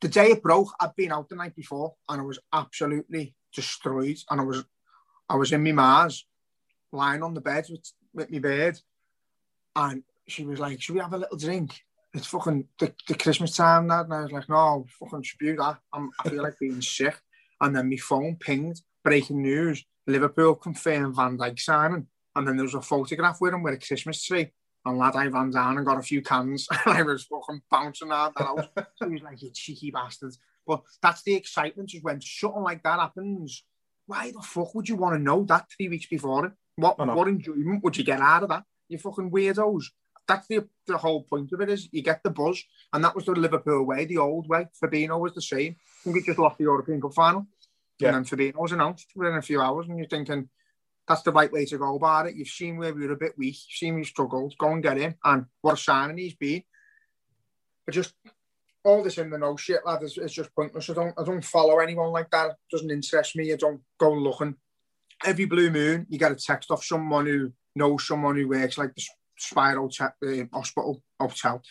The 0.00 0.08
day 0.08 0.32
it 0.32 0.42
broke, 0.42 0.72
I'd 0.80 0.96
been 0.96 1.12
out 1.12 1.28
the 1.28 1.36
night 1.36 1.54
before 1.54 1.94
and 2.08 2.20
I 2.20 2.24
was 2.24 2.38
absolutely 2.52 3.34
destroyed. 3.54 4.18
And 4.30 4.40
I 4.40 4.44
was 4.44 4.64
I 5.28 5.36
was 5.36 5.52
in 5.52 5.62
my 5.62 5.72
Mars, 5.72 6.26
lying 6.92 7.22
on 7.22 7.34
the 7.34 7.40
bed 7.40 7.64
with, 7.70 7.90
with 8.12 8.30
my 8.30 8.38
bed. 8.38 8.78
And 9.74 10.02
she 10.28 10.44
was 10.44 10.60
like, 10.60 10.80
Should 10.80 10.94
we 10.94 11.00
have 11.00 11.14
a 11.14 11.18
little 11.18 11.38
drink? 11.38 11.80
It's 12.14 12.26
fucking 12.26 12.68
the, 12.78 12.92
the 13.08 13.14
Christmas 13.14 13.56
time 13.56 13.88
that. 13.88 14.04
And 14.04 14.14
I 14.14 14.22
was 14.22 14.32
like, 14.32 14.48
No, 14.48 14.84
fucking 15.00 15.24
spew 15.24 15.56
that. 15.56 15.78
I'm, 15.92 16.10
I 16.22 16.28
feel 16.28 16.42
like 16.42 16.58
being 16.58 16.82
sick. 16.82 17.18
And 17.60 17.74
then 17.74 17.88
my 17.88 17.96
phone 17.96 18.36
pinged, 18.36 18.80
breaking 19.02 19.40
news. 19.40 19.84
Liverpool 20.06 20.56
confirmed 20.56 21.16
Van 21.16 21.38
Dijk 21.38 21.58
signing. 21.60 22.08
And 22.34 22.48
then 22.48 22.56
there 22.56 22.64
was 22.64 22.74
a 22.74 22.82
photograph 22.82 23.40
with 23.40 23.54
him 23.54 23.62
with 23.62 23.74
a 23.74 23.86
Christmas 23.86 24.22
tree. 24.24 24.52
And 24.84 24.98
lad, 24.98 25.14
I 25.14 25.26
ran 25.26 25.50
down 25.50 25.76
and 25.76 25.86
got 25.86 25.98
a 25.98 26.02
few 26.02 26.22
cans. 26.22 26.66
and 26.86 26.96
I 26.98 27.02
was 27.02 27.24
fucking 27.24 27.62
bouncing 27.70 28.10
out 28.10 28.34
that 28.36 28.44
house. 28.44 28.66
so 28.96 29.06
he 29.06 29.14
was 29.14 29.22
like, 29.22 29.42
you 29.42 29.50
cheeky 29.50 29.90
bastards. 29.90 30.38
But 30.66 30.82
that's 31.00 31.22
the 31.22 31.34
excitement 31.34 31.94
is 31.94 32.02
when 32.02 32.20
something 32.20 32.62
like 32.62 32.82
that 32.82 32.98
happens. 32.98 33.64
Why 34.06 34.32
the 34.32 34.42
fuck 34.42 34.74
would 34.74 34.88
you 34.88 34.96
want 34.96 35.14
to 35.14 35.22
know 35.22 35.44
that 35.44 35.66
three 35.76 35.88
weeks 35.88 36.06
before 36.06 36.46
it? 36.46 36.52
What 36.76 36.98
what 36.98 37.28
enjoyment 37.28 37.84
would 37.84 37.96
you 37.96 38.04
get 38.04 38.20
out 38.20 38.42
of 38.42 38.48
that? 38.48 38.64
You 38.88 38.98
fucking 38.98 39.30
weirdos. 39.30 39.84
That's 40.26 40.46
the 40.46 40.66
the 40.86 40.96
whole 40.96 41.22
point 41.22 41.52
of 41.52 41.60
it 41.60 41.68
is 41.68 41.88
you 41.92 42.02
get 42.02 42.22
the 42.22 42.30
buzz, 42.30 42.62
and 42.92 43.04
that 43.04 43.14
was 43.14 43.26
the 43.26 43.32
Liverpool 43.32 43.84
way, 43.84 44.04
the 44.04 44.18
old 44.18 44.48
way. 44.48 44.68
Fabinho 44.82 45.20
was 45.20 45.34
the 45.34 45.42
same. 45.42 45.76
I 46.00 46.04
think 46.04 46.16
he 46.16 46.22
just 46.22 46.38
lost 46.38 46.58
the 46.58 46.64
European 46.64 47.00
Cup 47.00 47.14
final, 47.14 47.46
yeah. 47.98 48.08
and 48.08 48.16
then 48.16 48.24
Fabinho 48.24 48.60
was 48.60 48.72
announced 48.72 49.08
within 49.14 49.36
a 49.36 49.42
few 49.42 49.60
hours, 49.60 49.86
and 49.88 49.98
you're 49.98 50.08
thinking 50.08 50.48
that's 51.08 51.22
the 51.22 51.32
right 51.32 51.52
way 51.52 51.64
to 51.66 51.78
go 51.78 51.96
about 51.96 52.26
it. 52.26 52.36
You've 52.36 52.48
seen 52.48 52.76
where 52.76 52.94
we 52.94 53.06
were 53.06 53.14
a 53.14 53.18
bit 53.18 53.36
weak, 53.36 53.54
you've 53.54 53.76
seen 53.76 53.94
we 53.94 54.04
struggled. 54.04 54.54
Go 54.58 54.72
and 54.72 54.82
get 54.82 54.98
him, 54.98 55.14
and 55.24 55.46
what 55.60 55.74
a 55.74 55.76
signing 55.76 56.18
he's 56.18 56.34
been. 56.34 56.62
But 57.84 57.94
just 57.94 58.14
all 58.84 59.02
this 59.02 59.18
in 59.18 59.30
the 59.30 59.38
no 59.38 59.56
shit, 59.56 59.80
lad, 59.84 60.02
is, 60.02 60.18
is 60.18 60.32
just 60.32 60.54
pointless. 60.54 60.90
I 60.90 60.94
don't 60.94 61.14
I 61.18 61.24
don't 61.24 61.44
follow 61.44 61.78
anyone 61.78 62.10
like 62.10 62.30
that. 62.30 62.50
It 62.50 62.56
doesn't 62.70 62.90
interest 62.90 63.36
me. 63.36 63.52
I 63.52 63.56
don't 63.56 63.80
go 63.98 64.12
looking. 64.12 64.56
Every 65.24 65.44
blue 65.44 65.70
moon, 65.70 66.06
you 66.08 66.18
get 66.18 66.32
a 66.32 66.36
text 66.36 66.70
off 66.70 66.84
someone 66.84 67.26
who 67.26 67.52
knows 67.76 68.06
someone 68.06 68.36
who 68.36 68.48
works 68.48 68.78
like 68.78 68.94
the 68.94 69.02
Spire 69.38 69.80
uh, 69.80 70.44
Hospital 70.52 71.02
Hotel, 71.18 71.62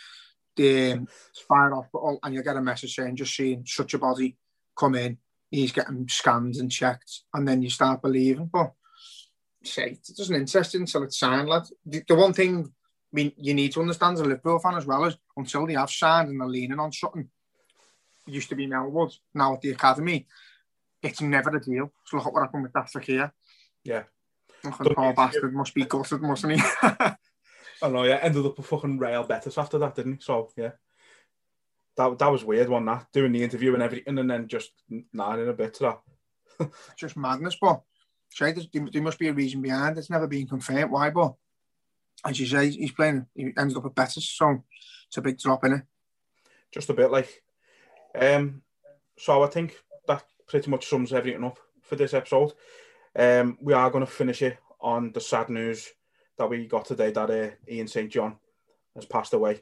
the 0.56 0.94
um, 0.94 1.08
Spire 1.34 1.74
Hospital, 1.74 2.20
and 2.24 2.34
you 2.34 2.44
get 2.44 2.58
a 2.58 2.62
message 2.62 2.96
saying, 2.96 3.16
just 3.16 3.36
seeing 3.36 3.66
such 3.66 3.94
a 3.94 3.98
body 3.98 4.38
come 4.78 4.96
in, 4.96 5.18
he's 5.50 5.72
getting 5.72 6.08
scanned 6.10 6.56
and 6.56 6.72
checked, 6.72 7.22
and 7.34 7.48
then 7.48 7.62
you 7.62 7.70
start 7.70 8.02
believing. 8.02 8.50
But 8.52 8.74
say 9.64 9.92
it 9.92 10.18
doesn't 10.18 10.36
interest 10.36 10.74
you 10.74 10.80
until 10.82 11.04
it's 11.04 11.18
signed, 11.18 11.50
lad. 11.50 11.64
The, 11.86 12.04
the 12.08 12.16
one 12.16 12.34
thing 12.34 12.72
I 13.12 13.16
mean, 13.16 13.34
you 13.38 13.54
need 13.54 13.74
to 13.74 13.82
understand 13.82 14.14
as 14.16 14.22
a 14.22 14.26
Liverpool 14.26 14.60
fan 14.60 14.76
as 14.76 14.86
well 14.86 15.04
is 15.04 15.18
until 15.36 15.68
they 15.68 15.74
have 15.74 15.92
signed 15.92 16.30
and 16.30 16.40
they're 16.40 16.48
leaning 16.48 16.80
on 16.80 16.94
something. 16.94 17.28
It 18.28 18.34
used 18.34 18.50
to 18.50 18.56
be 18.56 18.68
Melwood, 18.68 19.14
now 19.34 19.54
at 19.54 19.62
the 19.62 19.72
academy. 19.72 20.28
It's 21.04 21.20
never 21.20 21.50
a 21.50 21.62
deal. 21.62 21.92
So 22.06 22.18
look 22.18 22.28
at 22.28 22.34
what 22.34 22.44
happened 22.44 22.64
with 22.64 22.74
that 22.74 22.90
Fekir. 22.90 23.32
Yeah. 23.84 24.04
Fucking 24.64 24.94
poor 24.94 25.14
bastard 25.14 25.54
must 25.54 25.74
be 25.74 25.86
gutted, 25.86 26.22
mustn't 26.22 26.54
he? 26.54 26.64
I 26.84 27.90
know, 27.90 28.04
yeah. 28.04 28.20
Ended 28.22 28.46
up 28.46 28.60
a 28.60 28.62
fucking 28.62 29.00
Real 29.00 29.24
Betis 29.24 29.58
after 29.58 29.80
that, 29.80 29.96
didn't 29.96 30.14
he? 30.14 30.20
So, 30.22 30.52
yeah. 30.56 30.72
That, 31.98 32.18
that 32.20 32.32
was 32.32 32.46
weird, 32.46 32.70
one 32.70 32.86
that 32.86 33.08
doing 33.12 33.34
the 33.34 33.44
interview 33.44 33.74
and 33.74 33.84
everything, 33.84 34.18
and 34.18 34.30
then 34.30 34.48
just 34.48 34.72
nodding 35.12 35.50
a 35.50 35.54
bit 35.54 35.74
to 35.76 35.98
that. 36.60 36.70
just 36.96 37.18
madness, 37.18 37.58
but 37.60 37.82
say 38.32 38.54
there 38.74 39.02
must 39.02 39.20
be 39.20 39.28
a 39.28 39.34
reason 39.34 39.62
behind. 39.62 39.98
It's 39.98 40.10
never 40.10 40.28
been 40.28 40.48
confirmed 40.48 40.92
why, 40.92 41.10
but 41.10 41.36
as 42.26 42.40
you 42.40 42.46
say, 42.46 42.70
he's 42.70 42.92
playing. 42.92 43.26
He 43.36 43.54
ended 43.58 43.78
up 43.78 43.86
at 43.86 43.96
Betis, 43.96 44.28
so 44.30 44.64
it's 45.08 45.18
a 45.18 45.22
big 45.22 45.38
drop 45.38 45.64
in 45.66 45.74
it. 45.74 45.82
Just 46.72 46.90
a 46.90 46.94
bit 46.94 47.12
like. 47.12 47.44
Um, 48.14 48.62
so 49.18 49.44
I 49.44 49.48
think 49.48 49.78
that 50.08 50.24
pretty 50.48 50.70
much 50.70 50.88
sums 50.88 51.14
everything 51.14 51.44
up 51.44 51.60
for 51.82 51.96
this 51.96 52.14
episode. 52.14 52.54
Um, 53.16 53.58
we 53.62 53.74
are 53.74 53.90
going 53.90 54.06
to 54.06 54.12
finish 54.12 54.42
it 54.42 54.58
on 54.80 55.12
the 55.12 55.22
sad 55.22 55.50
news 55.50 55.90
that 56.38 56.50
we 56.50 56.68
got 56.68 56.86
today 56.86 57.12
that 57.12 57.30
uh, 57.30 57.50
Ian 57.70 57.88
St 57.88 58.10
John 58.10 58.38
has 58.96 59.06
passed 59.06 59.34
away. 59.34 59.62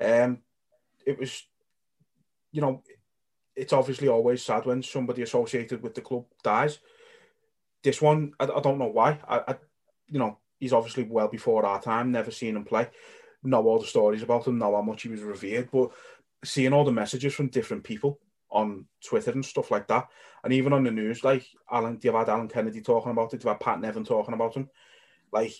Um, 0.00 0.38
it 1.04 1.18
was, 1.18 1.46
you 2.52 2.60
know, 2.60 2.82
it's 3.54 3.72
obviously 3.72 4.08
always 4.08 4.42
sad 4.42 4.66
when 4.66 4.82
somebody 4.82 5.22
associated 5.22 5.82
with 5.82 5.94
the 5.94 6.00
club 6.00 6.24
dies. 6.42 6.78
This 7.86 8.02
one, 8.02 8.32
I, 8.40 8.46
I 8.46 8.60
don't 8.60 8.80
know 8.80 8.90
why. 8.90 9.20
I, 9.28 9.44
I, 9.46 9.54
you 10.08 10.18
know, 10.18 10.38
he's 10.58 10.72
obviously 10.72 11.04
well 11.04 11.28
before 11.28 11.64
our 11.64 11.80
time. 11.80 12.10
Never 12.10 12.32
seen 12.32 12.56
him 12.56 12.64
play. 12.64 12.88
Know 13.44 13.64
all 13.64 13.78
the 13.78 13.86
stories 13.86 14.24
about 14.24 14.44
him. 14.44 14.58
Know 14.58 14.74
how 14.74 14.82
much 14.82 15.02
he 15.02 15.08
was 15.08 15.22
revered. 15.22 15.70
But 15.70 15.92
seeing 16.44 16.72
all 16.72 16.84
the 16.84 16.90
messages 16.90 17.32
from 17.32 17.46
different 17.46 17.84
people 17.84 18.18
on 18.50 18.86
Twitter 19.04 19.30
and 19.30 19.44
stuff 19.44 19.70
like 19.70 19.86
that, 19.86 20.08
and 20.42 20.52
even 20.52 20.72
on 20.72 20.82
the 20.82 20.90
news, 20.90 21.22
like 21.22 21.46
Alan, 21.70 21.94
do 21.94 22.08
you've 22.08 22.16
had 22.16 22.28
Alan 22.28 22.48
Kennedy 22.48 22.80
talking 22.80 23.12
about 23.12 23.32
it. 23.32 23.44
You've 23.44 23.52
had 23.52 23.60
Pat 23.60 23.80
Nevin 23.80 24.04
talking 24.04 24.34
about 24.34 24.54
him. 24.54 24.68
Like, 25.30 25.52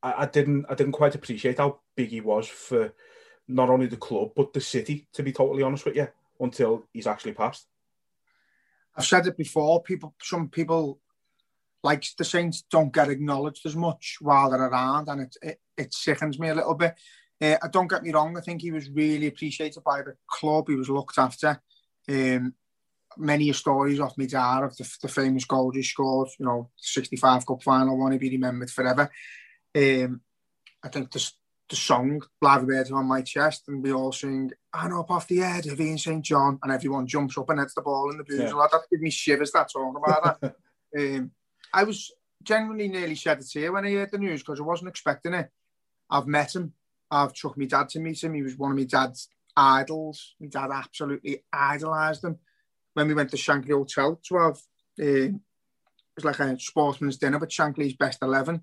I, 0.00 0.14
I 0.22 0.26
didn't, 0.26 0.66
I 0.68 0.76
didn't 0.76 0.92
quite 0.92 1.16
appreciate 1.16 1.58
how 1.58 1.80
big 1.96 2.10
he 2.10 2.20
was 2.20 2.46
for 2.46 2.92
not 3.48 3.68
only 3.68 3.86
the 3.86 3.96
club 3.96 4.30
but 4.36 4.52
the 4.52 4.60
city. 4.60 5.08
To 5.14 5.24
be 5.24 5.32
totally 5.32 5.64
honest 5.64 5.86
with 5.86 5.96
you, 5.96 6.06
until 6.38 6.86
he's 6.92 7.08
actually 7.08 7.32
passed. 7.32 7.66
I've 8.96 9.06
said 9.06 9.26
it 9.26 9.36
before. 9.36 9.82
People, 9.82 10.14
some 10.22 10.48
people 10.48 11.00
like 11.82 12.04
the 12.16 12.24
Saints 12.24 12.64
don't 12.70 12.92
get 12.92 13.08
acknowledged 13.08 13.64
as 13.66 13.76
much 13.76 14.18
while 14.20 14.50
they're 14.50 14.62
around, 14.62 15.08
and 15.08 15.22
it 15.22 15.36
it, 15.42 15.60
it 15.76 15.94
sickens 15.94 16.38
me 16.38 16.48
a 16.48 16.54
little 16.54 16.74
bit. 16.74 16.94
Uh, 17.40 17.56
don't 17.70 17.90
get 17.90 18.02
me 18.02 18.12
wrong; 18.12 18.36
I 18.36 18.40
think 18.40 18.62
he 18.62 18.72
was 18.72 18.90
really 18.90 19.28
appreciated 19.28 19.84
by 19.84 20.02
the 20.02 20.16
club. 20.26 20.68
He 20.68 20.74
was 20.74 20.90
looked 20.90 21.18
after. 21.18 21.60
Um, 22.08 22.54
many 23.16 23.52
stories 23.52 24.00
off 24.00 24.16
me 24.16 24.26
dad 24.26 24.62
of 24.62 24.76
the, 24.76 24.96
the 25.02 25.08
famous 25.08 25.44
goal 25.44 25.70
he 25.70 25.82
scored. 25.82 26.28
You 26.38 26.46
know, 26.46 26.70
65 26.76 27.46
Cup 27.46 27.62
final 27.62 27.98
one. 27.98 28.12
He'll 28.12 28.20
be 28.20 28.30
remembered 28.30 28.70
forever. 28.70 29.10
Um, 29.74 30.20
I 30.82 30.88
think 30.88 31.10
the 31.12 31.30
the 31.68 31.76
song 31.76 32.22
"Liver 32.40 32.66
Bird" 32.66 32.90
on 32.92 33.06
my 33.06 33.22
chest, 33.22 33.64
and 33.68 33.82
we 33.82 33.92
all 33.92 34.12
sing 34.12 34.50
"I 34.72 34.88
know 34.88 35.00
up 35.00 35.10
off 35.10 35.28
the 35.28 35.38
head 35.38 35.66
of 35.66 35.80
Ian 35.80 35.98
St 35.98 36.24
John," 36.24 36.58
and 36.62 36.72
everyone 36.72 37.06
jumps 37.06 37.36
up 37.36 37.50
and 37.50 37.60
hits 37.60 37.74
the 37.74 37.82
ball 37.82 38.10
in 38.10 38.18
the 38.18 38.24
booze. 38.24 38.40
Yeah. 38.40 38.66
That 38.72 38.82
gives 38.90 39.02
me 39.02 39.10
shivers. 39.10 39.52
That 39.52 39.70
talking 39.70 40.02
about 40.02 40.40
that. 40.40 40.54
um, 40.98 41.30
I 41.72 41.84
was 41.84 42.10
genuinely 42.42 42.88
nearly 42.88 43.14
shed 43.14 43.40
a 43.40 43.44
tear 43.44 43.72
when 43.72 43.84
I 43.84 43.92
heard 43.92 44.10
the 44.10 44.18
news 44.18 44.42
because 44.42 44.60
I 44.60 44.64
wasn't 44.64 44.90
expecting 44.90 45.34
it. 45.34 45.50
I've 46.10 46.26
met 46.26 46.54
him. 46.54 46.72
I've 47.10 47.32
took 47.32 47.56
my 47.56 47.64
dad 47.64 47.88
to 47.90 48.00
meet 48.00 48.22
him. 48.22 48.34
He 48.34 48.42
was 48.42 48.56
one 48.56 48.70
of 48.70 48.76
my 48.76 48.84
dad's 48.84 49.28
idols. 49.56 50.34
My 50.40 50.48
dad 50.48 50.70
absolutely 50.72 51.44
idolised 51.52 52.24
him. 52.24 52.38
when 52.94 53.08
we 53.08 53.14
went 53.14 53.30
to 53.30 53.36
Shankly 53.36 53.70
Hotel 53.70 54.20
to 54.28 54.36
have, 54.36 54.56
uh, 55.00 55.28
it 55.28 55.34
was 56.16 56.24
like 56.24 56.40
a 56.40 56.58
sportsman's 56.58 57.16
dinner 57.16 57.38
with 57.38 57.50
Shankly's 57.50 57.94
best 57.94 58.18
11. 58.22 58.60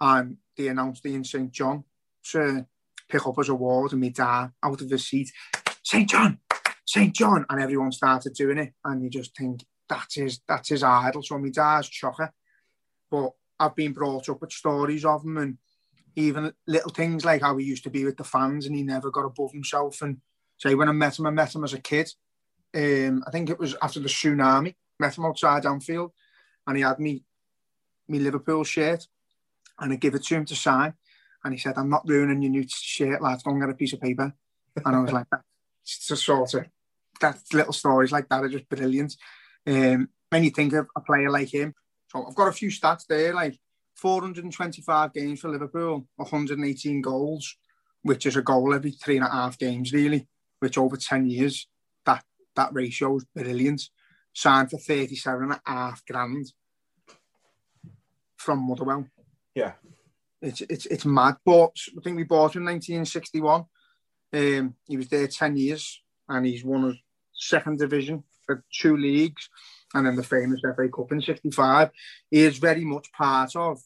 And 0.00 0.36
they 0.56 0.68
announced 0.68 1.02
the 1.02 1.10
Ian 1.10 1.24
St. 1.24 1.50
John 1.50 1.84
to 2.30 2.66
pick 3.08 3.26
up 3.26 3.36
his 3.36 3.48
award 3.48 3.92
and 3.92 4.00
me 4.00 4.10
dad 4.10 4.50
out 4.62 4.80
of 4.80 4.88
the 4.88 4.98
seat, 4.98 5.30
St. 5.82 6.08
John, 6.08 6.38
St. 6.84 7.14
John. 7.14 7.46
And 7.48 7.60
everyone 7.62 7.92
started 7.92 8.34
doing 8.34 8.58
it. 8.58 8.72
And 8.84 9.02
you 9.02 9.10
just 9.10 9.36
think, 9.36 9.64
that's 9.92 10.14
his, 10.14 10.40
that's 10.48 10.68
his 10.70 10.82
idol. 10.82 11.22
So 11.22 11.38
my 11.38 11.50
dad's 11.50 11.90
chocker. 11.90 12.30
But 13.10 13.30
I've 13.58 13.76
been 13.76 13.92
brought 13.92 14.28
up 14.28 14.40
with 14.40 14.52
stories 14.52 15.04
of 15.04 15.24
him 15.24 15.36
and 15.38 15.58
even 16.16 16.52
little 16.66 16.90
things 16.90 17.24
like 17.24 17.42
how 17.42 17.56
he 17.56 17.64
used 17.64 17.84
to 17.84 17.90
be 17.90 18.04
with 18.04 18.16
the 18.16 18.24
fans 18.24 18.66
and 18.66 18.74
he 18.74 18.82
never 18.82 19.10
got 19.10 19.24
above 19.24 19.52
himself. 19.52 20.02
And 20.02 20.18
say 20.58 20.74
when 20.74 20.88
I 20.88 20.92
met 20.92 21.18
him, 21.18 21.26
I 21.26 21.30
met 21.30 21.54
him 21.54 21.64
as 21.64 21.72
a 21.72 21.80
kid. 21.80 22.10
Um, 22.74 23.22
I 23.26 23.30
think 23.30 23.50
it 23.50 23.58
was 23.58 23.76
after 23.82 24.00
the 24.00 24.08
tsunami. 24.08 24.74
Met 24.98 25.18
him 25.18 25.24
outside 25.24 25.66
Anfield, 25.66 26.12
and 26.66 26.76
he 26.76 26.82
had 26.82 26.98
me 26.98 27.24
me 28.08 28.18
Liverpool 28.18 28.62
shirt, 28.62 29.06
and 29.78 29.92
I 29.92 29.96
give 29.96 30.14
it 30.14 30.24
to 30.24 30.36
him 30.36 30.44
to 30.46 30.54
sign. 30.54 30.94
And 31.44 31.52
he 31.52 31.58
said, 31.58 31.76
"I'm 31.76 31.90
not 31.90 32.06
ruining 32.06 32.42
your 32.42 32.50
new 32.50 32.64
shirt, 32.68 33.20
lads. 33.20 33.42
Go 33.42 33.50
and 33.50 33.60
get 33.60 33.70
a 33.70 33.74
piece 33.74 33.92
of 33.92 34.00
paper." 34.00 34.32
And 34.76 34.96
I 34.96 35.00
was 35.00 35.12
like, 35.12 35.26
"That's 35.32 36.06
just 36.06 36.24
sort 36.24 36.54
of 36.54 36.66
that 37.20 37.38
little 37.52 37.72
stories 37.72 38.12
like 38.12 38.28
that 38.28 38.44
are 38.44 38.48
just 38.48 38.68
brilliant." 38.68 39.16
Um, 39.66 40.08
when 40.30 40.44
you 40.44 40.50
think 40.50 40.72
of 40.72 40.88
a 40.96 41.00
player 41.00 41.30
like 41.30 41.52
him, 41.52 41.74
so 42.08 42.26
I've 42.26 42.34
got 42.34 42.48
a 42.48 42.52
few 42.52 42.70
stats 42.70 43.06
there, 43.06 43.34
like 43.34 43.58
425 43.96 45.12
games 45.12 45.40
for 45.40 45.48
Liverpool, 45.48 46.06
118 46.16 47.00
goals, 47.00 47.56
which 48.02 48.26
is 48.26 48.36
a 48.36 48.42
goal 48.42 48.74
every 48.74 48.90
three 48.90 49.16
and 49.16 49.26
a 49.26 49.30
half 49.30 49.58
games, 49.58 49.92
really, 49.92 50.26
which 50.60 50.78
over 50.78 50.96
10 50.96 51.26
years, 51.26 51.68
that, 52.04 52.24
that 52.56 52.72
ratio 52.72 53.16
is 53.16 53.24
brilliant. 53.34 53.82
Signed 54.34 54.70
for 54.70 54.78
37 54.78 55.42
and 55.42 55.52
a 55.52 55.60
half 55.66 56.04
grand 56.06 56.52
from 58.36 58.66
Motherwell. 58.66 59.06
Yeah. 59.54 59.72
It's, 60.40 60.62
it's, 60.62 60.86
it's 60.86 61.06
mad. 61.06 61.36
But 61.44 61.76
I 61.96 62.00
think 62.02 62.16
we 62.16 62.24
bought 62.24 62.56
him 62.56 62.62
in 62.62 62.74
1961. 62.74 63.64
Um, 64.34 64.74
he 64.88 64.96
was 64.96 65.08
there 65.08 65.28
10 65.28 65.56
years 65.56 66.02
and 66.28 66.46
he's 66.46 66.64
won 66.64 66.90
a 66.90 66.94
second 67.34 67.78
division 67.78 68.24
for 68.56 68.64
two 68.72 68.96
leagues 68.96 69.48
and 69.94 70.06
then 70.06 70.16
the 70.16 70.22
famous 70.22 70.60
FA 70.60 70.88
Cup 70.88 71.12
in 71.12 71.20
65. 71.20 71.90
He 72.30 72.40
is 72.40 72.58
very 72.58 72.84
much 72.84 73.12
part 73.12 73.54
of 73.56 73.80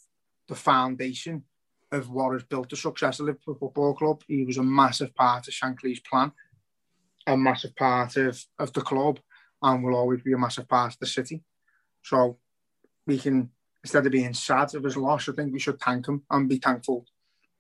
the 0.48 0.54
foundation 0.54 1.44
of 1.92 2.10
what 2.10 2.32
has 2.32 2.42
built 2.44 2.70
the 2.70 2.76
success 2.76 3.20
of 3.20 3.26
Liverpool 3.26 3.56
Football 3.58 3.94
Club. 3.94 4.22
He 4.26 4.44
was 4.44 4.58
a 4.58 4.62
massive 4.62 5.14
part 5.14 5.48
of 5.48 5.54
Shankly's 5.54 6.00
plan, 6.00 6.32
a 7.26 7.36
massive 7.36 7.74
part 7.76 8.16
of, 8.16 8.42
of 8.58 8.72
the 8.72 8.80
club, 8.80 9.20
and 9.62 9.82
will 9.82 9.96
always 9.96 10.22
be 10.22 10.32
a 10.32 10.38
massive 10.38 10.68
part 10.68 10.92
of 10.92 10.98
the 10.98 11.06
city. 11.06 11.42
So 12.02 12.38
we 13.06 13.18
can, 13.18 13.50
instead 13.82 14.06
of 14.06 14.12
being 14.12 14.34
sad 14.34 14.74
of 14.74 14.84
his 14.84 14.96
loss, 14.96 15.28
I 15.28 15.32
think 15.32 15.52
we 15.52 15.60
should 15.60 15.80
thank 15.80 16.06
him 16.06 16.22
and 16.30 16.48
be 16.48 16.58
thankful 16.58 17.06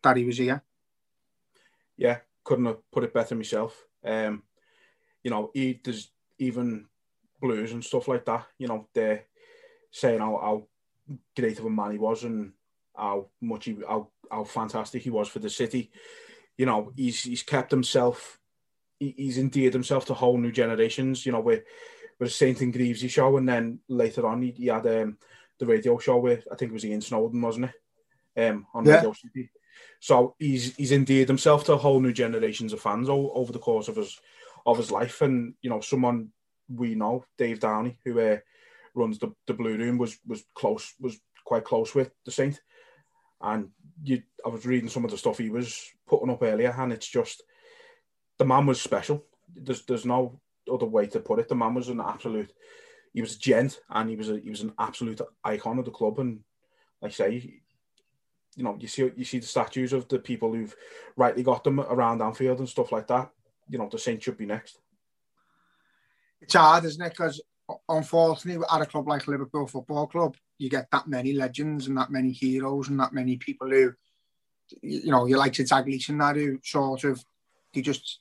that 0.02 0.16
he 0.16 0.24
was 0.24 0.38
here. 0.38 0.62
Yeah, 1.96 2.18
couldn't 2.44 2.66
have 2.66 2.90
put 2.92 3.04
it 3.04 3.14
better 3.14 3.34
myself. 3.34 3.84
Um, 4.04 4.42
you 5.24 5.30
know, 5.30 5.50
he, 5.54 5.80
there's 5.82 6.10
even 6.38 6.86
blues 7.40 7.72
and 7.72 7.84
stuff 7.84 8.08
like 8.08 8.24
that. 8.26 8.46
You 8.58 8.68
know, 8.68 8.88
they're 8.94 9.24
saying 9.90 10.20
how, 10.20 10.38
how 10.42 10.66
great 11.36 11.58
of 11.58 11.64
a 11.64 11.70
man 11.70 11.92
he 11.92 11.98
was 11.98 12.24
and 12.24 12.52
how 12.96 13.28
much 13.40 13.66
he 13.66 13.76
how, 13.86 14.08
how 14.30 14.44
fantastic 14.44 15.02
he 15.02 15.10
was 15.10 15.28
for 15.28 15.38
the 15.38 15.50
city. 15.50 15.90
You 16.56 16.66
know, 16.66 16.92
he's 16.96 17.22
he's 17.22 17.42
kept 17.42 17.70
himself. 17.70 18.38
He, 18.98 19.14
he's 19.16 19.38
endeared 19.38 19.74
himself 19.74 20.06
to 20.06 20.14
whole 20.14 20.38
new 20.38 20.52
generations. 20.52 21.26
You 21.26 21.32
know, 21.32 21.40
with 21.40 21.64
with 22.18 22.32
Saint 22.32 22.60
and 22.62 22.72
Greavsie 22.72 23.10
show, 23.10 23.36
and 23.36 23.48
then 23.48 23.80
later 23.88 24.26
on 24.26 24.42
he, 24.42 24.50
he 24.52 24.66
had 24.66 24.86
um, 24.86 25.18
the 25.58 25.66
radio 25.66 25.98
show 25.98 26.16
with 26.18 26.46
I 26.50 26.56
think 26.56 26.70
it 26.70 26.74
was 26.74 26.84
Ian 26.84 27.00
Snowden, 27.02 27.40
wasn't 27.42 27.66
it? 27.66 28.48
Um, 28.48 28.66
on 28.74 28.84
Yeah. 28.84 28.96
Radio 28.96 29.12
City. 29.12 29.50
So 30.00 30.34
he's 30.38 30.74
he's 30.76 30.92
endeared 30.92 31.28
himself 31.28 31.64
to 31.64 31.76
whole 31.76 32.00
new 32.00 32.12
generations 32.12 32.72
of 32.72 32.80
fans 32.80 33.08
o- 33.10 33.32
over 33.32 33.52
the 33.52 33.58
course 33.58 33.88
of 33.88 33.96
his 33.96 34.18
of 34.64 34.78
his 34.78 34.90
life, 34.90 35.20
and 35.20 35.54
you 35.60 35.68
know, 35.70 35.80
someone 35.80 36.30
we 36.68 36.94
know, 36.94 37.24
Dave 37.38 37.60
Downey, 37.60 37.98
who 38.04 38.20
uh, 38.20 38.38
runs 38.94 39.18
the, 39.18 39.32
the 39.46 39.54
Blue 39.54 39.76
Room, 39.76 39.98
was 39.98 40.18
was 40.26 40.44
close, 40.54 40.94
was 41.00 41.18
quite 41.44 41.64
close 41.64 41.94
with 41.94 42.10
the 42.24 42.30
Saint. 42.30 42.60
And 43.40 43.68
you, 44.02 44.22
I 44.44 44.48
was 44.48 44.66
reading 44.66 44.88
some 44.88 45.04
of 45.04 45.10
the 45.10 45.18
stuff 45.18 45.38
he 45.38 45.50
was 45.50 45.90
putting 46.06 46.30
up 46.30 46.42
earlier, 46.42 46.74
and 46.76 46.92
it's 46.92 47.08
just 47.08 47.42
the 48.38 48.44
man 48.44 48.66
was 48.66 48.80
special. 48.80 49.24
There's 49.54 49.84
there's 49.84 50.06
no 50.06 50.40
other 50.72 50.86
way 50.86 51.06
to 51.06 51.20
put 51.20 51.38
it. 51.38 51.48
The 51.48 51.54
man 51.54 51.74
was 51.74 51.88
an 51.88 52.00
absolute. 52.00 52.52
He 53.12 53.20
was 53.20 53.36
a 53.36 53.38
gent, 53.38 53.80
and 53.90 54.10
he 54.10 54.16
was 54.16 54.30
a 54.30 54.38
he 54.38 54.50
was 54.50 54.62
an 54.62 54.72
absolute 54.78 55.20
icon 55.44 55.78
of 55.78 55.84
the 55.84 55.90
club. 55.90 56.18
And 56.18 56.40
like 57.00 57.12
I 57.12 57.14
say, 57.14 57.60
you 58.56 58.64
know, 58.64 58.76
you 58.80 58.88
see 58.88 59.10
you 59.16 59.24
see 59.24 59.38
the 59.38 59.46
statues 59.46 59.92
of 59.92 60.08
the 60.08 60.18
people 60.18 60.52
who've 60.52 60.74
rightly 61.16 61.42
got 61.42 61.62
them 61.64 61.80
around 61.80 62.22
Anfield 62.22 62.58
and 62.58 62.68
stuff 62.68 62.92
like 62.92 63.06
that. 63.08 63.30
You 63.68 63.78
know, 63.78 63.88
the 63.90 63.98
Saint 63.98 64.22
should 64.22 64.38
be 64.38 64.46
next. 64.46 64.78
It's 66.40 66.54
hard, 66.54 66.84
isn't 66.84 67.04
it? 67.04 67.10
Because 67.10 67.40
unfortunately, 67.88 68.64
at 68.70 68.82
a 68.82 68.86
club 68.86 69.08
like 69.08 69.26
Liverpool 69.26 69.66
Football 69.66 70.06
Club, 70.06 70.36
you 70.58 70.70
get 70.70 70.88
that 70.92 71.08
many 71.08 71.32
legends 71.32 71.86
and 71.86 71.96
that 71.96 72.10
many 72.10 72.32
heroes 72.32 72.88
and 72.88 72.98
that 73.00 73.12
many 73.12 73.36
people 73.36 73.68
who, 73.68 73.92
you 74.82 75.10
know, 75.10 75.26
you 75.26 75.36
like 75.36 75.52
to 75.54 75.64
Dalglish 75.64 76.08
and 76.08 76.20
that 76.20 76.36
who 76.36 76.58
sort 76.62 77.04
of 77.04 77.22
they 77.74 77.82
just 77.82 78.20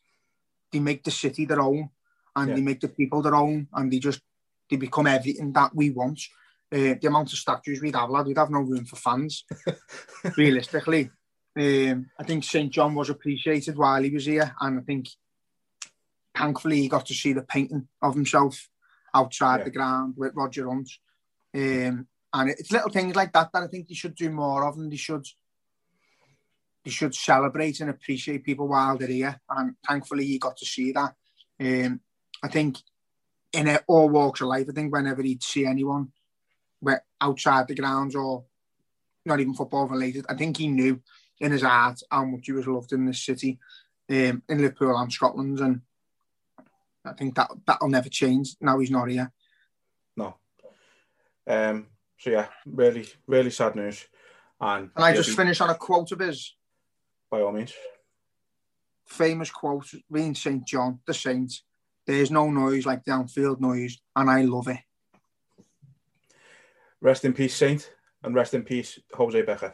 they 0.71 0.79
make 0.79 1.03
the 1.03 1.11
city 1.11 1.45
their 1.45 1.61
own 1.61 1.89
and 2.35 2.49
Yeah. 2.49 2.55
they 2.55 2.61
make 2.61 2.81
the 2.81 2.89
people 2.89 3.21
their 3.21 3.35
own 3.35 3.67
and 3.73 3.91
they 3.91 3.99
just 3.99 4.21
they 4.69 4.77
become 4.77 5.07
everything 5.07 5.53
that 5.53 5.75
we 5.75 5.91
want. 5.91 6.19
Uh, 6.73 6.95
the 6.99 7.07
amount 7.07 7.31
of 7.31 7.37
statues 7.37 7.79
we'd 7.81 7.95
have, 7.95 8.09
lad, 8.09 8.25
we'd 8.25 8.37
have 8.37 8.49
no 8.49 8.59
room 8.59 8.83
for 8.85 8.95
fans. 8.95 9.45
realistically, 10.37 11.11
um, 11.57 12.09
I 12.19 12.23
think 12.23 12.43
St 12.43 12.71
John 12.71 12.95
was 12.95 13.09
appreciated 13.09 13.77
while 13.77 14.01
he 14.01 14.09
was 14.09 14.25
here, 14.25 14.53
and 14.59 14.79
I 14.79 14.81
think 14.81 15.07
thankfully 16.35 16.81
he 16.81 16.87
got 16.87 17.05
to 17.07 17.13
see 17.13 17.33
the 17.33 17.41
painting 17.43 17.87
of 18.01 18.13
himself 18.15 18.69
outside 19.13 19.59
Yeah. 19.59 19.63
the 19.65 19.71
ground 19.71 20.15
with 20.17 20.33
Roger 20.35 20.67
Hunt. 20.67 20.89
Um, 21.53 22.07
and 22.33 22.49
it's 22.49 22.71
little 22.71 22.89
things 22.89 23.15
like 23.15 23.31
that 23.33 23.49
that 23.53 23.63
I 23.63 23.67
think 23.67 23.87
they 23.87 23.95
should 23.95 24.15
do 24.15 24.29
more 24.29 24.67
of, 24.67 24.77
and 24.77 24.91
they 24.91 24.97
should 24.97 25.25
they 26.83 26.91
should 26.91 27.15
celebrate 27.15 27.79
and 27.79 27.89
appreciate 27.89 28.43
people 28.43 28.67
while 28.67 28.95
they're 28.97 29.07
here. 29.07 29.41
And 29.49 29.75
thankfully, 29.87 30.25
he 30.25 30.37
got 30.37 30.55
to 30.57 30.65
see 30.65 30.91
that. 30.91 31.15
Um, 31.59 32.01
I 32.43 32.47
think 32.47 32.77
in 33.53 33.79
all 33.87 34.09
walks 34.09 34.41
of 34.41 34.47
life, 34.49 34.67
I 34.69 34.73
think 34.73 34.93
whenever 34.93 35.23
he'd 35.23 35.41
see 35.41 35.65
anyone 35.65 36.11
where 36.81 37.03
outside 37.19 37.67
the 37.67 37.75
grounds 37.75 38.15
or 38.15 38.43
not 39.25 39.39
even 39.39 39.55
football 39.55 39.87
related, 39.87 40.25
I 40.29 40.35
think 40.35 40.57
he 40.57 40.67
knew 40.67 41.01
in 41.39 41.51
his 41.51 41.63
heart 41.63 42.01
how 42.11 42.25
much 42.25 42.45
he 42.45 42.51
was 42.51 42.67
loved 42.67 42.91
in 42.93 43.05
this 43.05 43.25
city, 43.25 43.57
um, 44.09 44.43
in 44.47 44.57
Liverpool 44.61 44.95
and 44.95 45.11
Scotland, 45.11 45.59
and 45.61 45.81
I 47.05 47.13
think 47.13 47.35
that 47.35 47.51
that'll 47.65 47.89
never 47.89 48.09
change. 48.09 48.55
Now 48.61 48.79
he's 48.79 48.91
not 48.91 49.09
here. 49.09 49.31
No. 50.17 50.35
Um. 51.47 51.87
So 52.17 52.29
yeah, 52.31 52.47
really, 52.65 53.07
really 53.27 53.51
sad 53.51 53.75
news. 53.75 54.05
And 54.59 54.89
And 54.95 55.03
I 55.05 55.13
just 55.13 55.29
be- 55.29 55.35
finish 55.35 55.59
on 55.61 55.69
a 55.69 55.75
quote 55.75 56.11
of 56.11 56.19
his 56.19 56.55
by 57.29 57.41
all 57.41 57.51
means. 57.51 57.73
famous 59.05 59.51
quote, 59.51 59.87
being 60.11 60.33
St. 60.33 60.65
John, 60.65 60.99
the 61.05 61.13
Saint. 61.13 61.53
There's 62.07 62.31
no 62.31 62.49
noise 62.49 62.85
like 62.85 63.03
downfield 63.03 63.59
noise, 63.59 63.99
and 64.15 64.29
I 64.29 64.41
love 64.43 64.67
it. 64.67 64.79
Rest 67.01 67.25
in 67.25 67.33
peace, 67.33 67.55
Saint, 67.55 67.91
and 68.23 68.33
rest 68.35 68.53
in 68.53 68.63
peace, 68.63 68.99
Jose 69.13 69.41
Becker. 69.41 69.73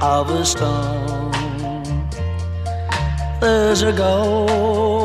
of 0.00 0.30
a 0.30 0.44
stone. 0.44 1.30
There's 3.40 3.82
a 3.82 3.92
golden 3.92 5.00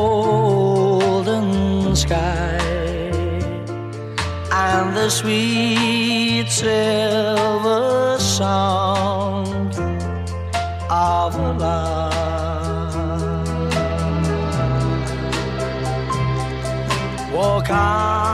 sky 1.94 2.58
and 4.50 4.96
the 4.96 5.10
sweet 5.10 6.48
silver 6.48 8.18
sound 8.18 9.74
of 10.90 11.34
a 11.34 11.52
love. 11.52 12.14
Walk 17.32 17.70
on. 17.70 18.25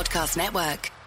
Podcast 0.00 0.34
Network. 0.38 0.99